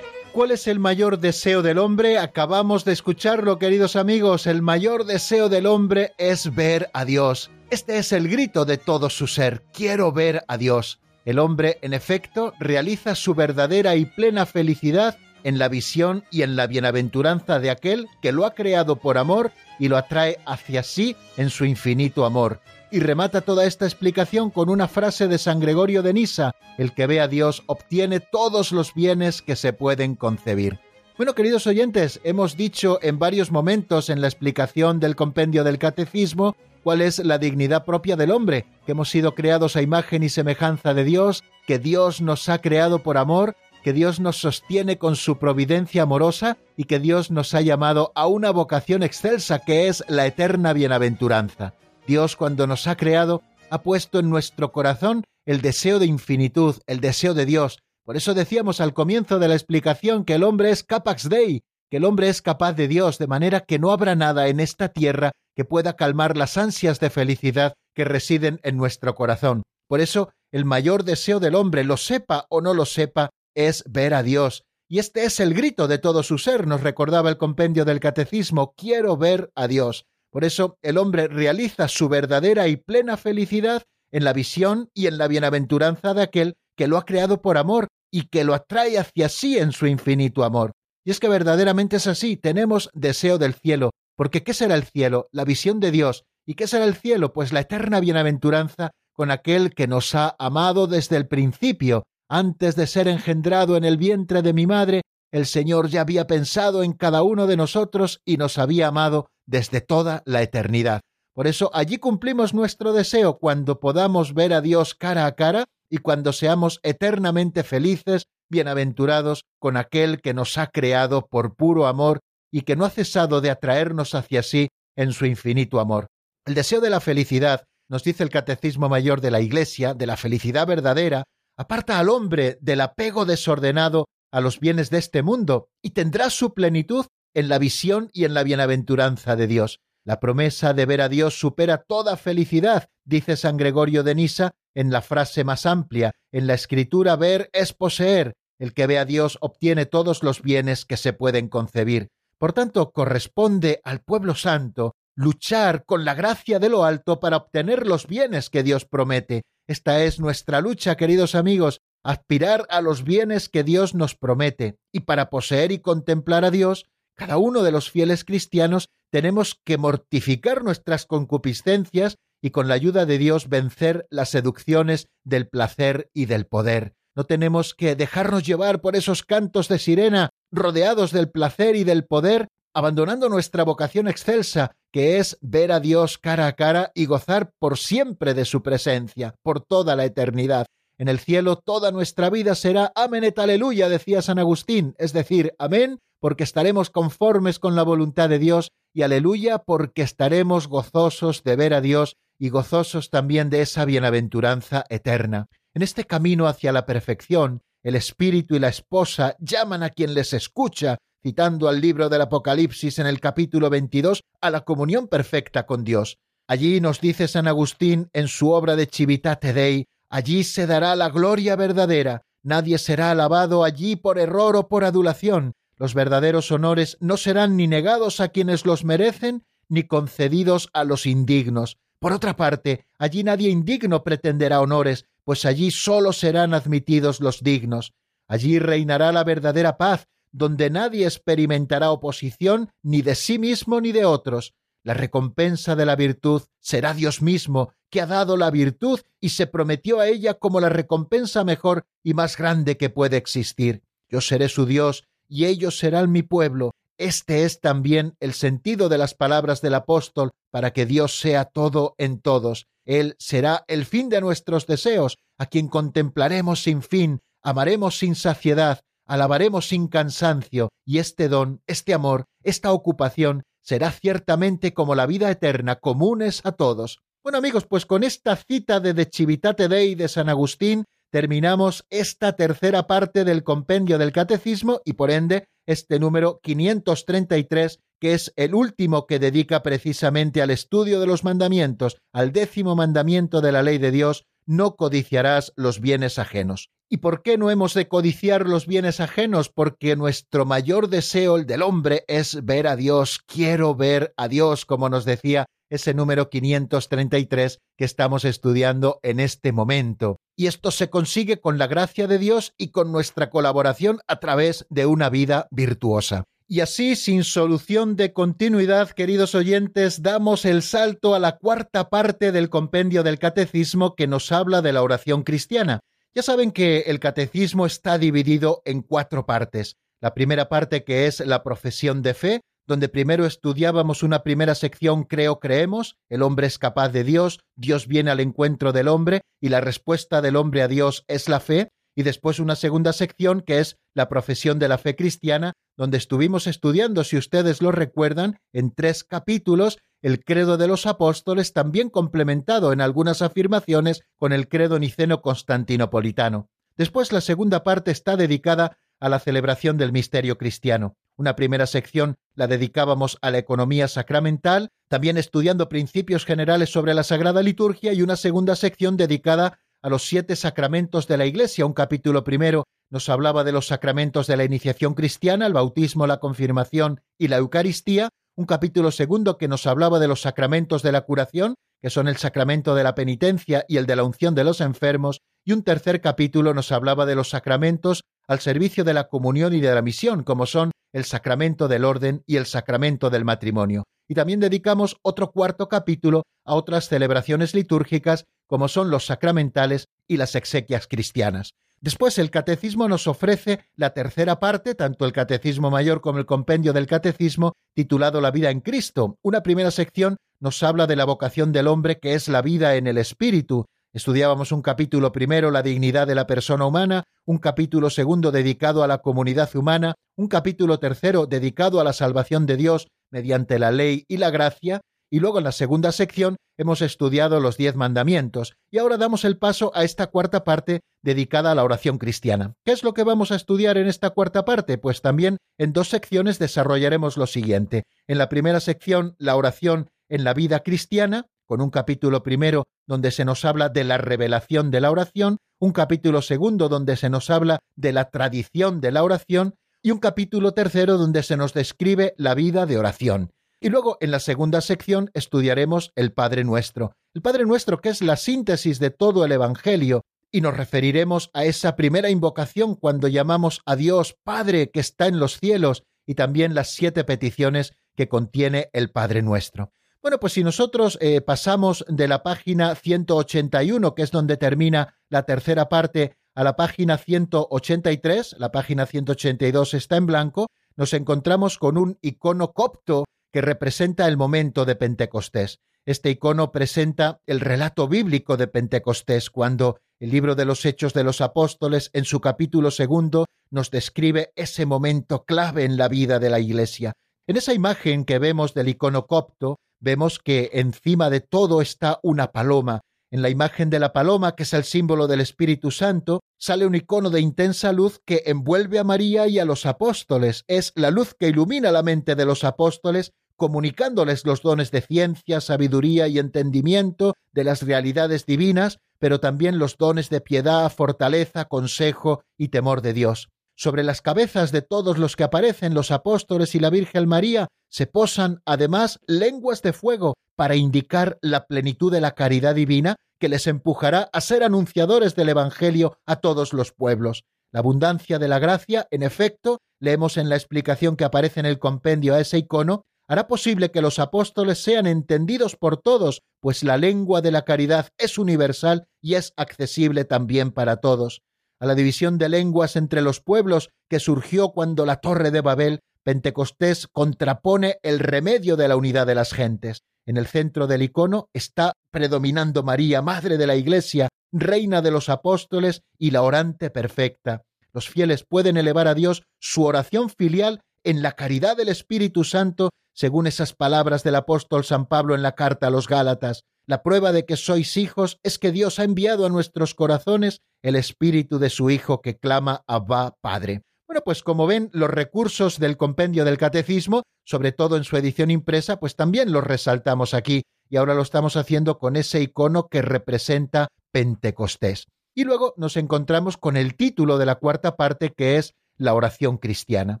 ¿Cuál 0.32 0.50
es 0.50 0.66
el 0.66 0.80
mayor 0.80 1.20
deseo 1.20 1.62
del 1.62 1.78
hombre? 1.78 2.18
Acabamos 2.18 2.84
de 2.84 2.94
escucharlo, 2.94 3.60
queridos 3.60 3.94
amigos. 3.94 4.48
El 4.48 4.60
mayor 4.60 5.04
deseo 5.04 5.48
del 5.48 5.66
hombre 5.66 6.14
es 6.18 6.52
ver 6.52 6.90
a 6.94 7.04
Dios. 7.04 7.52
Este 7.70 7.98
es 7.98 8.10
el 8.10 8.26
grito 8.26 8.64
de 8.64 8.76
todo 8.76 9.08
su 9.08 9.28
ser. 9.28 9.62
Quiero 9.72 10.10
ver 10.10 10.42
a 10.48 10.58
Dios. 10.58 10.98
El 11.24 11.38
hombre, 11.38 11.78
en 11.80 11.94
efecto, 11.94 12.52
realiza 12.58 13.14
su 13.14 13.34
verdadera 13.34 13.96
y 13.96 14.04
plena 14.04 14.44
felicidad 14.44 15.16
en 15.42 15.58
la 15.58 15.68
visión 15.68 16.24
y 16.30 16.42
en 16.42 16.56
la 16.56 16.66
bienaventuranza 16.66 17.60
de 17.60 17.70
aquel 17.70 18.08
que 18.20 18.32
lo 18.32 18.44
ha 18.44 18.54
creado 18.54 18.96
por 18.96 19.16
amor 19.18 19.52
y 19.78 19.88
lo 19.88 19.96
atrae 19.96 20.38
hacia 20.46 20.82
sí 20.82 21.16
en 21.36 21.50
su 21.50 21.64
infinito 21.64 22.24
amor. 22.24 22.60
Y 22.90 23.00
remata 23.00 23.40
toda 23.40 23.64
esta 23.66 23.86
explicación 23.86 24.50
con 24.50 24.68
una 24.68 24.88
frase 24.88 25.28
de 25.28 25.38
San 25.38 25.60
Gregorio 25.60 26.02
de 26.02 26.12
Nisa, 26.12 26.54
el 26.78 26.92
que 26.94 27.06
ve 27.06 27.20
a 27.20 27.28
Dios 27.28 27.62
obtiene 27.66 28.20
todos 28.20 28.72
los 28.72 28.94
bienes 28.94 29.42
que 29.42 29.56
se 29.56 29.72
pueden 29.72 30.16
concebir. 30.16 30.78
Bueno, 31.16 31.34
queridos 31.34 31.66
oyentes, 31.66 32.20
hemos 32.24 32.56
dicho 32.56 32.98
en 33.00 33.18
varios 33.18 33.50
momentos 33.52 34.10
en 34.10 34.20
la 34.20 34.26
explicación 34.26 34.98
del 34.98 35.16
compendio 35.16 35.62
del 35.62 35.78
catecismo 35.78 36.56
cuál 36.84 37.00
es 37.00 37.18
la 37.18 37.38
dignidad 37.38 37.84
propia 37.84 38.14
del 38.14 38.30
hombre, 38.30 38.66
que 38.84 38.92
hemos 38.92 39.08
sido 39.08 39.34
creados 39.34 39.74
a 39.74 39.82
imagen 39.82 40.22
y 40.22 40.28
semejanza 40.28 40.92
de 40.92 41.02
Dios, 41.02 41.42
que 41.66 41.78
Dios 41.78 42.20
nos 42.20 42.48
ha 42.50 42.58
creado 42.58 43.00
por 43.00 43.16
amor, 43.16 43.56
que 43.82 43.94
Dios 43.94 44.20
nos 44.20 44.36
sostiene 44.36 44.98
con 44.98 45.16
su 45.16 45.38
providencia 45.38 46.02
amorosa 46.02 46.58
y 46.76 46.84
que 46.84 47.00
Dios 47.00 47.30
nos 47.30 47.54
ha 47.54 47.62
llamado 47.62 48.12
a 48.14 48.26
una 48.26 48.50
vocación 48.50 49.02
excelsa 49.02 49.60
que 49.60 49.88
es 49.88 50.04
la 50.08 50.26
eterna 50.26 50.74
bienaventuranza. 50.74 51.74
Dios 52.06 52.36
cuando 52.36 52.66
nos 52.66 52.86
ha 52.86 52.96
creado 52.96 53.42
ha 53.70 53.82
puesto 53.82 54.18
en 54.18 54.28
nuestro 54.28 54.70
corazón 54.70 55.24
el 55.46 55.62
deseo 55.62 55.98
de 55.98 56.06
infinitud, 56.06 56.76
el 56.86 57.00
deseo 57.00 57.32
de 57.32 57.46
Dios. 57.46 57.78
Por 58.04 58.18
eso 58.18 58.34
decíamos 58.34 58.82
al 58.82 58.92
comienzo 58.92 59.38
de 59.38 59.48
la 59.48 59.54
explicación 59.54 60.24
que 60.24 60.34
el 60.34 60.44
hombre 60.44 60.70
es 60.70 60.82
capax 60.84 61.30
dei, 61.30 61.62
que 61.90 61.98
el 61.98 62.04
hombre 62.04 62.28
es 62.28 62.42
capaz 62.42 62.72
de 62.72 62.88
Dios, 62.88 63.18
de 63.18 63.26
manera 63.26 63.60
que 63.60 63.78
no 63.78 63.92
habrá 63.92 64.14
nada 64.14 64.48
en 64.48 64.60
esta 64.60 64.88
tierra 64.88 65.32
que 65.56 65.64
pueda 65.64 65.96
calmar 65.96 66.36
las 66.36 66.56
ansias 66.56 67.00
de 67.00 67.10
felicidad 67.10 67.74
que 67.94 68.04
residen 68.04 68.60
en 68.62 68.76
nuestro 68.76 69.14
corazón. 69.14 69.62
Por 69.88 70.00
eso, 70.00 70.30
el 70.52 70.64
mayor 70.64 71.04
deseo 71.04 71.40
del 71.40 71.54
hombre, 71.54 71.84
lo 71.84 71.96
sepa 71.96 72.46
o 72.48 72.60
no 72.60 72.74
lo 72.74 72.86
sepa, 72.86 73.30
es 73.54 73.84
ver 73.86 74.14
a 74.14 74.22
Dios. 74.22 74.64
Y 74.88 74.98
este 74.98 75.24
es 75.24 75.40
el 75.40 75.54
grito 75.54 75.88
de 75.88 75.98
todo 75.98 76.22
su 76.22 76.38
ser, 76.38 76.66
nos 76.66 76.82
recordaba 76.82 77.30
el 77.30 77.38
compendio 77.38 77.84
del 77.84 78.00
Catecismo, 78.00 78.74
quiero 78.76 79.16
ver 79.16 79.50
a 79.54 79.66
Dios. 79.66 80.04
Por 80.30 80.44
eso 80.44 80.78
el 80.82 80.98
hombre 80.98 81.28
realiza 81.28 81.88
su 81.88 82.08
verdadera 82.08 82.68
y 82.68 82.76
plena 82.76 83.16
felicidad 83.16 83.82
en 84.12 84.24
la 84.24 84.32
visión 84.32 84.90
y 84.92 85.06
en 85.06 85.18
la 85.18 85.28
bienaventuranza 85.28 86.12
de 86.12 86.22
aquel 86.22 86.54
que 86.76 86.88
lo 86.88 86.98
ha 86.98 87.04
creado 87.04 87.40
por 87.40 87.56
amor 87.56 87.88
y 88.12 88.28
que 88.28 88.44
lo 88.44 88.54
atrae 88.54 88.98
hacia 88.98 89.28
sí 89.28 89.58
en 89.58 89.72
su 89.72 89.86
infinito 89.86 90.44
amor. 90.44 90.72
Y 91.04 91.10
es 91.10 91.20
que 91.20 91.28
verdaderamente 91.28 91.96
es 91.96 92.06
así, 92.06 92.36
tenemos 92.36 92.90
deseo 92.94 93.38
del 93.38 93.54
cielo, 93.54 93.90
porque 94.16 94.42
¿qué 94.42 94.54
será 94.54 94.74
el 94.74 94.84
cielo? 94.84 95.28
La 95.32 95.44
visión 95.44 95.78
de 95.78 95.90
Dios. 95.90 96.24
¿Y 96.46 96.54
qué 96.54 96.66
será 96.66 96.84
el 96.84 96.94
cielo? 96.94 97.32
Pues 97.32 97.52
la 97.52 97.60
eterna 97.60 98.00
bienaventuranza 98.00 98.90
con 99.12 99.30
aquel 99.30 99.74
que 99.74 99.86
nos 99.86 100.14
ha 100.14 100.34
amado 100.38 100.86
desde 100.86 101.16
el 101.16 101.28
principio. 101.28 102.04
Antes 102.28 102.74
de 102.74 102.86
ser 102.86 103.06
engendrado 103.06 103.76
en 103.76 103.84
el 103.84 103.96
vientre 103.96 104.42
de 104.42 104.52
mi 104.52 104.66
madre, 104.66 105.02
el 105.30 105.46
Señor 105.46 105.88
ya 105.88 106.00
había 106.00 106.26
pensado 106.26 106.82
en 106.82 106.92
cada 106.92 107.22
uno 107.22 107.46
de 107.46 107.56
nosotros 107.56 108.20
y 108.24 108.36
nos 108.36 108.56
había 108.56 108.88
amado 108.88 109.28
desde 109.46 109.80
toda 109.80 110.22
la 110.26 110.42
eternidad. 110.42 111.00
Por 111.34 111.46
eso 111.46 111.70
allí 111.74 111.98
cumplimos 111.98 112.54
nuestro 112.54 112.92
deseo 112.92 113.38
cuando 113.38 113.80
podamos 113.80 114.32
ver 114.32 114.52
a 114.52 114.60
Dios 114.60 114.94
cara 114.94 115.26
a 115.26 115.32
cara 115.34 115.64
y 115.94 115.98
cuando 115.98 116.32
seamos 116.32 116.80
eternamente 116.82 117.62
felices 117.62 118.24
bienaventurados 118.50 119.44
con 119.60 119.76
aquel 119.76 120.20
que 120.20 120.34
nos 120.34 120.58
ha 120.58 120.66
creado 120.66 121.28
por 121.28 121.54
puro 121.54 121.86
amor 121.86 122.18
y 122.52 122.62
que 122.62 122.74
no 122.74 122.84
ha 122.84 122.90
cesado 122.90 123.40
de 123.40 123.50
atraernos 123.50 124.16
hacia 124.16 124.42
sí 124.42 124.70
en 124.96 125.12
su 125.12 125.24
infinito 125.24 125.78
amor. 125.78 126.08
El 126.46 126.54
deseo 126.54 126.80
de 126.80 126.90
la 126.90 126.98
felicidad, 126.98 127.62
nos 127.88 128.02
dice 128.02 128.24
el 128.24 128.30
Catecismo 128.30 128.88
Mayor 128.88 129.20
de 129.20 129.30
la 129.30 129.40
Iglesia, 129.40 129.94
de 129.94 130.06
la 130.06 130.16
felicidad 130.16 130.66
verdadera, 130.66 131.22
aparta 131.56 132.00
al 132.00 132.08
hombre 132.08 132.58
del 132.60 132.80
apego 132.80 133.24
desordenado 133.24 134.06
a 134.32 134.40
los 134.40 134.58
bienes 134.58 134.90
de 134.90 134.98
este 134.98 135.22
mundo 135.22 135.68
y 135.80 135.90
tendrá 135.90 136.28
su 136.28 136.54
plenitud 136.54 137.06
en 137.34 137.48
la 137.48 137.60
visión 137.60 138.10
y 138.12 138.24
en 138.24 138.34
la 138.34 138.42
bienaventuranza 138.42 139.36
de 139.36 139.46
Dios. 139.46 139.78
La 140.06 140.20
promesa 140.20 140.74
de 140.74 140.84
ver 140.84 141.00
a 141.00 141.08
Dios 141.08 141.38
supera 141.38 141.78
toda 141.78 142.18
felicidad, 142.18 142.90
dice 143.04 143.38
San 143.38 143.56
Gregorio 143.56 144.02
de 144.02 144.14
Nisa 144.14 144.54
en 144.74 144.90
la 144.90 145.00
frase 145.00 145.44
más 145.44 145.64
amplia. 145.64 146.12
En 146.30 146.46
la 146.46 146.52
escritura 146.52 147.16
ver 147.16 147.48
es 147.54 147.72
poseer. 147.72 148.34
El 148.58 148.74
que 148.74 148.86
ve 148.86 148.98
a 148.98 149.06
Dios 149.06 149.38
obtiene 149.40 149.86
todos 149.86 150.22
los 150.22 150.42
bienes 150.42 150.84
que 150.84 150.98
se 150.98 151.14
pueden 151.14 151.48
concebir. 151.48 152.08
Por 152.38 152.52
tanto, 152.52 152.92
corresponde 152.92 153.80
al 153.82 154.00
pueblo 154.00 154.34
santo 154.34 154.94
luchar 155.16 155.86
con 155.86 156.04
la 156.04 156.14
gracia 156.14 156.58
de 156.58 156.68
lo 156.68 156.84
alto 156.84 157.18
para 157.18 157.38
obtener 157.38 157.86
los 157.86 158.06
bienes 158.06 158.50
que 158.50 158.62
Dios 158.62 158.84
promete. 158.84 159.42
Esta 159.66 160.04
es 160.04 160.20
nuestra 160.20 160.60
lucha, 160.60 160.96
queridos 160.96 161.34
amigos, 161.34 161.80
aspirar 162.02 162.66
a 162.68 162.82
los 162.82 163.04
bienes 163.04 163.48
que 163.48 163.64
Dios 163.64 163.94
nos 163.94 164.14
promete. 164.14 164.76
Y 164.92 165.00
para 165.00 165.30
poseer 165.30 165.72
y 165.72 165.78
contemplar 165.78 166.44
a 166.44 166.50
Dios, 166.50 166.84
cada 167.16 167.38
uno 167.38 167.62
de 167.62 167.72
los 167.72 167.90
fieles 167.90 168.24
cristianos 168.24 168.88
tenemos 169.10 169.60
que 169.64 169.78
mortificar 169.78 170.64
nuestras 170.64 171.06
concupiscencias 171.06 172.16
y 172.42 172.50
con 172.50 172.68
la 172.68 172.74
ayuda 172.74 173.06
de 173.06 173.18
Dios 173.18 173.48
vencer 173.48 174.06
las 174.10 174.30
seducciones 174.30 175.08
del 175.24 175.48
placer 175.48 176.10
y 176.12 176.26
del 176.26 176.46
poder. 176.46 176.94
No 177.14 177.24
tenemos 177.24 177.74
que 177.74 177.94
dejarnos 177.94 178.42
llevar 178.42 178.80
por 178.80 178.96
esos 178.96 179.22
cantos 179.22 179.68
de 179.68 179.78
sirena 179.78 180.30
rodeados 180.50 181.12
del 181.12 181.30
placer 181.30 181.76
y 181.76 181.84
del 181.84 182.04
poder, 182.04 182.48
abandonando 182.74 183.28
nuestra 183.28 183.62
vocación 183.62 184.08
excelsa, 184.08 184.72
que 184.92 185.18
es 185.18 185.38
ver 185.40 185.70
a 185.70 185.78
Dios 185.78 186.18
cara 186.18 186.48
a 186.48 186.54
cara 186.54 186.90
y 186.94 187.06
gozar 187.06 187.52
por 187.60 187.78
siempre 187.78 188.34
de 188.34 188.44
su 188.44 188.62
presencia, 188.62 189.36
por 189.42 189.60
toda 189.60 189.94
la 189.94 190.04
eternidad. 190.04 190.66
En 190.98 191.08
el 191.08 191.18
cielo 191.18 191.56
toda 191.56 191.92
nuestra 191.92 192.30
vida 192.30 192.54
será 192.54 192.92
amén 192.94 193.24
et 193.24 193.38
aleluya, 193.38 193.88
decía 193.88 194.22
San 194.22 194.38
Agustín, 194.38 194.94
es 194.98 195.12
decir, 195.12 195.54
amén 195.58 195.98
porque 196.24 196.44
estaremos 196.44 196.88
conformes 196.88 197.58
con 197.58 197.76
la 197.76 197.82
voluntad 197.82 198.30
de 198.30 198.38
Dios 198.38 198.70
y 198.94 199.02
aleluya 199.02 199.58
porque 199.58 200.00
estaremos 200.00 200.68
gozosos 200.68 201.44
de 201.44 201.54
ver 201.54 201.74
a 201.74 201.82
Dios 201.82 202.16
y 202.38 202.48
gozosos 202.48 203.10
también 203.10 203.50
de 203.50 203.60
esa 203.60 203.84
bienaventuranza 203.84 204.86
eterna. 204.88 205.48
En 205.74 205.82
este 205.82 206.04
camino 206.04 206.46
hacia 206.46 206.72
la 206.72 206.86
perfección, 206.86 207.60
el 207.82 207.94
espíritu 207.94 208.56
y 208.56 208.58
la 208.58 208.68
esposa 208.68 209.36
llaman 209.38 209.82
a 209.82 209.90
quien 209.90 210.14
les 210.14 210.32
escucha, 210.32 210.96
citando 211.22 211.68
al 211.68 211.82
libro 211.82 212.08
del 212.08 212.22
Apocalipsis 212.22 212.98
en 212.98 213.06
el 213.06 213.20
capítulo 213.20 213.68
22, 213.68 214.22
a 214.40 214.48
la 214.48 214.62
comunión 214.62 215.08
perfecta 215.08 215.66
con 215.66 215.84
Dios. 215.84 216.16
Allí 216.48 216.80
nos 216.80 217.02
dice 217.02 217.28
San 217.28 217.48
Agustín 217.48 218.08
en 218.14 218.28
su 218.28 218.50
obra 218.50 218.76
de 218.76 218.86
Civitate 218.86 219.52
Dei, 219.52 219.88
allí 220.08 220.42
se 220.44 220.66
dará 220.66 220.96
la 220.96 221.10
gloria 221.10 221.54
verdadera, 221.54 222.22
nadie 222.42 222.78
será 222.78 223.10
alabado 223.10 223.62
allí 223.62 223.96
por 223.96 224.18
error 224.18 224.56
o 224.56 224.68
por 224.68 224.84
adulación, 224.84 225.52
los 225.76 225.94
verdaderos 225.94 226.50
honores 226.52 226.96
no 227.00 227.16
serán 227.16 227.56
ni 227.56 227.66
negados 227.66 228.20
a 228.20 228.28
quienes 228.28 228.64
los 228.66 228.84
merecen, 228.84 229.44
ni 229.68 229.84
concedidos 229.84 230.68
a 230.72 230.84
los 230.84 231.06
indignos. 231.06 231.78
Por 231.98 232.12
otra 232.12 232.36
parte, 232.36 232.86
allí 232.98 233.24
nadie 233.24 233.50
indigno 233.50 234.04
pretenderá 234.04 234.60
honores, 234.60 235.06
pues 235.24 235.44
allí 235.44 235.70
sólo 235.70 236.12
serán 236.12 236.54
admitidos 236.54 237.20
los 237.20 237.42
dignos. 237.42 237.94
Allí 238.28 238.58
reinará 238.58 239.10
la 239.10 239.24
verdadera 239.24 239.76
paz, 239.76 240.06
donde 240.32 240.68
nadie 240.70 241.06
experimentará 241.06 241.90
oposición 241.90 242.70
ni 242.82 243.02
de 243.02 243.14
sí 243.14 243.38
mismo 243.38 243.80
ni 243.80 243.92
de 243.92 244.04
otros. 244.04 244.54
La 244.82 244.92
recompensa 244.92 245.76
de 245.76 245.86
la 245.86 245.96
virtud 245.96 246.42
será 246.60 246.92
Dios 246.92 247.22
mismo, 247.22 247.72
que 247.88 248.02
ha 248.02 248.06
dado 248.06 248.36
la 248.36 248.50
virtud 248.50 249.00
y 249.20 249.30
se 249.30 249.46
prometió 249.46 250.00
a 250.00 250.08
ella 250.08 250.34
como 250.34 250.60
la 250.60 250.68
recompensa 250.68 251.42
mejor 251.44 251.86
y 252.02 252.12
más 252.12 252.36
grande 252.36 252.76
que 252.76 252.90
puede 252.90 253.16
existir. 253.16 253.82
Yo 254.10 254.20
seré 254.20 254.48
su 254.48 254.66
Dios 254.66 255.04
y 255.34 255.46
ellos 255.46 255.78
serán 255.78 256.12
mi 256.12 256.22
pueblo. 256.22 256.70
Este 256.96 257.42
es 257.42 257.60
también 257.60 258.14
el 258.20 258.34
sentido 258.34 258.88
de 258.88 258.98
las 258.98 259.14
palabras 259.14 259.60
del 259.60 259.74
apóstol 259.74 260.30
para 260.52 260.72
que 260.72 260.86
Dios 260.86 261.18
sea 261.18 261.44
todo 261.46 261.96
en 261.98 262.20
todos. 262.20 262.68
Él 262.84 263.16
será 263.18 263.64
el 263.66 263.84
fin 263.84 264.08
de 264.10 264.20
nuestros 264.20 264.68
deseos, 264.68 265.18
a 265.36 265.46
quien 265.46 265.66
contemplaremos 265.66 266.62
sin 266.62 266.82
fin, 266.82 267.20
amaremos 267.42 267.98
sin 267.98 268.14
saciedad, 268.14 268.82
alabaremos 269.06 269.66
sin 269.66 269.88
cansancio, 269.88 270.68
y 270.84 270.98
este 270.98 271.28
don, 271.28 271.62
este 271.66 271.94
amor, 271.94 272.26
esta 272.44 272.70
ocupación 272.70 273.42
será 273.60 273.90
ciertamente 273.90 274.72
como 274.72 274.94
la 274.94 275.06
vida 275.06 275.28
eterna, 275.32 275.80
comunes 275.80 276.42
a 276.44 276.52
todos. 276.52 277.00
Bueno 277.24 277.38
amigos, 277.38 277.66
pues 277.66 277.86
con 277.86 278.04
esta 278.04 278.36
cita 278.36 278.78
de 278.78 278.94
De 278.94 279.10
Civitate 279.12 279.66
Dei 279.66 279.96
de 279.96 280.06
San 280.06 280.28
Agustín 280.28 280.84
terminamos 281.14 281.86
esta 281.90 282.32
tercera 282.32 282.88
parte 282.88 283.22
del 283.22 283.44
compendio 283.44 283.98
del 283.98 284.10
catecismo 284.10 284.80
y 284.84 284.94
por 284.94 285.12
ende 285.12 285.46
este 285.64 286.00
número 286.00 286.40
533 286.42 287.78
que 288.00 288.14
es 288.14 288.32
el 288.34 288.52
último 288.52 289.06
que 289.06 289.20
dedica 289.20 289.62
precisamente 289.62 290.42
al 290.42 290.50
estudio 290.50 290.98
de 290.98 291.06
los 291.06 291.22
mandamientos, 291.22 291.98
al 292.12 292.32
décimo 292.32 292.74
mandamiento 292.74 293.40
de 293.40 293.52
la 293.52 293.62
ley 293.62 293.78
de 293.78 293.92
Dios, 293.92 294.26
no 294.44 294.74
codiciarás 294.74 295.52
los 295.54 295.78
bienes 295.78 296.18
ajenos. 296.18 296.70
¿Y 296.90 296.96
por 296.96 297.22
qué 297.22 297.38
no 297.38 297.48
hemos 297.48 297.74
de 297.74 297.86
codiciar 297.86 298.48
los 298.48 298.66
bienes 298.66 298.98
ajenos? 298.98 299.48
Porque 299.48 299.94
nuestro 299.94 300.44
mayor 300.44 300.88
deseo, 300.88 301.36
el 301.36 301.46
del 301.46 301.62
hombre, 301.62 302.04
es 302.08 302.44
ver 302.44 302.66
a 302.66 302.74
Dios. 302.74 303.20
Quiero 303.24 303.76
ver 303.76 304.12
a 304.16 304.26
Dios, 304.26 304.66
como 304.66 304.88
nos 304.88 305.04
decía 305.04 305.46
ese 305.74 305.94
número 305.94 306.30
533 306.30 307.60
que 307.76 307.84
estamos 307.84 308.24
estudiando 308.24 309.00
en 309.02 309.20
este 309.20 309.52
momento. 309.52 310.18
Y 310.36 310.46
esto 310.46 310.70
se 310.70 310.90
consigue 310.90 311.40
con 311.40 311.58
la 311.58 311.66
gracia 311.66 312.06
de 312.06 312.18
Dios 312.18 312.54
y 312.56 312.68
con 312.68 312.92
nuestra 312.92 313.30
colaboración 313.30 314.00
a 314.06 314.20
través 314.20 314.66
de 314.70 314.86
una 314.86 315.10
vida 315.10 315.48
virtuosa. 315.50 316.24
Y 316.46 316.60
así, 316.60 316.94
sin 316.94 317.24
solución 317.24 317.96
de 317.96 318.12
continuidad, 318.12 318.90
queridos 318.90 319.34
oyentes, 319.34 320.02
damos 320.02 320.44
el 320.44 320.62
salto 320.62 321.14
a 321.14 321.18
la 321.18 321.38
cuarta 321.38 321.88
parte 321.88 322.32
del 322.32 322.50
compendio 322.50 323.02
del 323.02 323.18
catecismo 323.18 323.94
que 323.94 324.06
nos 324.06 324.30
habla 324.30 324.60
de 324.60 324.72
la 324.72 324.82
oración 324.82 325.22
cristiana. 325.22 325.80
Ya 326.14 326.22
saben 326.22 326.52
que 326.52 326.80
el 326.86 327.00
catecismo 327.00 327.64
está 327.66 327.98
dividido 327.98 328.62
en 328.66 328.82
cuatro 328.82 329.24
partes. 329.24 329.76
La 330.00 330.12
primera 330.12 330.50
parte 330.50 330.84
que 330.84 331.06
es 331.06 331.20
la 331.20 331.42
profesión 331.42 332.02
de 332.02 332.12
fe, 332.12 332.40
donde 332.66 332.88
primero 332.88 333.26
estudiábamos 333.26 334.02
una 334.02 334.22
primera 334.22 334.54
sección 334.54 335.04
Creo, 335.04 335.40
creemos, 335.40 335.96
el 336.08 336.22
hombre 336.22 336.46
es 336.46 336.58
capaz 336.58 336.88
de 336.90 337.04
Dios, 337.04 337.40
Dios 337.56 337.86
viene 337.86 338.10
al 338.10 338.20
encuentro 338.20 338.72
del 338.72 338.88
hombre 338.88 339.22
y 339.40 339.48
la 339.48 339.60
respuesta 339.60 340.20
del 340.22 340.36
hombre 340.36 340.62
a 340.62 340.68
Dios 340.68 341.04
es 341.08 341.28
la 341.28 341.40
fe, 341.40 341.70
y 341.94 342.02
después 342.02 342.40
una 342.40 342.56
segunda 342.56 342.92
sección 342.92 343.40
que 343.40 343.60
es 343.60 343.78
la 343.94 344.08
profesión 344.08 344.58
de 344.58 344.68
la 344.68 344.78
fe 344.78 344.96
cristiana, 344.96 345.52
donde 345.76 345.98
estuvimos 345.98 346.46
estudiando, 346.46 347.04
si 347.04 347.16
ustedes 347.16 347.62
lo 347.62 347.70
recuerdan, 347.70 348.38
en 348.52 348.72
tres 348.72 349.04
capítulos, 349.04 349.78
el 350.02 350.22
credo 350.24 350.56
de 350.56 350.68
los 350.68 350.86
apóstoles, 350.86 351.52
también 351.52 351.90
complementado 351.90 352.72
en 352.72 352.80
algunas 352.80 353.22
afirmaciones 353.22 354.02
con 354.16 354.32
el 354.32 354.48
credo 354.48 354.78
niceno 354.78 355.22
constantinopolitano. 355.22 356.48
Después 356.76 357.12
la 357.12 357.20
segunda 357.20 357.62
parte 357.62 357.90
está 357.90 358.16
dedicada 358.16 358.76
a 359.00 359.08
la 359.08 359.20
celebración 359.20 359.76
del 359.78 359.92
misterio 359.92 360.36
cristiano. 360.36 360.96
Una 361.16 361.36
primera 361.36 361.66
sección 361.66 362.16
la 362.34 362.48
dedicábamos 362.48 363.18
a 363.22 363.30
la 363.30 363.38
economía 363.38 363.86
sacramental, 363.86 364.70
también 364.88 365.16
estudiando 365.16 365.68
principios 365.68 366.24
generales 366.24 366.72
sobre 366.72 366.92
la 366.92 367.04
Sagrada 367.04 367.42
Liturgia 367.42 367.92
y 367.92 368.02
una 368.02 368.16
segunda 368.16 368.56
sección 368.56 368.96
dedicada 368.96 369.60
a 369.80 369.88
los 369.88 370.06
siete 370.06 370.34
sacramentos 370.34 371.06
de 371.06 371.16
la 371.16 371.26
Iglesia. 371.26 371.66
Un 371.66 371.72
capítulo 371.72 372.24
primero 372.24 372.64
nos 372.90 373.08
hablaba 373.08 373.44
de 373.44 373.52
los 373.52 373.68
sacramentos 373.68 374.26
de 374.26 374.36
la 374.36 374.44
iniciación 374.44 374.94
cristiana, 374.94 375.46
el 375.46 375.52
bautismo, 375.52 376.08
la 376.08 376.18
confirmación 376.18 377.00
y 377.16 377.28
la 377.28 377.36
Eucaristía. 377.36 378.08
Un 378.34 378.46
capítulo 378.46 378.90
segundo 378.90 379.38
que 379.38 379.46
nos 379.46 379.68
hablaba 379.68 380.00
de 380.00 380.08
los 380.08 380.22
sacramentos 380.22 380.82
de 380.82 380.90
la 380.90 381.02
curación, 381.02 381.54
que 381.80 381.90
son 381.90 382.08
el 382.08 382.16
sacramento 382.16 382.74
de 382.74 382.82
la 382.82 382.96
penitencia 382.96 383.64
y 383.68 383.76
el 383.76 383.86
de 383.86 383.94
la 383.94 384.02
unción 384.02 384.34
de 384.34 384.42
los 384.42 384.60
enfermos, 384.60 385.20
y 385.44 385.52
un 385.52 385.62
tercer 385.62 386.00
capítulo 386.00 386.54
nos 386.54 386.72
hablaba 386.72 387.06
de 387.06 387.14
los 387.14 387.28
sacramentos 387.28 388.02
al 388.26 388.40
servicio 388.40 388.84
de 388.84 388.94
la 388.94 389.08
comunión 389.08 389.54
y 389.54 389.60
de 389.60 389.74
la 389.74 389.82
misión, 389.82 390.22
como 390.22 390.46
son 390.46 390.70
el 390.92 391.04
sacramento 391.04 391.68
del 391.68 391.84
orden 391.84 392.22
y 392.26 392.36
el 392.36 392.46
sacramento 392.46 393.10
del 393.10 393.24
matrimonio. 393.24 393.84
Y 394.08 394.14
también 394.14 394.40
dedicamos 394.40 394.96
otro 395.02 395.32
cuarto 395.32 395.68
capítulo 395.68 396.22
a 396.44 396.54
otras 396.54 396.88
celebraciones 396.88 397.54
litúrgicas, 397.54 398.24
como 398.46 398.68
son 398.68 398.90
los 398.90 399.06
sacramentales 399.06 399.86
y 400.06 400.18
las 400.18 400.34
exequias 400.34 400.86
cristianas. 400.86 401.50
Después 401.80 402.18
el 402.18 402.30
catecismo 402.30 402.88
nos 402.88 403.06
ofrece 403.06 403.60
la 403.76 403.90
tercera 403.90 404.40
parte, 404.40 404.74
tanto 404.74 405.04
el 405.04 405.12
catecismo 405.12 405.70
mayor 405.70 406.00
como 406.00 406.18
el 406.18 406.26
compendio 406.26 406.72
del 406.72 406.86
catecismo, 406.86 407.52
titulado 407.74 408.20
La 408.20 408.30
vida 408.30 408.50
en 408.50 408.60
Cristo. 408.60 409.18
Una 409.22 409.42
primera 409.42 409.70
sección 409.70 410.16
nos 410.40 410.62
habla 410.62 410.86
de 410.86 410.96
la 410.96 411.04
vocación 411.04 411.52
del 411.52 411.66
hombre 411.66 411.98
que 411.98 412.14
es 412.14 412.28
la 412.28 412.40
vida 412.40 412.76
en 412.76 412.86
el 412.86 412.98
espíritu, 412.98 413.66
Estudiábamos 413.94 414.50
un 414.50 414.60
capítulo 414.60 415.12
primero, 415.12 415.52
la 415.52 415.62
dignidad 415.62 416.08
de 416.08 416.16
la 416.16 416.26
persona 416.26 416.66
humana, 416.66 417.04
un 417.24 417.38
capítulo 417.38 417.90
segundo 417.90 418.32
dedicado 418.32 418.82
a 418.82 418.88
la 418.88 418.98
comunidad 418.98 419.54
humana, 419.54 419.94
un 420.16 420.26
capítulo 420.26 420.80
tercero 420.80 421.26
dedicado 421.26 421.80
a 421.80 421.84
la 421.84 421.92
salvación 421.92 422.44
de 422.44 422.56
Dios 422.56 422.88
mediante 423.12 423.60
la 423.60 423.70
ley 423.70 424.04
y 424.08 424.16
la 424.16 424.30
gracia, 424.30 424.80
y 425.12 425.20
luego 425.20 425.38
en 425.38 425.44
la 425.44 425.52
segunda 425.52 425.92
sección 425.92 426.34
hemos 426.58 426.82
estudiado 426.82 427.38
los 427.38 427.56
diez 427.56 427.76
mandamientos, 427.76 428.56
y 428.68 428.78
ahora 428.78 428.96
damos 428.96 429.24
el 429.24 429.38
paso 429.38 429.70
a 429.76 429.84
esta 429.84 430.08
cuarta 430.08 430.42
parte 430.42 430.80
dedicada 431.00 431.52
a 431.52 431.54
la 431.54 431.62
oración 431.62 431.98
cristiana. 431.98 432.54
¿Qué 432.64 432.72
es 432.72 432.82
lo 432.82 432.94
que 432.94 433.04
vamos 433.04 433.30
a 433.30 433.36
estudiar 433.36 433.78
en 433.78 433.86
esta 433.86 434.10
cuarta 434.10 434.44
parte? 434.44 434.76
Pues 434.76 435.02
también 435.02 435.36
en 435.56 435.72
dos 435.72 435.88
secciones 435.88 436.40
desarrollaremos 436.40 437.16
lo 437.16 437.28
siguiente. 437.28 437.84
En 438.08 438.18
la 438.18 438.28
primera 438.28 438.58
sección, 438.58 439.14
la 439.18 439.36
oración 439.36 439.88
en 440.08 440.24
la 440.24 440.34
vida 440.34 440.64
cristiana, 440.64 441.26
con 441.46 441.60
un 441.60 441.70
capítulo 441.70 442.22
primero 442.22 442.64
donde 442.86 443.10
se 443.10 443.24
nos 443.24 443.44
habla 443.44 443.68
de 443.68 443.84
la 443.84 443.98
revelación 443.98 444.70
de 444.70 444.80
la 444.80 444.90
oración, 444.90 445.38
un 445.58 445.72
capítulo 445.72 446.22
segundo 446.22 446.68
donde 446.68 446.96
se 446.96 447.10
nos 447.10 447.30
habla 447.30 447.60
de 447.76 447.92
la 447.92 448.10
tradición 448.10 448.80
de 448.80 448.92
la 448.92 449.02
oración 449.02 449.54
y 449.82 449.90
un 449.90 449.98
capítulo 449.98 450.52
tercero 450.52 450.96
donde 450.96 451.22
se 451.22 451.36
nos 451.36 451.52
describe 451.52 452.14
la 452.16 452.34
vida 452.34 452.66
de 452.66 452.78
oración. 452.78 453.32
Y 453.60 453.68
luego 453.70 453.96
en 454.00 454.10
la 454.10 454.20
segunda 454.20 454.60
sección 454.60 455.10
estudiaremos 455.14 455.92
el 455.94 456.12
Padre 456.12 456.44
Nuestro. 456.44 456.92
El 457.14 457.22
Padre 457.22 457.44
Nuestro 457.44 457.80
que 457.80 457.90
es 457.90 458.02
la 458.02 458.16
síntesis 458.16 458.78
de 458.78 458.90
todo 458.90 459.24
el 459.24 459.32
Evangelio 459.32 460.02
y 460.30 460.40
nos 460.40 460.56
referiremos 460.56 461.30
a 461.32 461.44
esa 461.44 461.76
primera 461.76 462.10
invocación 462.10 462.74
cuando 462.74 463.08
llamamos 463.08 463.60
a 463.66 463.76
Dios 463.76 464.16
Padre 464.24 464.70
que 464.70 464.80
está 464.80 465.06
en 465.06 465.18
los 465.18 465.38
cielos 465.38 465.84
y 466.06 466.14
también 466.14 466.54
las 466.54 466.72
siete 466.72 467.04
peticiones 467.04 467.72
que 467.94 468.08
contiene 468.08 468.68
el 468.72 468.90
Padre 468.90 469.22
Nuestro. 469.22 469.70
Bueno, 470.04 470.20
pues 470.20 470.34
si 470.34 470.44
nosotros 470.44 470.98
eh, 471.00 471.22
pasamos 471.22 471.82
de 471.88 472.08
la 472.08 472.22
página 472.22 472.74
181, 472.74 473.94
que 473.94 474.02
es 474.02 474.10
donde 474.10 474.36
termina 474.36 474.98
la 475.08 475.22
tercera 475.22 475.70
parte, 475.70 476.18
a 476.34 476.44
la 476.44 476.56
página 476.56 476.98
183, 476.98 478.36
la 478.38 478.52
página 478.52 478.84
182 478.84 479.72
está 479.72 479.96
en 479.96 480.04
blanco, 480.04 480.48
nos 480.76 480.92
encontramos 480.92 481.56
con 481.56 481.78
un 481.78 481.98
icono 482.02 482.52
copto 482.52 483.06
que 483.32 483.40
representa 483.40 484.06
el 484.06 484.18
momento 484.18 484.66
de 484.66 484.76
Pentecostés. 484.76 485.60
Este 485.86 486.10
icono 486.10 486.52
presenta 486.52 487.22
el 487.24 487.40
relato 487.40 487.88
bíblico 487.88 488.36
de 488.36 488.46
Pentecostés, 488.46 489.30
cuando 489.30 489.78
el 490.00 490.10
libro 490.10 490.34
de 490.34 490.44
los 490.44 490.66
Hechos 490.66 490.92
de 490.92 491.02
los 491.02 491.22
Apóstoles, 491.22 491.88
en 491.94 492.04
su 492.04 492.20
capítulo 492.20 492.70
segundo, 492.70 493.24
nos 493.48 493.70
describe 493.70 494.34
ese 494.36 494.66
momento 494.66 495.24
clave 495.24 495.64
en 495.64 495.78
la 495.78 495.88
vida 495.88 496.18
de 496.18 496.28
la 496.28 496.40
Iglesia. 496.40 496.92
En 497.26 497.38
esa 497.38 497.54
imagen 497.54 498.04
que 498.04 498.18
vemos 498.18 498.52
del 498.52 498.68
icono 498.68 499.06
copto, 499.06 499.56
vemos 499.84 500.18
que 500.18 500.50
encima 500.54 501.10
de 501.10 501.20
todo 501.20 501.60
está 501.60 502.00
una 502.02 502.32
paloma. 502.32 502.80
En 503.10 503.22
la 503.22 503.28
imagen 503.28 503.70
de 503.70 503.78
la 503.78 503.92
paloma, 503.92 504.34
que 504.34 504.42
es 504.42 504.54
el 504.54 504.64
símbolo 504.64 505.06
del 505.06 505.20
Espíritu 505.20 505.70
Santo, 505.70 506.20
sale 506.36 506.66
un 506.66 506.74
icono 506.74 507.10
de 507.10 507.20
intensa 507.20 507.70
luz 507.70 508.00
que 508.04 508.24
envuelve 508.26 508.80
a 508.80 508.84
María 508.84 509.28
y 509.28 509.38
a 509.38 509.44
los 509.44 509.66
apóstoles. 509.66 510.42
Es 510.48 510.72
la 510.74 510.90
luz 510.90 511.14
que 511.14 511.28
ilumina 511.28 511.70
la 511.70 511.84
mente 511.84 512.16
de 512.16 512.24
los 512.24 512.42
apóstoles, 512.42 513.12
comunicándoles 513.36 514.24
los 514.24 514.42
dones 514.42 514.70
de 514.70 514.80
ciencia, 514.80 515.40
sabiduría 515.40 516.08
y 516.08 516.18
entendimiento 516.18 517.14
de 517.32 517.44
las 517.44 517.62
realidades 517.62 518.26
divinas, 518.26 518.78
pero 518.98 519.20
también 519.20 519.58
los 519.58 519.76
dones 519.76 520.08
de 520.08 520.20
piedad, 520.20 520.72
fortaleza, 520.72 521.44
consejo 521.44 522.24
y 522.38 522.48
temor 522.48 522.80
de 522.80 522.94
Dios. 522.94 523.28
Sobre 523.54 523.84
las 523.84 524.02
cabezas 524.02 524.50
de 524.50 524.62
todos 524.62 524.98
los 524.98 525.14
que 525.14 525.22
aparecen, 525.22 525.74
los 525.74 525.92
apóstoles 525.92 526.54
y 526.56 526.58
la 526.58 526.70
Virgen 526.70 527.06
María, 527.06 527.46
se 527.74 527.88
posan 527.88 528.40
además 528.46 529.00
lenguas 529.08 529.60
de 529.60 529.72
fuego 529.72 530.14
para 530.36 530.54
indicar 530.54 531.18
la 531.22 531.48
plenitud 531.48 531.90
de 531.90 532.00
la 532.00 532.14
caridad 532.14 532.54
divina 532.54 532.94
que 533.18 533.28
les 533.28 533.48
empujará 533.48 534.08
a 534.12 534.20
ser 534.20 534.44
anunciadores 534.44 535.16
del 535.16 535.30
Evangelio 535.30 535.98
a 536.06 536.20
todos 536.20 536.52
los 536.52 536.70
pueblos. 536.70 537.24
La 537.52 537.58
abundancia 537.58 538.20
de 538.20 538.28
la 538.28 538.38
gracia, 538.38 538.86
en 538.92 539.02
efecto, 539.02 539.58
leemos 539.80 540.18
en 540.18 540.28
la 540.28 540.36
explicación 540.36 540.94
que 540.94 541.02
aparece 541.02 541.40
en 541.40 541.46
el 541.46 541.58
compendio 541.58 542.14
a 542.14 542.20
ese 542.20 542.38
icono, 542.38 542.82
hará 543.08 543.26
posible 543.26 543.72
que 543.72 543.82
los 543.82 543.98
apóstoles 543.98 544.62
sean 544.62 544.86
entendidos 544.86 545.56
por 545.56 545.76
todos, 545.76 546.22
pues 546.40 546.62
la 546.62 546.76
lengua 546.76 547.22
de 547.22 547.32
la 547.32 547.42
caridad 547.42 547.88
es 547.98 548.18
universal 548.18 548.86
y 549.02 549.14
es 549.14 549.32
accesible 549.36 550.04
también 550.04 550.52
para 550.52 550.76
todos 550.76 551.22
a 551.60 551.66
la 551.66 551.74
división 551.74 552.18
de 552.18 552.28
lenguas 552.28 552.76
entre 552.76 553.00
los 553.00 553.20
pueblos 553.20 553.70
que 553.88 554.00
surgió 554.00 554.50
cuando 554.50 554.84
la 554.84 554.96
torre 554.96 555.30
de 555.30 555.40
Babel, 555.40 555.80
Pentecostés 556.04 556.86
contrapone 556.86 557.78
el 557.82 557.98
remedio 557.98 558.56
de 558.56 558.68
la 558.68 558.76
unidad 558.76 559.06
de 559.06 559.14
las 559.14 559.32
gentes. 559.32 559.84
En 560.04 560.18
el 560.18 560.26
centro 560.26 560.66
del 560.66 560.82
icono 560.82 561.30
está 561.32 561.72
predominando 561.90 562.62
María, 562.62 563.00
Madre 563.00 563.38
de 563.38 563.46
la 563.46 563.56
Iglesia, 563.56 564.08
Reina 564.30 564.82
de 564.82 564.90
los 564.90 565.08
Apóstoles 565.08 565.82
y 565.98 566.10
la 566.10 566.20
orante 566.20 566.68
perfecta. 566.68 567.44
Los 567.72 567.88
fieles 567.88 568.22
pueden 568.22 568.58
elevar 568.58 568.86
a 568.86 568.94
Dios 568.94 569.24
su 569.38 569.64
oración 569.64 570.10
filial 570.10 570.60
en 570.84 571.00
la 571.00 571.12
caridad 571.12 571.56
del 571.56 571.70
Espíritu 571.70 572.22
Santo, 572.22 572.68
según 572.92 573.26
esas 573.26 573.54
palabras 573.54 574.04
del 574.04 574.16
apóstol 574.16 574.64
San 574.64 574.84
Pablo 574.86 575.14
en 575.14 575.22
la 575.22 575.34
carta 575.34 575.68
a 575.68 575.70
los 575.70 575.88
Gálatas. 575.88 576.44
La 576.66 576.82
prueba 576.82 577.12
de 577.12 577.24
que 577.24 577.36
sois 577.36 577.78
hijos 577.78 578.18
es 578.22 578.38
que 578.38 578.52
Dios 578.52 578.78
ha 578.78 578.84
enviado 578.84 579.24
a 579.24 579.30
nuestros 579.30 579.74
corazones 579.74 580.42
el 580.62 580.76
espíritu 580.76 581.38
de 581.38 581.48
su 581.48 581.70
Hijo 581.70 582.02
que 582.02 582.18
clama 582.18 582.62
Abba 582.66 583.16
Padre. 583.22 583.62
Bueno, 583.86 584.02
pues 584.04 584.22
como 584.22 584.46
ven, 584.46 584.70
los 584.72 584.90
recursos 584.90 585.58
del 585.58 585.76
compendio 585.76 586.24
del 586.24 586.38
catecismo, 586.38 587.02
sobre 587.24 587.52
todo 587.52 587.76
en 587.76 587.84
su 587.84 587.96
edición 587.96 588.30
impresa, 588.30 588.80
pues 588.80 588.96
también 588.96 589.30
los 589.30 589.44
resaltamos 589.44 590.14
aquí 590.14 590.42
y 590.70 590.76
ahora 590.76 590.94
lo 590.94 591.02
estamos 591.02 591.36
haciendo 591.36 591.78
con 591.78 591.96
ese 591.96 592.22
icono 592.22 592.68
que 592.68 592.82
representa 592.82 593.68
Pentecostés. 593.92 594.86
Y 595.14 595.24
luego 595.24 595.54
nos 595.56 595.76
encontramos 595.76 596.36
con 596.36 596.56
el 596.56 596.74
título 596.74 597.18
de 597.18 597.26
la 597.26 597.36
cuarta 597.36 597.76
parte 597.76 598.12
que 598.12 598.38
es 598.38 598.54
la 598.76 598.94
oración 598.94 599.38
cristiana. 599.38 600.00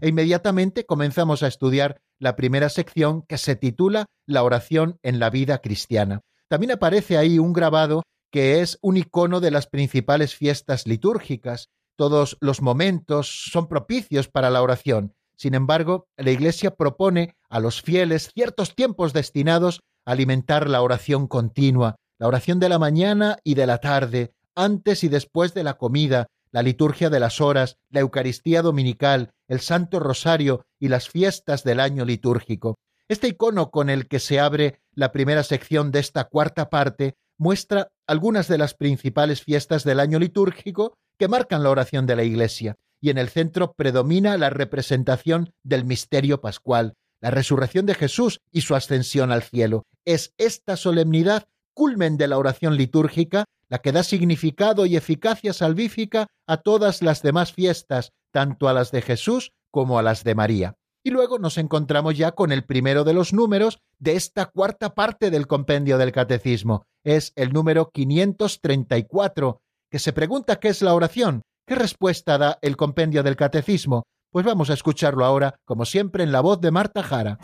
E 0.00 0.08
inmediatamente 0.08 0.84
comenzamos 0.84 1.42
a 1.42 1.46
estudiar 1.46 2.00
la 2.18 2.36
primera 2.36 2.68
sección 2.68 3.22
que 3.22 3.38
se 3.38 3.56
titula 3.56 4.06
La 4.26 4.42
oración 4.42 4.98
en 5.02 5.18
la 5.20 5.30
vida 5.30 5.58
cristiana. 5.58 6.20
También 6.48 6.72
aparece 6.72 7.16
ahí 7.16 7.38
un 7.38 7.52
grabado 7.52 8.02
que 8.30 8.60
es 8.60 8.78
un 8.82 8.96
icono 8.96 9.40
de 9.40 9.52
las 9.52 9.68
principales 9.68 10.34
fiestas 10.34 10.86
litúrgicas. 10.86 11.68
Todos 11.96 12.36
los 12.40 12.60
momentos 12.60 13.48
son 13.50 13.68
propicios 13.68 14.28
para 14.28 14.50
la 14.50 14.62
oración. 14.62 15.14
Sin 15.36 15.54
embargo, 15.54 16.06
la 16.16 16.30
Iglesia 16.30 16.74
propone 16.74 17.36
a 17.48 17.60
los 17.60 17.82
fieles 17.82 18.30
ciertos 18.34 18.74
tiempos 18.74 19.12
destinados 19.12 19.80
a 20.04 20.12
alimentar 20.12 20.68
la 20.68 20.82
oración 20.82 21.28
continua, 21.28 21.96
la 22.18 22.28
oración 22.28 22.58
de 22.60 22.68
la 22.68 22.78
mañana 22.78 23.38
y 23.44 23.54
de 23.54 23.66
la 23.66 23.78
tarde, 23.78 24.32
antes 24.54 25.04
y 25.04 25.08
después 25.08 25.54
de 25.54 25.64
la 25.64 25.74
comida, 25.74 26.28
la 26.50 26.62
liturgia 26.62 27.10
de 27.10 27.20
las 27.20 27.40
horas, 27.40 27.78
la 27.90 28.00
Eucaristía 28.00 28.62
dominical, 28.62 29.30
el 29.48 29.60
Santo 29.60 29.98
Rosario 29.98 30.66
y 30.78 30.88
las 30.88 31.08
fiestas 31.08 31.64
del 31.64 31.80
año 31.80 32.04
litúrgico. 32.04 32.78
Este 33.08 33.28
icono 33.28 33.70
con 33.70 33.90
el 33.90 34.08
que 34.08 34.20
se 34.20 34.40
abre 34.40 34.80
la 34.92 35.12
primera 35.12 35.42
sección 35.42 35.90
de 35.90 35.98
esta 35.98 36.24
cuarta 36.24 36.70
parte 36.70 37.16
muestra 37.36 37.88
algunas 38.06 38.48
de 38.48 38.58
las 38.58 38.74
principales 38.74 39.42
fiestas 39.42 39.84
del 39.84 40.00
año 40.00 40.18
litúrgico 40.18 40.96
que 41.18 41.28
marcan 41.28 41.62
la 41.62 41.70
oración 41.70 42.06
de 42.06 42.16
la 42.16 42.24
Iglesia, 42.24 42.76
y 43.00 43.10
en 43.10 43.18
el 43.18 43.28
centro 43.28 43.74
predomina 43.74 44.38
la 44.38 44.50
representación 44.50 45.52
del 45.62 45.84
misterio 45.84 46.40
pascual, 46.40 46.94
la 47.20 47.30
resurrección 47.30 47.86
de 47.86 47.94
Jesús 47.94 48.40
y 48.50 48.62
su 48.62 48.74
ascensión 48.74 49.30
al 49.30 49.42
cielo. 49.42 49.84
Es 50.04 50.32
esta 50.38 50.76
solemnidad, 50.76 51.44
culmen 51.74 52.16
de 52.16 52.28
la 52.28 52.38
oración 52.38 52.76
litúrgica, 52.76 53.44
la 53.68 53.78
que 53.78 53.92
da 53.92 54.02
significado 54.02 54.86
y 54.86 54.96
eficacia 54.96 55.52
salvífica 55.52 56.28
a 56.46 56.58
todas 56.58 57.02
las 57.02 57.22
demás 57.22 57.52
fiestas, 57.52 58.12
tanto 58.30 58.68
a 58.68 58.72
las 58.72 58.90
de 58.90 59.02
Jesús 59.02 59.52
como 59.70 59.98
a 59.98 60.02
las 60.02 60.24
de 60.24 60.34
María. 60.34 60.76
Y 61.02 61.10
luego 61.10 61.38
nos 61.38 61.58
encontramos 61.58 62.16
ya 62.16 62.32
con 62.32 62.52
el 62.52 62.64
primero 62.64 63.04
de 63.04 63.12
los 63.12 63.34
números 63.34 63.78
de 63.98 64.16
esta 64.16 64.46
cuarta 64.46 64.94
parte 64.94 65.30
del 65.30 65.46
compendio 65.46 65.98
del 65.98 66.12
catecismo. 66.12 66.86
Es 67.04 67.32
el 67.36 67.52
número 67.52 67.90
534, 67.90 69.60
que 69.94 70.00
se 70.00 70.12
pregunta 70.12 70.56
qué 70.56 70.70
es 70.70 70.82
la 70.82 70.92
oración. 70.92 71.42
¿Qué 71.68 71.76
respuesta 71.76 72.36
da 72.36 72.58
el 72.62 72.76
compendio 72.76 73.22
del 73.22 73.36
catecismo? 73.36 74.02
Pues 74.32 74.44
vamos 74.44 74.68
a 74.68 74.72
escucharlo 74.72 75.24
ahora, 75.24 75.54
como 75.64 75.84
siempre, 75.84 76.24
en 76.24 76.32
la 76.32 76.40
voz 76.40 76.60
de 76.60 76.72
Marta 76.72 77.04
Jara. 77.04 77.38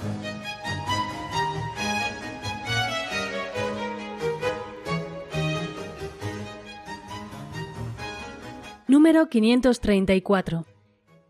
Número 8.89 9.29
534. 9.29 10.67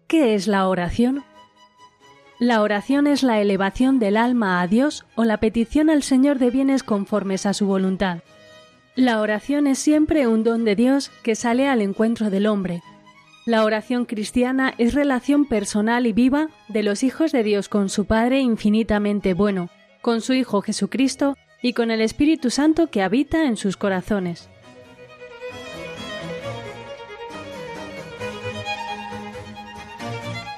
¿Qué 0.07 0.35
es 0.35 0.47
la 0.47 0.67
oración? 0.69 1.23
La 2.39 2.63
oración 2.63 3.07
es 3.07 3.23
la 3.23 3.43
elevación 3.43 3.99
del 3.99 4.17
alma 4.17 4.63
a 4.63 4.67
Dios 4.67 5.05
o 5.17 5.25
la 5.25 5.39
petición 5.39 5.91
al 5.91 6.03
Señor 6.03 6.39
de 6.39 6.49
bienes 6.49 6.83
conformes 6.83 7.45
a 7.45 7.53
su 7.53 7.67
voluntad. 7.67 8.21
La 8.97 9.21
oración 9.21 9.69
es 9.69 9.79
siempre 9.79 10.27
un 10.27 10.43
don 10.43 10.65
de 10.65 10.75
Dios 10.75 11.13
que 11.23 11.37
sale 11.37 11.69
al 11.69 11.81
encuentro 11.81 12.29
del 12.29 12.49
hombre. 12.49 12.83
La 13.47 13.65
oración 13.65 14.05
cristiana 14.05 14.75
es 14.79 14.95
relación 14.95 15.47
personal 15.47 16.07
y 16.07 16.13
viva 16.13 16.49
de 16.69 16.83
los 16.83 17.05
hijos 17.05 17.31
de 17.31 17.45
Dios 17.45 17.69
con 17.69 17.89
su 17.89 18.05
Padre 18.05 18.41
infinitamente 18.41 19.33
bueno, 19.33 19.71
con 20.03 20.21
su 20.21 20.33
Hijo 20.33 20.61
Jesucristo 20.61 21.37
y 21.63 21.73
con 21.73 21.93
el 21.93 22.01
Espíritu 22.01 22.51
Santo 22.51 22.89
que 22.89 23.01
habita 23.01 23.45
en 23.45 23.57
sus 23.57 23.77
corazones. 23.77 24.49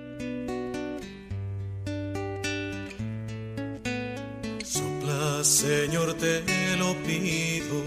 Señor, 5.46 6.16
te 6.16 6.42
lo 6.76 6.96
pido, 7.04 7.80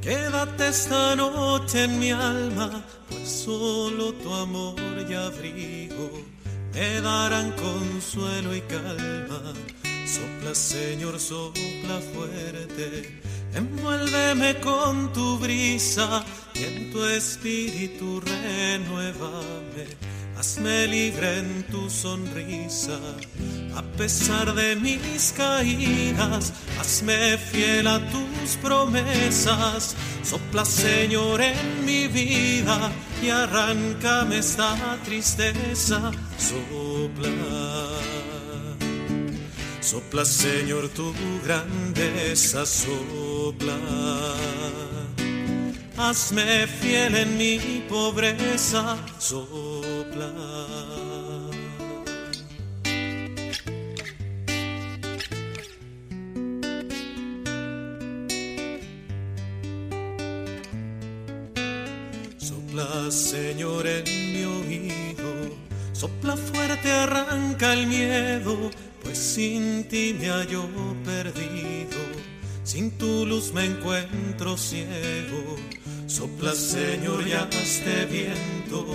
quédate 0.00 0.68
esta 0.68 1.14
noche 1.14 1.84
en 1.84 1.98
mi 1.98 2.10
alma, 2.10 2.82
pues 3.10 3.28
solo 3.28 4.14
tu 4.14 4.32
amor 4.32 4.74
y 5.06 5.12
abrigo 5.12 6.10
me 6.72 7.02
darán 7.02 7.52
consuelo 7.52 8.56
y 8.56 8.62
calma. 8.62 9.52
Sopla, 10.06 10.54
Señor, 10.54 11.20
sopla 11.20 12.00
fuerte, 12.14 13.20
envuélveme 13.52 14.58
con 14.60 15.12
tu 15.12 15.38
brisa 15.38 16.24
y 16.54 16.64
en 16.64 16.90
tu 16.90 17.04
espíritu 17.04 18.22
renuévame 18.22 19.88
Hazme 20.36 20.86
libre 20.88 21.38
en 21.38 21.62
tu 21.70 21.88
sonrisa, 21.88 22.98
a 23.76 23.82
pesar 23.96 24.54
de 24.54 24.74
mis 24.76 25.32
caídas, 25.36 26.52
hazme 26.78 27.38
fiel 27.38 27.86
a 27.86 27.98
tus 28.10 28.56
promesas. 28.60 29.94
Sopla, 30.22 30.64
Señor, 30.64 31.40
en 31.40 31.84
mi 31.84 32.08
vida 32.08 32.90
y 33.22 33.30
arráncame 33.30 34.38
esta 34.38 34.76
tristeza. 35.04 36.10
Sopla, 36.36 37.30
sopla, 39.80 40.24
Señor, 40.24 40.88
tu 40.88 41.14
grandeza, 41.44 42.66
sopla. 42.66 43.78
Hazme 45.96 46.66
fiel 46.66 47.14
en 47.14 47.38
mi 47.38 47.84
pobreza, 47.88 48.96
sopla. 49.18 49.83
Sopla, 62.38 63.10
Señor, 63.10 63.88
en 63.88 64.04
mi 64.04 64.44
oído, 64.44 65.56
sopla 65.92 66.36
fuerte, 66.36 66.92
arranca 66.92 67.72
el 67.72 67.88
miedo, 67.88 68.70
pues 69.02 69.18
sin 69.18 69.88
ti 69.88 70.14
me 70.16 70.28
hallo 70.28 70.68
perdido, 71.04 71.98
sin 72.62 72.92
tu 72.92 73.26
luz 73.26 73.52
me 73.52 73.64
encuentro 73.64 74.56
ciego. 74.56 75.56
Sopla, 76.06 76.54
Señor, 76.54 77.26
ya 77.26 77.48
este 77.50 78.06
viento 78.06 78.86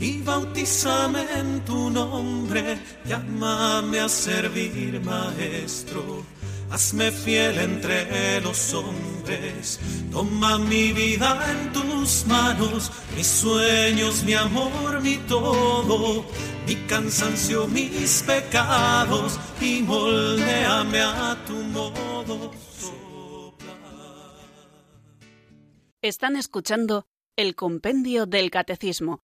y 0.00 0.22
bautízame 0.22 1.26
en 1.38 1.64
tu 1.64 1.90
nombre. 1.90 2.78
Llámame 3.06 4.00
a 4.00 4.08
servir, 4.08 5.00
Maestro. 5.00 6.24
Hazme 6.70 7.12
fiel 7.12 7.58
entre 7.58 8.40
los 8.40 8.74
hombres. 8.74 9.78
Toma 10.10 10.58
mi 10.58 10.92
vida 10.92 11.38
en 11.50 11.72
tus 11.72 12.26
manos, 12.26 12.90
mis 13.16 13.26
sueños, 13.26 14.24
mi 14.24 14.34
amor, 14.34 15.00
mi 15.00 15.18
todo, 15.28 16.24
mi 16.66 16.74
cansancio, 16.86 17.68
mis 17.68 18.24
pecados 18.26 19.38
y 19.60 19.82
moldeame 19.82 21.00
a 21.00 21.36
tu 21.46 21.54
modo. 21.54 22.50
Están 26.02 26.36
escuchando 26.36 27.06
el 27.36 27.54
Compendio 27.54 28.26
del 28.26 28.50
Catecismo 28.50 29.23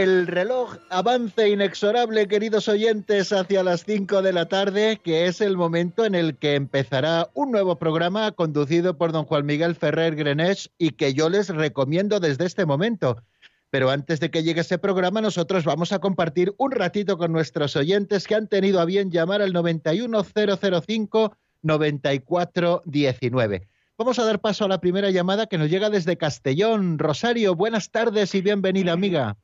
El 0.00 0.26
reloj 0.28 0.76
avanza 0.88 1.46
inexorable, 1.46 2.26
queridos 2.26 2.68
oyentes, 2.68 3.34
hacia 3.34 3.62
las 3.62 3.84
5 3.84 4.22
de 4.22 4.32
la 4.32 4.48
tarde, 4.48 4.98
que 5.04 5.26
es 5.26 5.42
el 5.42 5.58
momento 5.58 6.06
en 6.06 6.14
el 6.14 6.38
que 6.38 6.54
empezará 6.54 7.28
un 7.34 7.52
nuevo 7.52 7.76
programa 7.76 8.32
conducido 8.32 8.96
por 8.96 9.12
don 9.12 9.26
Juan 9.26 9.44
Miguel 9.44 9.76
Ferrer 9.76 10.16
Grenesh 10.16 10.70
y 10.78 10.92
que 10.92 11.12
yo 11.12 11.28
les 11.28 11.50
recomiendo 11.50 12.18
desde 12.18 12.46
este 12.46 12.64
momento. 12.64 13.22
Pero 13.68 13.90
antes 13.90 14.20
de 14.20 14.30
que 14.30 14.42
llegue 14.42 14.62
ese 14.62 14.78
programa, 14.78 15.20
nosotros 15.20 15.66
vamos 15.66 15.92
a 15.92 15.98
compartir 15.98 16.54
un 16.56 16.70
ratito 16.70 17.18
con 17.18 17.30
nuestros 17.30 17.76
oyentes 17.76 18.26
que 18.26 18.36
han 18.36 18.48
tenido 18.48 18.80
a 18.80 18.86
bien 18.86 19.10
llamar 19.10 19.42
al 19.42 19.52
91005 19.52 21.36
9419. 21.60 23.68
Vamos 23.98 24.18
a 24.18 24.24
dar 24.24 24.40
paso 24.40 24.64
a 24.64 24.68
la 24.68 24.80
primera 24.80 25.10
llamada 25.10 25.46
que 25.46 25.58
nos 25.58 25.68
llega 25.68 25.90
desde 25.90 26.16
Castellón. 26.16 26.98
Rosario, 26.98 27.54
buenas 27.54 27.90
tardes 27.90 28.34
y 28.34 28.40
bienvenida, 28.40 28.92
amiga. 28.92 29.36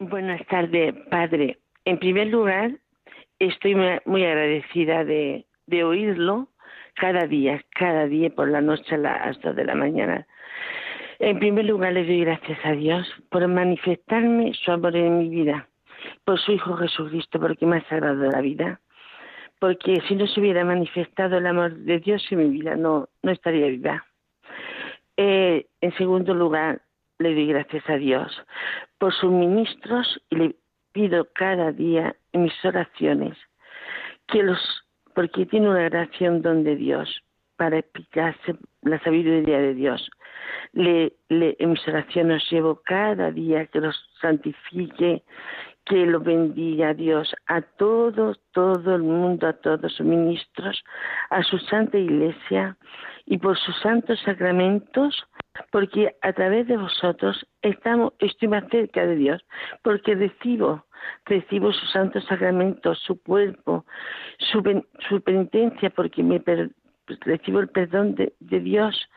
Buenas 0.00 0.40
tardes, 0.46 0.94
padre. 1.10 1.58
En 1.84 1.98
primer 1.98 2.28
lugar, 2.28 2.70
estoy 3.38 3.76
muy 4.06 4.24
agradecida 4.24 5.04
de, 5.04 5.44
oírlo 5.84 6.48
cada 6.94 7.26
día, 7.26 7.62
cada 7.78 8.06
día 8.06 8.30
por 8.30 8.48
la 8.48 8.62
noche 8.62 8.94
a 8.94 8.98
las 8.98 9.38
dos 9.42 9.54
de 9.54 9.66
la 9.66 9.74
mañana. 9.74 10.26
En 11.18 11.38
primer 11.38 11.66
lugar, 11.66 11.92
le 11.92 12.06
doy 12.06 12.20
gracias 12.20 12.58
a 12.64 12.72
Dios 12.72 13.06
por 13.28 13.46
manifestarme 13.46 14.54
su 14.54 14.72
amor 14.72 14.96
en 14.96 15.18
mi 15.18 15.28
vida, 15.28 15.68
por 16.24 16.40
su 16.40 16.52
Hijo 16.52 16.76
Jesucristo, 16.76 17.38
porque 17.38 17.66
me 17.66 17.76
ha 17.76 17.88
salvado 17.90 18.30
la 18.30 18.40
vida. 18.40 18.80
Porque 19.58 20.00
si 20.08 20.14
no 20.14 20.26
se 20.26 20.40
hubiera 20.40 20.64
manifestado 20.64 21.36
el 21.36 21.46
amor 21.46 21.74
de 21.74 21.98
Dios 21.98 22.26
en 22.30 22.38
mi 22.38 22.48
vida, 22.48 22.74
no, 22.74 23.10
no 23.22 23.32
estaría 23.32 23.66
viva. 23.66 24.06
Eh, 25.18 25.66
en 25.82 25.94
segundo 25.98 26.32
lugar, 26.32 26.80
le 27.20 27.34
doy 27.34 27.46
gracias 27.46 27.88
a 27.88 27.96
Dios 27.96 28.42
por 28.98 29.12
sus 29.12 29.30
ministros 29.30 30.20
y 30.30 30.36
le 30.36 30.56
pido 30.92 31.28
cada 31.34 31.70
día 31.70 32.16
en 32.32 32.42
mis 32.44 32.64
oraciones 32.64 33.36
que 34.26 34.42
los 34.42 34.58
porque 35.14 35.44
tiene 35.46 35.68
una 35.68 35.86
oración 35.86 36.40
donde 36.40 36.76
Dios 36.76 37.22
para 37.56 37.78
explicarse 37.78 38.56
la 38.82 38.98
sabiduría 39.00 39.58
de 39.58 39.74
Dios. 39.74 40.08
Le, 40.72 41.12
en 41.28 41.70
mis 41.70 41.86
oraciones 41.86 42.42
llevo 42.50 42.80
cada 42.84 43.30
día 43.30 43.66
que 43.66 43.80
los 43.80 43.96
santifique, 44.20 45.22
que 45.84 46.06
los 46.06 46.22
bendiga 46.24 46.94
Dios 46.94 47.34
a 47.48 47.60
todo, 47.60 48.34
todo 48.52 48.94
el 48.94 49.02
mundo, 49.02 49.46
a 49.48 49.52
todos 49.52 49.92
sus 49.92 50.06
ministros, 50.06 50.82
a 51.28 51.42
su 51.42 51.58
santa 51.58 51.98
iglesia 51.98 52.76
y 53.26 53.36
por 53.36 53.58
sus 53.58 53.78
santos 53.80 54.18
sacramentos 54.24 55.26
porque 55.70 56.16
a 56.22 56.32
través 56.32 56.66
de 56.66 56.76
vosotros 56.76 57.46
estamos, 57.62 58.12
estoy 58.18 58.48
más 58.48 58.64
cerca 58.70 59.04
de 59.06 59.16
Dios, 59.16 59.44
porque 59.82 60.14
recibo, 60.14 60.84
recibo 61.26 61.72
sus 61.72 61.90
santos 61.90 62.24
sacramentos, 62.26 62.98
su 63.00 63.20
cuerpo, 63.22 63.84
su, 64.38 64.62
penitencia, 65.22 65.90
porque 65.90 66.22
me 66.22 66.42
recibo 67.20 67.60
el 67.60 67.68
perdón 67.68 68.14
de, 68.14 68.32
Dios 68.38 69.08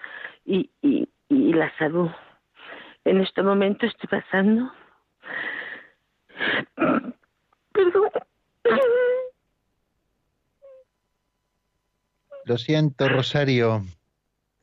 y, 0.45 0.69
y, 0.81 1.07
y 1.29 1.53
la 1.53 1.75
salud. 1.77 2.09
En 3.05 3.19
este 3.21 3.43
momento 3.43 3.85
estoy 3.85 4.07
pasando. 4.07 4.71
Perdón. 7.73 8.09
Lo 12.45 12.57
siento, 12.57 13.07
Rosario. 13.09 13.81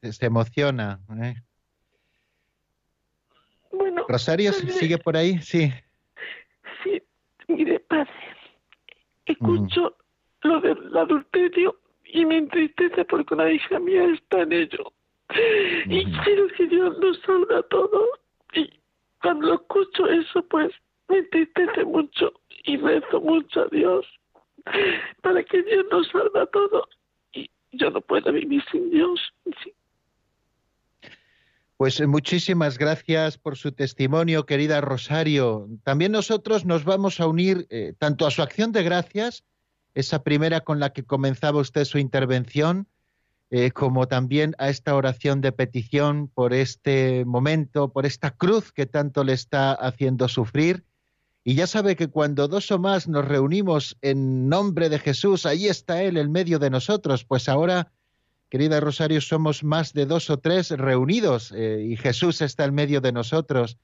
Se 0.03 0.27
emociona. 0.27 1.01
¿eh? 1.23 1.35
Rosario, 4.09 4.53
¿sigue 4.53 4.99
por 4.99 5.17
ahí? 5.17 5.39
Sí. 5.39 5.73
Sí, 6.83 7.03
mire, 7.49 7.81
padre, 7.81 8.11
escucho 9.27 9.97
lo 10.43 10.61
del 10.61 10.97
adulterio 10.97 11.79
y 12.05 12.25
me 12.25 12.39
entristece 12.39 13.05
porque 13.05 13.35
una 13.35 13.51
hija 13.51 13.79
mía 13.79 14.05
está 14.13 14.43
en 14.43 14.53
ello. 14.53 14.93
Y 15.87 16.05
quiero 16.25 16.49
que 16.57 16.67
Dios 16.67 16.99
nos 16.99 17.21
salve 17.21 17.57
a 17.57 17.63
todos. 17.63 18.09
Y 18.55 18.69
cuando 19.23 19.55
escucho 19.55 20.07
eso, 20.07 20.43
pues 20.49 20.73
me 21.09 21.19
entristece 21.19 21.85
mucho 21.85 22.33
y 22.65 22.77
rezo 22.77 23.21
mucho 23.21 23.63
a 23.63 23.69
Dios 23.69 24.07
para 25.23 25.43
que 25.43 25.63
Dios 25.63 25.87
nos 25.91 26.09
salve 26.09 26.41
a 26.41 26.47
todos. 26.47 26.89
Y 27.33 27.51
yo 27.73 27.91
no 27.91 28.01
puedo 28.01 28.33
vivir 28.33 28.63
sin 28.71 28.91
Dios. 28.91 29.21
Sí. 29.63 29.73
Pues 31.81 31.99
eh, 31.99 32.07
muchísimas 32.07 32.77
gracias 32.77 33.39
por 33.39 33.57
su 33.57 33.73
testimonio, 33.73 34.45
querida 34.45 34.83
Rosario. 34.83 35.67
También 35.83 36.13
nosotros 36.13 36.67
nos 36.67 36.85
vamos 36.85 37.21
a 37.21 37.27
unir 37.27 37.67
eh, 37.71 37.95
tanto 37.97 38.27
a 38.27 38.31
su 38.31 38.43
acción 38.43 38.71
de 38.71 38.83
gracias, 38.83 39.45
esa 39.95 40.23
primera 40.23 40.61
con 40.61 40.79
la 40.79 40.93
que 40.93 41.05
comenzaba 41.05 41.59
usted 41.59 41.87
su 41.87 41.97
intervención, 41.97 42.87
eh, 43.49 43.71
como 43.71 44.09
también 44.09 44.55
a 44.59 44.69
esta 44.69 44.95
oración 44.95 45.41
de 45.41 45.53
petición 45.53 46.29
por 46.29 46.53
este 46.53 47.25
momento, 47.25 47.91
por 47.91 48.05
esta 48.05 48.33
cruz 48.33 48.73
que 48.73 48.85
tanto 48.85 49.25
le 49.25 49.33
está 49.33 49.73
haciendo 49.73 50.29
sufrir. 50.29 50.85
Y 51.45 51.55
ya 51.55 51.67
sabe 51.67 51.97
que 51.97 52.09
cuando 52.09 52.47
dos 52.47 52.71
o 52.73 52.79
más 52.79 53.09
nos 53.09 53.25
reunimos 53.25 53.97
en 54.03 54.51
nombre 54.51 54.91
de 54.91 54.99
Jesús, 54.99 55.47
ahí 55.47 55.67
está 55.67 56.03
Él 56.03 56.19
en 56.19 56.31
medio 56.31 56.59
de 56.59 56.69
nosotros, 56.69 57.25
pues 57.25 57.49
ahora 57.49 57.91
Querida 58.51 58.81
Rosario, 58.81 59.21
somos 59.21 59.63
más 59.63 59.93
de 59.93 60.07
dos 60.07 60.29
o 60.29 60.39
tres 60.41 60.71
reunidos 60.71 61.53
eh, 61.57 61.87
y 61.89 61.97
Jesús 61.97 62.43
está 62.43 62.65
en 62.65 62.75
medio 62.75 63.01
de 63.01 63.13
nosotros. 63.13 63.79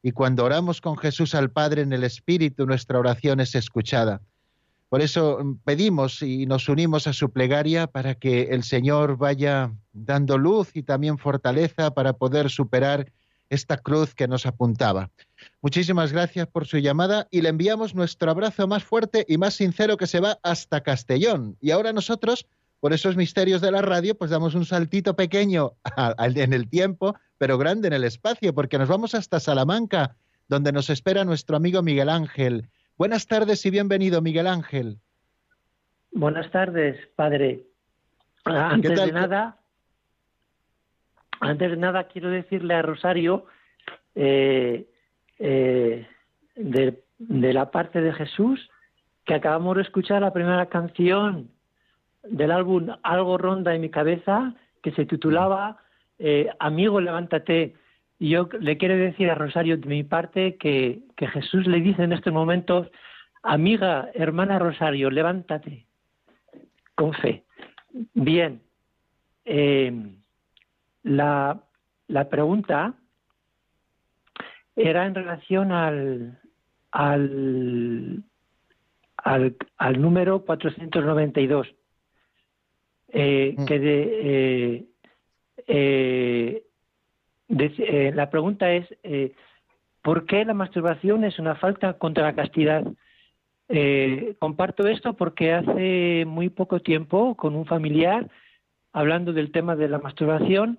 Y 0.00 0.12
cuando 0.12 0.44
oramos 0.44 0.80
con 0.80 0.96
Jesús 0.96 1.34
al 1.34 1.50
Padre 1.50 1.82
en 1.82 1.92
el 1.92 2.04
Espíritu, 2.04 2.64
nuestra 2.64 3.00
oración 3.00 3.40
es 3.40 3.56
escuchada. 3.56 4.20
Por 4.88 5.00
eso 5.02 5.40
mm, 5.42 5.56
pedimos 5.64 6.22
y 6.22 6.46
nos 6.46 6.68
unimos 6.68 7.08
a 7.08 7.12
su 7.12 7.32
plegaria 7.32 7.88
para 7.88 8.14
que 8.14 8.42
el 8.50 8.62
Señor 8.62 9.16
vaya 9.16 9.72
dando 9.92 10.38
luz 10.38 10.70
y 10.74 10.84
también 10.84 11.18
fortaleza 11.18 11.92
para 11.92 12.12
poder 12.12 12.48
superar 12.48 13.10
esta 13.50 13.76
cruz 13.76 14.14
que 14.14 14.28
nos 14.28 14.46
apuntaba. 14.46 15.10
Muchísimas 15.62 16.12
gracias 16.12 16.46
por 16.46 16.66
su 16.66 16.78
llamada 16.78 17.26
y 17.30 17.40
le 17.40 17.48
enviamos 17.48 17.94
nuestro 17.94 18.30
abrazo 18.30 18.68
más 18.68 18.84
fuerte 18.84 19.24
y 19.28 19.36
más 19.36 19.54
sincero 19.54 19.96
que 19.96 20.06
se 20.06 20.20
va 20.20 20.38
hasta 20.44 20.82
Castellón. 20.82 21.56
Y 21.60 21.72
ahora 21.72 21.92
nosotros 21.92 22.46
por 22.82 22.92
esos 22.92 23.14
misterios 23.14 23.60
de 23.60 23.70
la 23.70 23.80
radio, 23.80 24.16
pues 24.18 24.32
damos 24.32 24.56
un 24.56 24.64
saltito 24.64 25.14
pequeño 25.14 25.74
en 26.18 26.52
el 26.52 26.68
tiempo, 26.68 27.14
pero 27.38 27.56
grande 27.56 27.86
en 27.86 27.94
el 27.94 28.02
espacio, 28.02 28.52
porque 28.56 28.76
nos 28.76 28.88
vamos 28.88 29.14
hasta 29.14 29.38
Salamanca, 29.38 30.16
donde 30.48 30.72
nos 30.72 30.90
espera 30.90 31.24
nuestro 31.24 31.56
amigo 31.56 31.80
Miguel 31.84 32.08
Ángel. 32.08 32.66
Buenas 32.98 33.28
tardes 33.28 33.64
y 33.66 33.70
bienvenido, 33.70 34.20
Miguel 34.20 34.48
Ángel. 34.48 34.98
Buenas 36.10 36.50
tardes, 36.50 36.96
padre. 37.14 37.62
Antes 38.46 39.00
de 39.00 39.12
nada, 39.12 39.58
antes 41.38 41.70
de 41.70 41.76
nada 41.76 42.08
quiero 42.08 42.30
decirle 42.30 42.74
a 42.74 42.82
Rosario 42.82 43.46
eh, 44.16 44.88
eh, 45.38 46.08
de, 46.56 47.04
de 47.16 47.52
la 47.52 47.70
parte 47.70 48.00
de 48.00 48.12
Jesús 48.12 48.68
que 49.24 49.34
acabamos 49.34 49.76
de 49.76 49.82
escuchar 49.82 50.20
la 50.20 50.32
primera 50.32 50.66
canción 50.66 51.48
del 52.22 52.50
álbum 52.50 52.88
Algo 53.02 53.38
ronda 53.38 53.74
en 53.74 53.80
mi 53.80 53.90
cabeza, 53.90 54.54
que 54.82 54.92
se 54.92 55.06
titulaba 55.06 55.78
eh, 56.18 56.48
Amigo, 56.58 57.00
levántate. 57.00 57.74
Y 58.18 58.30
yo 58.30 58.48
le 58.60 58.76
quiero 58.76 58.96
decir 58.96 59.30
a 59.30 59.34
Rosario 59.34 59.76
de 59.76 59.86
mi 59.88 60.04
parte 60.04 60.56
que, 60.56 61.02
que 61.16 61.26
Jesús 61.26 61.66
le 61.66 61.80
dice 61.80 62.04
en 62.04 62.12
estos 62.12 62.32
momentos, 62.32 62.88
amiga, 63.42 64.10
hermana 64.14 64.58
Rosario, 64.58 65.10
levántate, 65.10 65.86
con 66.94 67.12
fe. 67.14 67.44
Bien, 68.14 68.62
eh, 69.44 69.92
la, 71.02 71.60
la 72.06 72.28
pregunta 72.28 72.94
era 74.76 75.06
en 75.06 75.14
relación 75.16 75.72
al, 75.72 76.40
al, 76.92 78.22
al, 79.16 79.56
al 79.76 80.00
número 80.00 80.44
492 80.44 81.68
eh, 83.12 83.54
mm. 83.56 83.64
que 83.66 83.78
de, 83.78 84.86
eh, 85.68 86.62
eh, 87.48 88.12
la 88.14 88.30
pregunta 88.30 88.72
es 88.72 88.88
¿por 90.02 90.26
qué 90.26 90.44
la 90.44 90.54
masturbación 90.54 91.24
es 91.24 91.38
una 91.38 91.54
falta 91.54 91.94
contra 91.94 92.24
la 92.24 92.34
castidad? 92.34 92.84
comparto 94.38 94.86
esto 94.86 95.14
porque 95.14 95.54
hace 95.54 96.24
muy 96.26 96.50
poco 96.50 96.80
tiempo 96.80 97.34
con 97.36 97.54
un 97.54 97.64
familiar 97.64 98.28
hablando 98.92 99.32
del 99.32 99.50
tema 99.50 99.76
de 99.76 99.88
la 99.88 99.98
masturbación 99.98 100.78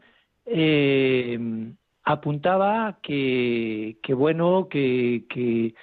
apuntaba 2.04 3.00
que, 3.02 3.98
que 4.04 4.14
bueno 4.14 4.68
que, 4.70 5.26
que, 5.30 5.74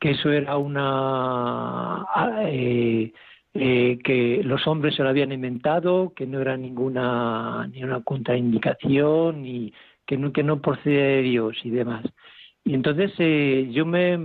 que, 0.00 0.10
eso 0.10 0.30
era 0.30 0.56
una 0.56 2.06
eh, 2.46 3.12
que 3.58 4.40
los 4.44 4.66
hombres 4.66 4.94
se 4.94 5.02
lo 5.02 5.08
habían 5.08 5.32
inventado, 5.32 6.12
que 6.14 6.26
no 6.26 6.40
era 6.40 6.56
ninguna 6.56 7.68
ni 7.72 7.82
una 7.82 8.02
contraindicación, 8.02 9.44
y 9.44 9.72
que 10.08 10.16
no, 10.16 10.32
que 10.32 10.42
no 10.42 10.60
procede 10.62 11.16
de 11.16 11.22
Dios 11.22 11.58
y 11.62 11.70
demás. 11.70 12.04
y 12.64 12.74
entonces 12.74 13.12
eh, 13.18 13.68
yo 13.70 13.84
me, 13.84 14.18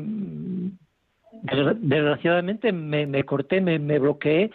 desgraciadamente 1.82 2.72
me, 2.72 3.24
corté, 3.26 3.60
me, 3.60 4.00
bloqueé 4.00 4.50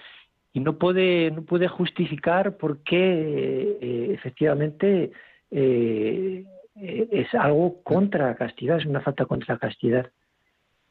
y 0.54 0.60
no 0.60 0.78
pude, 0.78 1.30
no 1.30 1.42
pude 1.42 1.68
justificar 1.68 2.56
por 2.56 2.82
qué 2.82 3.76
eh, 3.80 4.10
efectivamente 4.14 5.12
eh, 5.50 6.44
es 6.74 7.34
algo 7.34 7.82
contra 7.82 8.28
la 8.28 8.34
castidad, 8.34 8.78
es 8.78 8.86
una 8.86 9.02
falta 9.02 9.26
contra 9.26 9.54
la 9.54 9.60
castidad. 9.60 10.10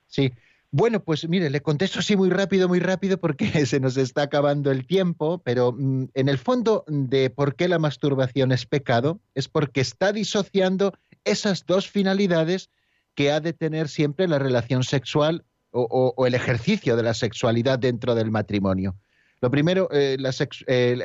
Sí, 0.06 0.32
bueno, 0.72 1.02
pues 1.02 1.28
mire, 1.30 1.50
le 1.50 1.62
contesto 1.62 2.00
así 2.00 2.18
muy 2.18 2.30
rápido, 2.30 2.68
muy 2.68 2.80
rápido, 2.80 3.18
porque 3.18 3.48
se 3.66 3.80
nos 3.80 3.96
está 3.98 4.24
acabando 4.24 4.72
el 4.72 4.86
tiempo, 4.86 5.42
pero 5.44 5.72
mm, 5.72 6.10
en 6.14 6.30
el 6.30 6.38
fondo 6.38 6.84
de 6.88 7.30
por 7.30 7.56
qué 7.56 7.68
la 7.68 7.80
masturbación 7.80 8.52
es 8.52 8.66
pecado 8.66 9.20
es 9.34 9.48
porque 9.48 9.82
está 9.82 10.12
disociando 10.12 10.94
esas 11.24 11.66
dos 11.66 11.90
finalidades 11.90 12.70
que 13.16 13.32
ha 13.32 13.40
de 13.40 13.54
tener 13.54 13.88
siempre 13.88 14.28
la 14.28 14.40
relación 14.40 14.84
sexual 14.84 15.44
o, 15.72 16.26
el 16.26 16.34
ejercicio 16.34 16.96
de 16.96 17.04
la 17.04 17.14
sexualidad 17.14 17.78
dentro 17.78 18.16
del 18.16 18.32
matrimonio. 18.32 18.96
Lo 19.42 19.52
primero, 19.52 19.90
eh, 19.92 20.18
la, 20.20 20.32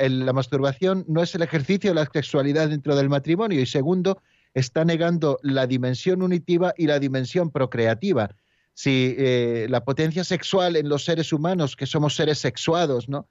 la 0.08 0.32
masturbación 0.32 1.04
no 1.08 1.22
es 1.22 1.34
el 1.34 1.42
ejercicio 1.42 1.90
de 1.90 1.94
la 1.96 2.08
sexualidad 2.10 2.68
dentro 2.68 2.96
del 2.96 3.10
matrimonio 3.10 3.60
y 3.60 3.66
segundo, 3.66 4.22
está 4.54 4.84
negando 4.84 5.38
la 5.42 5.66
dimensión 5.66 6.22
unitiva 6.22 6.72
y 6.76 6.86
la 6.86 6.98
dimensión 6.98 7.50
procreativa 7.50 8.34
si 8.74 9.14
eh, 9.18 9.66
la 9.68 9.84
potencia 9.84 10.24
sexual 10.24 10.76
en 10.76 10.88
los 10.88 11.04
seres 11.04 11.32
humanos, 11.32 11.76
que 11.76 11.86
somos 11.86 12.16
seres 12.16 12.38
sexuados, 12.38 13.08
¿no? 13.08 13.28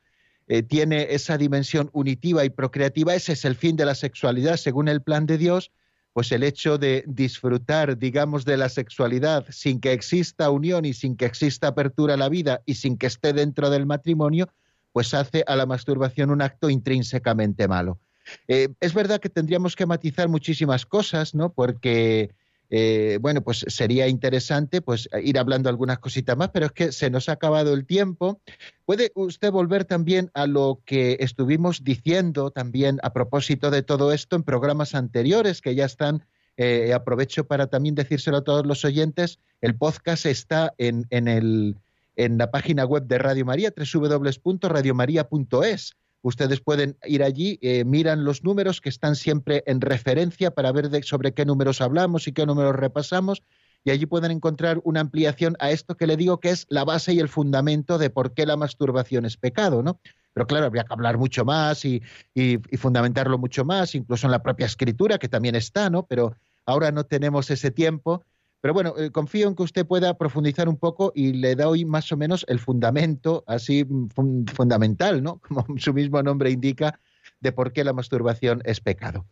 Eh, 0.48 0.64
tiene 0.64 1.08
esa 1.12 1.38
dimensión 1.38 1.90
unitiva 1.94 2.44
y 2.44 2.50
procreativa, 2.50 3.16
ese 3.16 3.34
es 3.34 3.46
el 3.46 3.56
fin 3.56 3.76
de 3.76 3.86
la 3.86 3.96
sexualidad 3.96 4.58
según 4.58 4.88
el 4.88 5.02
plan 5.02 5.26
de 5.26 5.38
Dios, 5.38 5.72
pues 6.14 6.32
el 6.32 6.44
hecho 6.44 6.78
de 6.78 7.06
disfrutar, 7.08 7.98
digamos, 7.98 8.44
de 8.44 8.58
la 8.58 8.68
sexualidad 8.68 9.46
sin 9.50 9.80
que 9.80 9.94
exista 9.94 10.50
unión 10.50 10.84
y 10.84 10.94
sin 10.94 11.16
que 11.16 11.26
exista 11.26 11.68
apertura 11.68 12.16
a 12.16 12.18
la 12.18 12.28
vida 12.28 12.62
y 12.66 12.76
sin 12.76 12.98
que 12.98 13.08
esté 13.08 13.32
dentro 13.32 13.70
del 13.70 13.86
matrimonio, 13.86 14.50
pues 14.92 15.14
hace 15.14 15.44
a 15.48 15.56
la 15.56 15.66
masturbación 15.66 16.32
un 16.32 16.42
acto 16.42 16.70
intrínsecamente 16.70 17.68
malo. 17.68 18.00
Eh, 18.48 18.70
es 18.80 18.94
verdad 18.94 19.20
que 19.20 19.30
tendríamos 19.30 19.76
que 19.76 19.86
matizar 19.86 20.28
muchísimas 20.28 20.86
cosas, 20.86 21.34
¿no? 21.34 21.54
Porque 21.54 22.32
eh, 22.74 23.18
bueno, 23.20 23.42
pues 23.42 23.66
sería 23.68 24.08
interesante 24.08 24.82
pues 24.82 25.10
ir 25.22 25.38
hablando 25.38 25.68
algunas 25.68 26.00
cositas 26.00 26.38
más, 26.38 26.52
pero 26.52 26.68
es 26.68 26.72
que 26.72 26.94
se 26.94 27.10
nos 27.10 27.28
ha 27.28 27.34
acabado 27.34 27.74
el 27.74 27.86
tiempo. 27.86 28.40
¿Puede 28.86 29.12
usted 29.14 29.52
volver 29.52 29.84
también 29.84 30.32
a 30.34 30.48
lo 30.48 30.80
que 30.86 31.18
estuvimos 31.20 31.84
diciendo 31.84 32.50
también 32.50 32.98
a 33.04 33.12
propósito 33.12 33.72
de 33.72 33.84
todo 33.84 34.14
esto 34.14 34.38
en 34.38 34.44
programas 34.44 34.96
anteriores 34.96 35.60
que 35.60 35.76
ya 35.76 35.84
están? 35.84 36.24
Eh, 36.56 36.94
aprovecho 36.94 37.46
para 37.46 37.68
también 37.68 37.96
decírselo 37.96 38.38
a 38.38 38.44
todos 38.44 38.66
los 38.66 38.86
oyentes, 38.86 39.40
el 39.60 39.76
podcast 39.76 40.26
está 40.26 40.74
en, 40.78 41.08
en, 41.10 41.28
el, 41.28 41.76
en 42.16 42.38
la 42.38 42.52
página 42.52 42.86
web 42.86 43.04
de 43.04 43.18
Radio 43.18 43.46
María, 43.46 43.74
www.radiomaria.es 43.76 45.98
Ustedes 46.22 46.62
pueden 46.62 46.98
ir 47.06 47.24
allí, 47.24 47.58
eh, 47.62 47.84
miran 47.84 48.24
los 48.24 48.44
números 48.44 48.80
que 48.80 48.90
están 48.90 49.16
siempre 49.16 49.64
en 49.66 49.82
referencia 49.82 50.52
para 50.52 50.72
ver 50.72 51.04
sobre 51.04 51.34
qué 51.34 51.46
números 51.46 51.82
hablamos 51.82 52.28
y 52.28 52.32
qué 52.32 52.46
números 52.46 52.76
repasamos. 52.76 53.42
Y 53.84 53.90
allí 53.90 54.06
pueden 54.06 54.30
encontrar 54.30 54.80
una 54.84 55.00
ampliación 55.00 55.56
a 55.60 55.72
esto 55.72 55.96
que 55.96 56.06
le 56.06 56.18
digo 56.18 56.40
que 56.40 56.52
es 56.52 56.68
la 56.70 56.86
base 56.86 57.14
y 57.14 57.20
el 57.20 57.30
fundamento 57.30 57.98
de 57.98 58.12
por 58.12 58.34
qué 58.34 58.46
la 58.46 58.56
masturbación 58.56 59.26
es 59.26 59.38
pecado, 59.38 59.82
¿no? 59.82 60.00
Pero 60.34 60.46
claro, 60.46 60.68
habría 60.68 60.84
que 60.84 60.94
hablar 60.94 61.18
mucho 61.18 61.44
más 61.44 61.84
y, 61.84 62.02
y 62.36 62.58
fundamentarlo 62.78 63.40
mucho 63.40 63.66
más, 63.66 63.96
incluso 63.96 64.28
en 64.28 64.32
la 64.32 64.44
propia 64.44 64.68
escritura, 64.68 65.18
que 65.18 65.28
también 65.28 65.56
está, 65.56 65.90
¿no? 65.90 66.06
Pero 66.06 66.36
ahora 66.66 66.92
no 66.92 67.06
tenemos 67.06 67.50
ese 67.50 67.72
tiempo 67.72 68.24
pero 68.62 68.74
bueno, 68.74 68.94
eh, 68.98 69.10
confío 69.10 69.48
en 69.48 69.56
que 69.56 69.64
usted 69.64 69.86
pueda 69.86 70.18
profundizar 70.18 70.70
un 70.70 70.78
poco 70.78 71.12
y 71.16 71.34
le 71.34 71.56
doy 71.56 71.84
más 71.84 72.12
o 72.12 72.18
menos 72.18 72.46
el 72.48 72.60
fundamento, 72.60 73.44
así 73.48 73.84
mm, 73.84 74.46
fundamental, 74.54 75.22
¿no? 75.24 75.40
Como 75.48 75.66
su 75.78 75.94
mismo 75.94 76.22
nombre 76.22 76.52
indica, 76.52 77.00
de 77.40 77.52
por 77.52 77.74
qué 77.74 77.84
la 77.84 77.94
masturbación 77.94 78.62
es 78.66 78.80
pecado. 78.80 79.26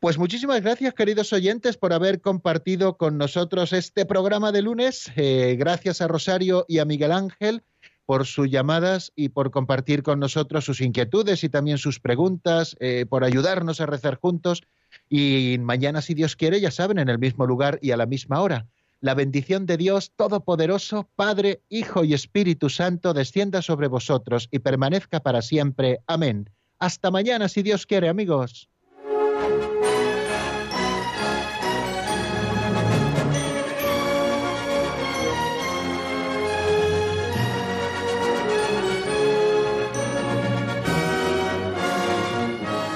Pues 0.00 0.16
muchísimas 0.16 0.60
gracias, 0.60 0.94
queridos 0.94 1.32
oyentes, 1.32 1.76
por 1.76 1.92
haber 1.92 2.20
compartido 2.20 2.96
con 2.96 3.18
nosotros 3.18 3.72
este 3.72 4.06
programa 4.06 4.52
de 4.52 4.62
lunes. 4.62 5.10
Eh, 5.16 5.56
gracias 5.58 6.00
a 6.00 6.06
Rosario 6.06 6.64
y 6.68 6.78
a 6.78 6.84
Miguel 6.84 7.10
Ángel 7.10 7.64
por 8.08 8.24
sus 8.24 8.48
llamadas 8.48 9.12
y 9.16 9.28
por 9.28 9.50
compartir 9.50 10.02
con 10.02 10.18
nosotros 10.18 10.64
sus 10.64 10.80
inquietudes 10.80 11.44
y 11.44 11.50
también 11.50 11.76
sus 11.76 12.00
preguntas, 12.00 12.74
eh, 12.80 13.04
por 13.06 13.22
ayudarnos 13.22 13.82
a 13.82 13.86
rezar 13.86 14.14
juntos 14.18 14.62
y 15.10 15.58
mañana, 15.60 16.00
si 16.00 16.14
Dios 16.14 16.34
quiere, 16.34 16.58
ya 16.58 16.70
saben, 16.70 16.98
en 16.98 17.10
el 17.10 17.18
mismo 17.18 17.46
lugar 17.46 17.78
y 17.82 17.90
a 17.90 17.98
la 17.98 18.06
misma 18.06 18.40
hora. 18.40 18.66
La 19.02 19.12
bendición 19.12 19.66
de 19.66 19.76
Dios 19.76 20.12
Todopoderoso, 20.16 21.10
Padre, 21.16 21.60
Hijo 21.68 22.02
y 22.02 22.14
Espíritu 22.14 22.70
Santo, 22.70 23.12
descienda 23.12 23.60
sobre 23.60 23.88
vosotros 23.88 24.48
y 24.50 24.60
permanezca 24.60 25.20
para 25.20 25.42
siempre. 25.42 25.98
Amén. 26.06 26.48
Hasta 26.78 27.10
mañana, 27.10 27.46
si 27.50 27.62
Dios 27.62 27.84
quiere, 27.84 28.08
amigos. 28.08 28.70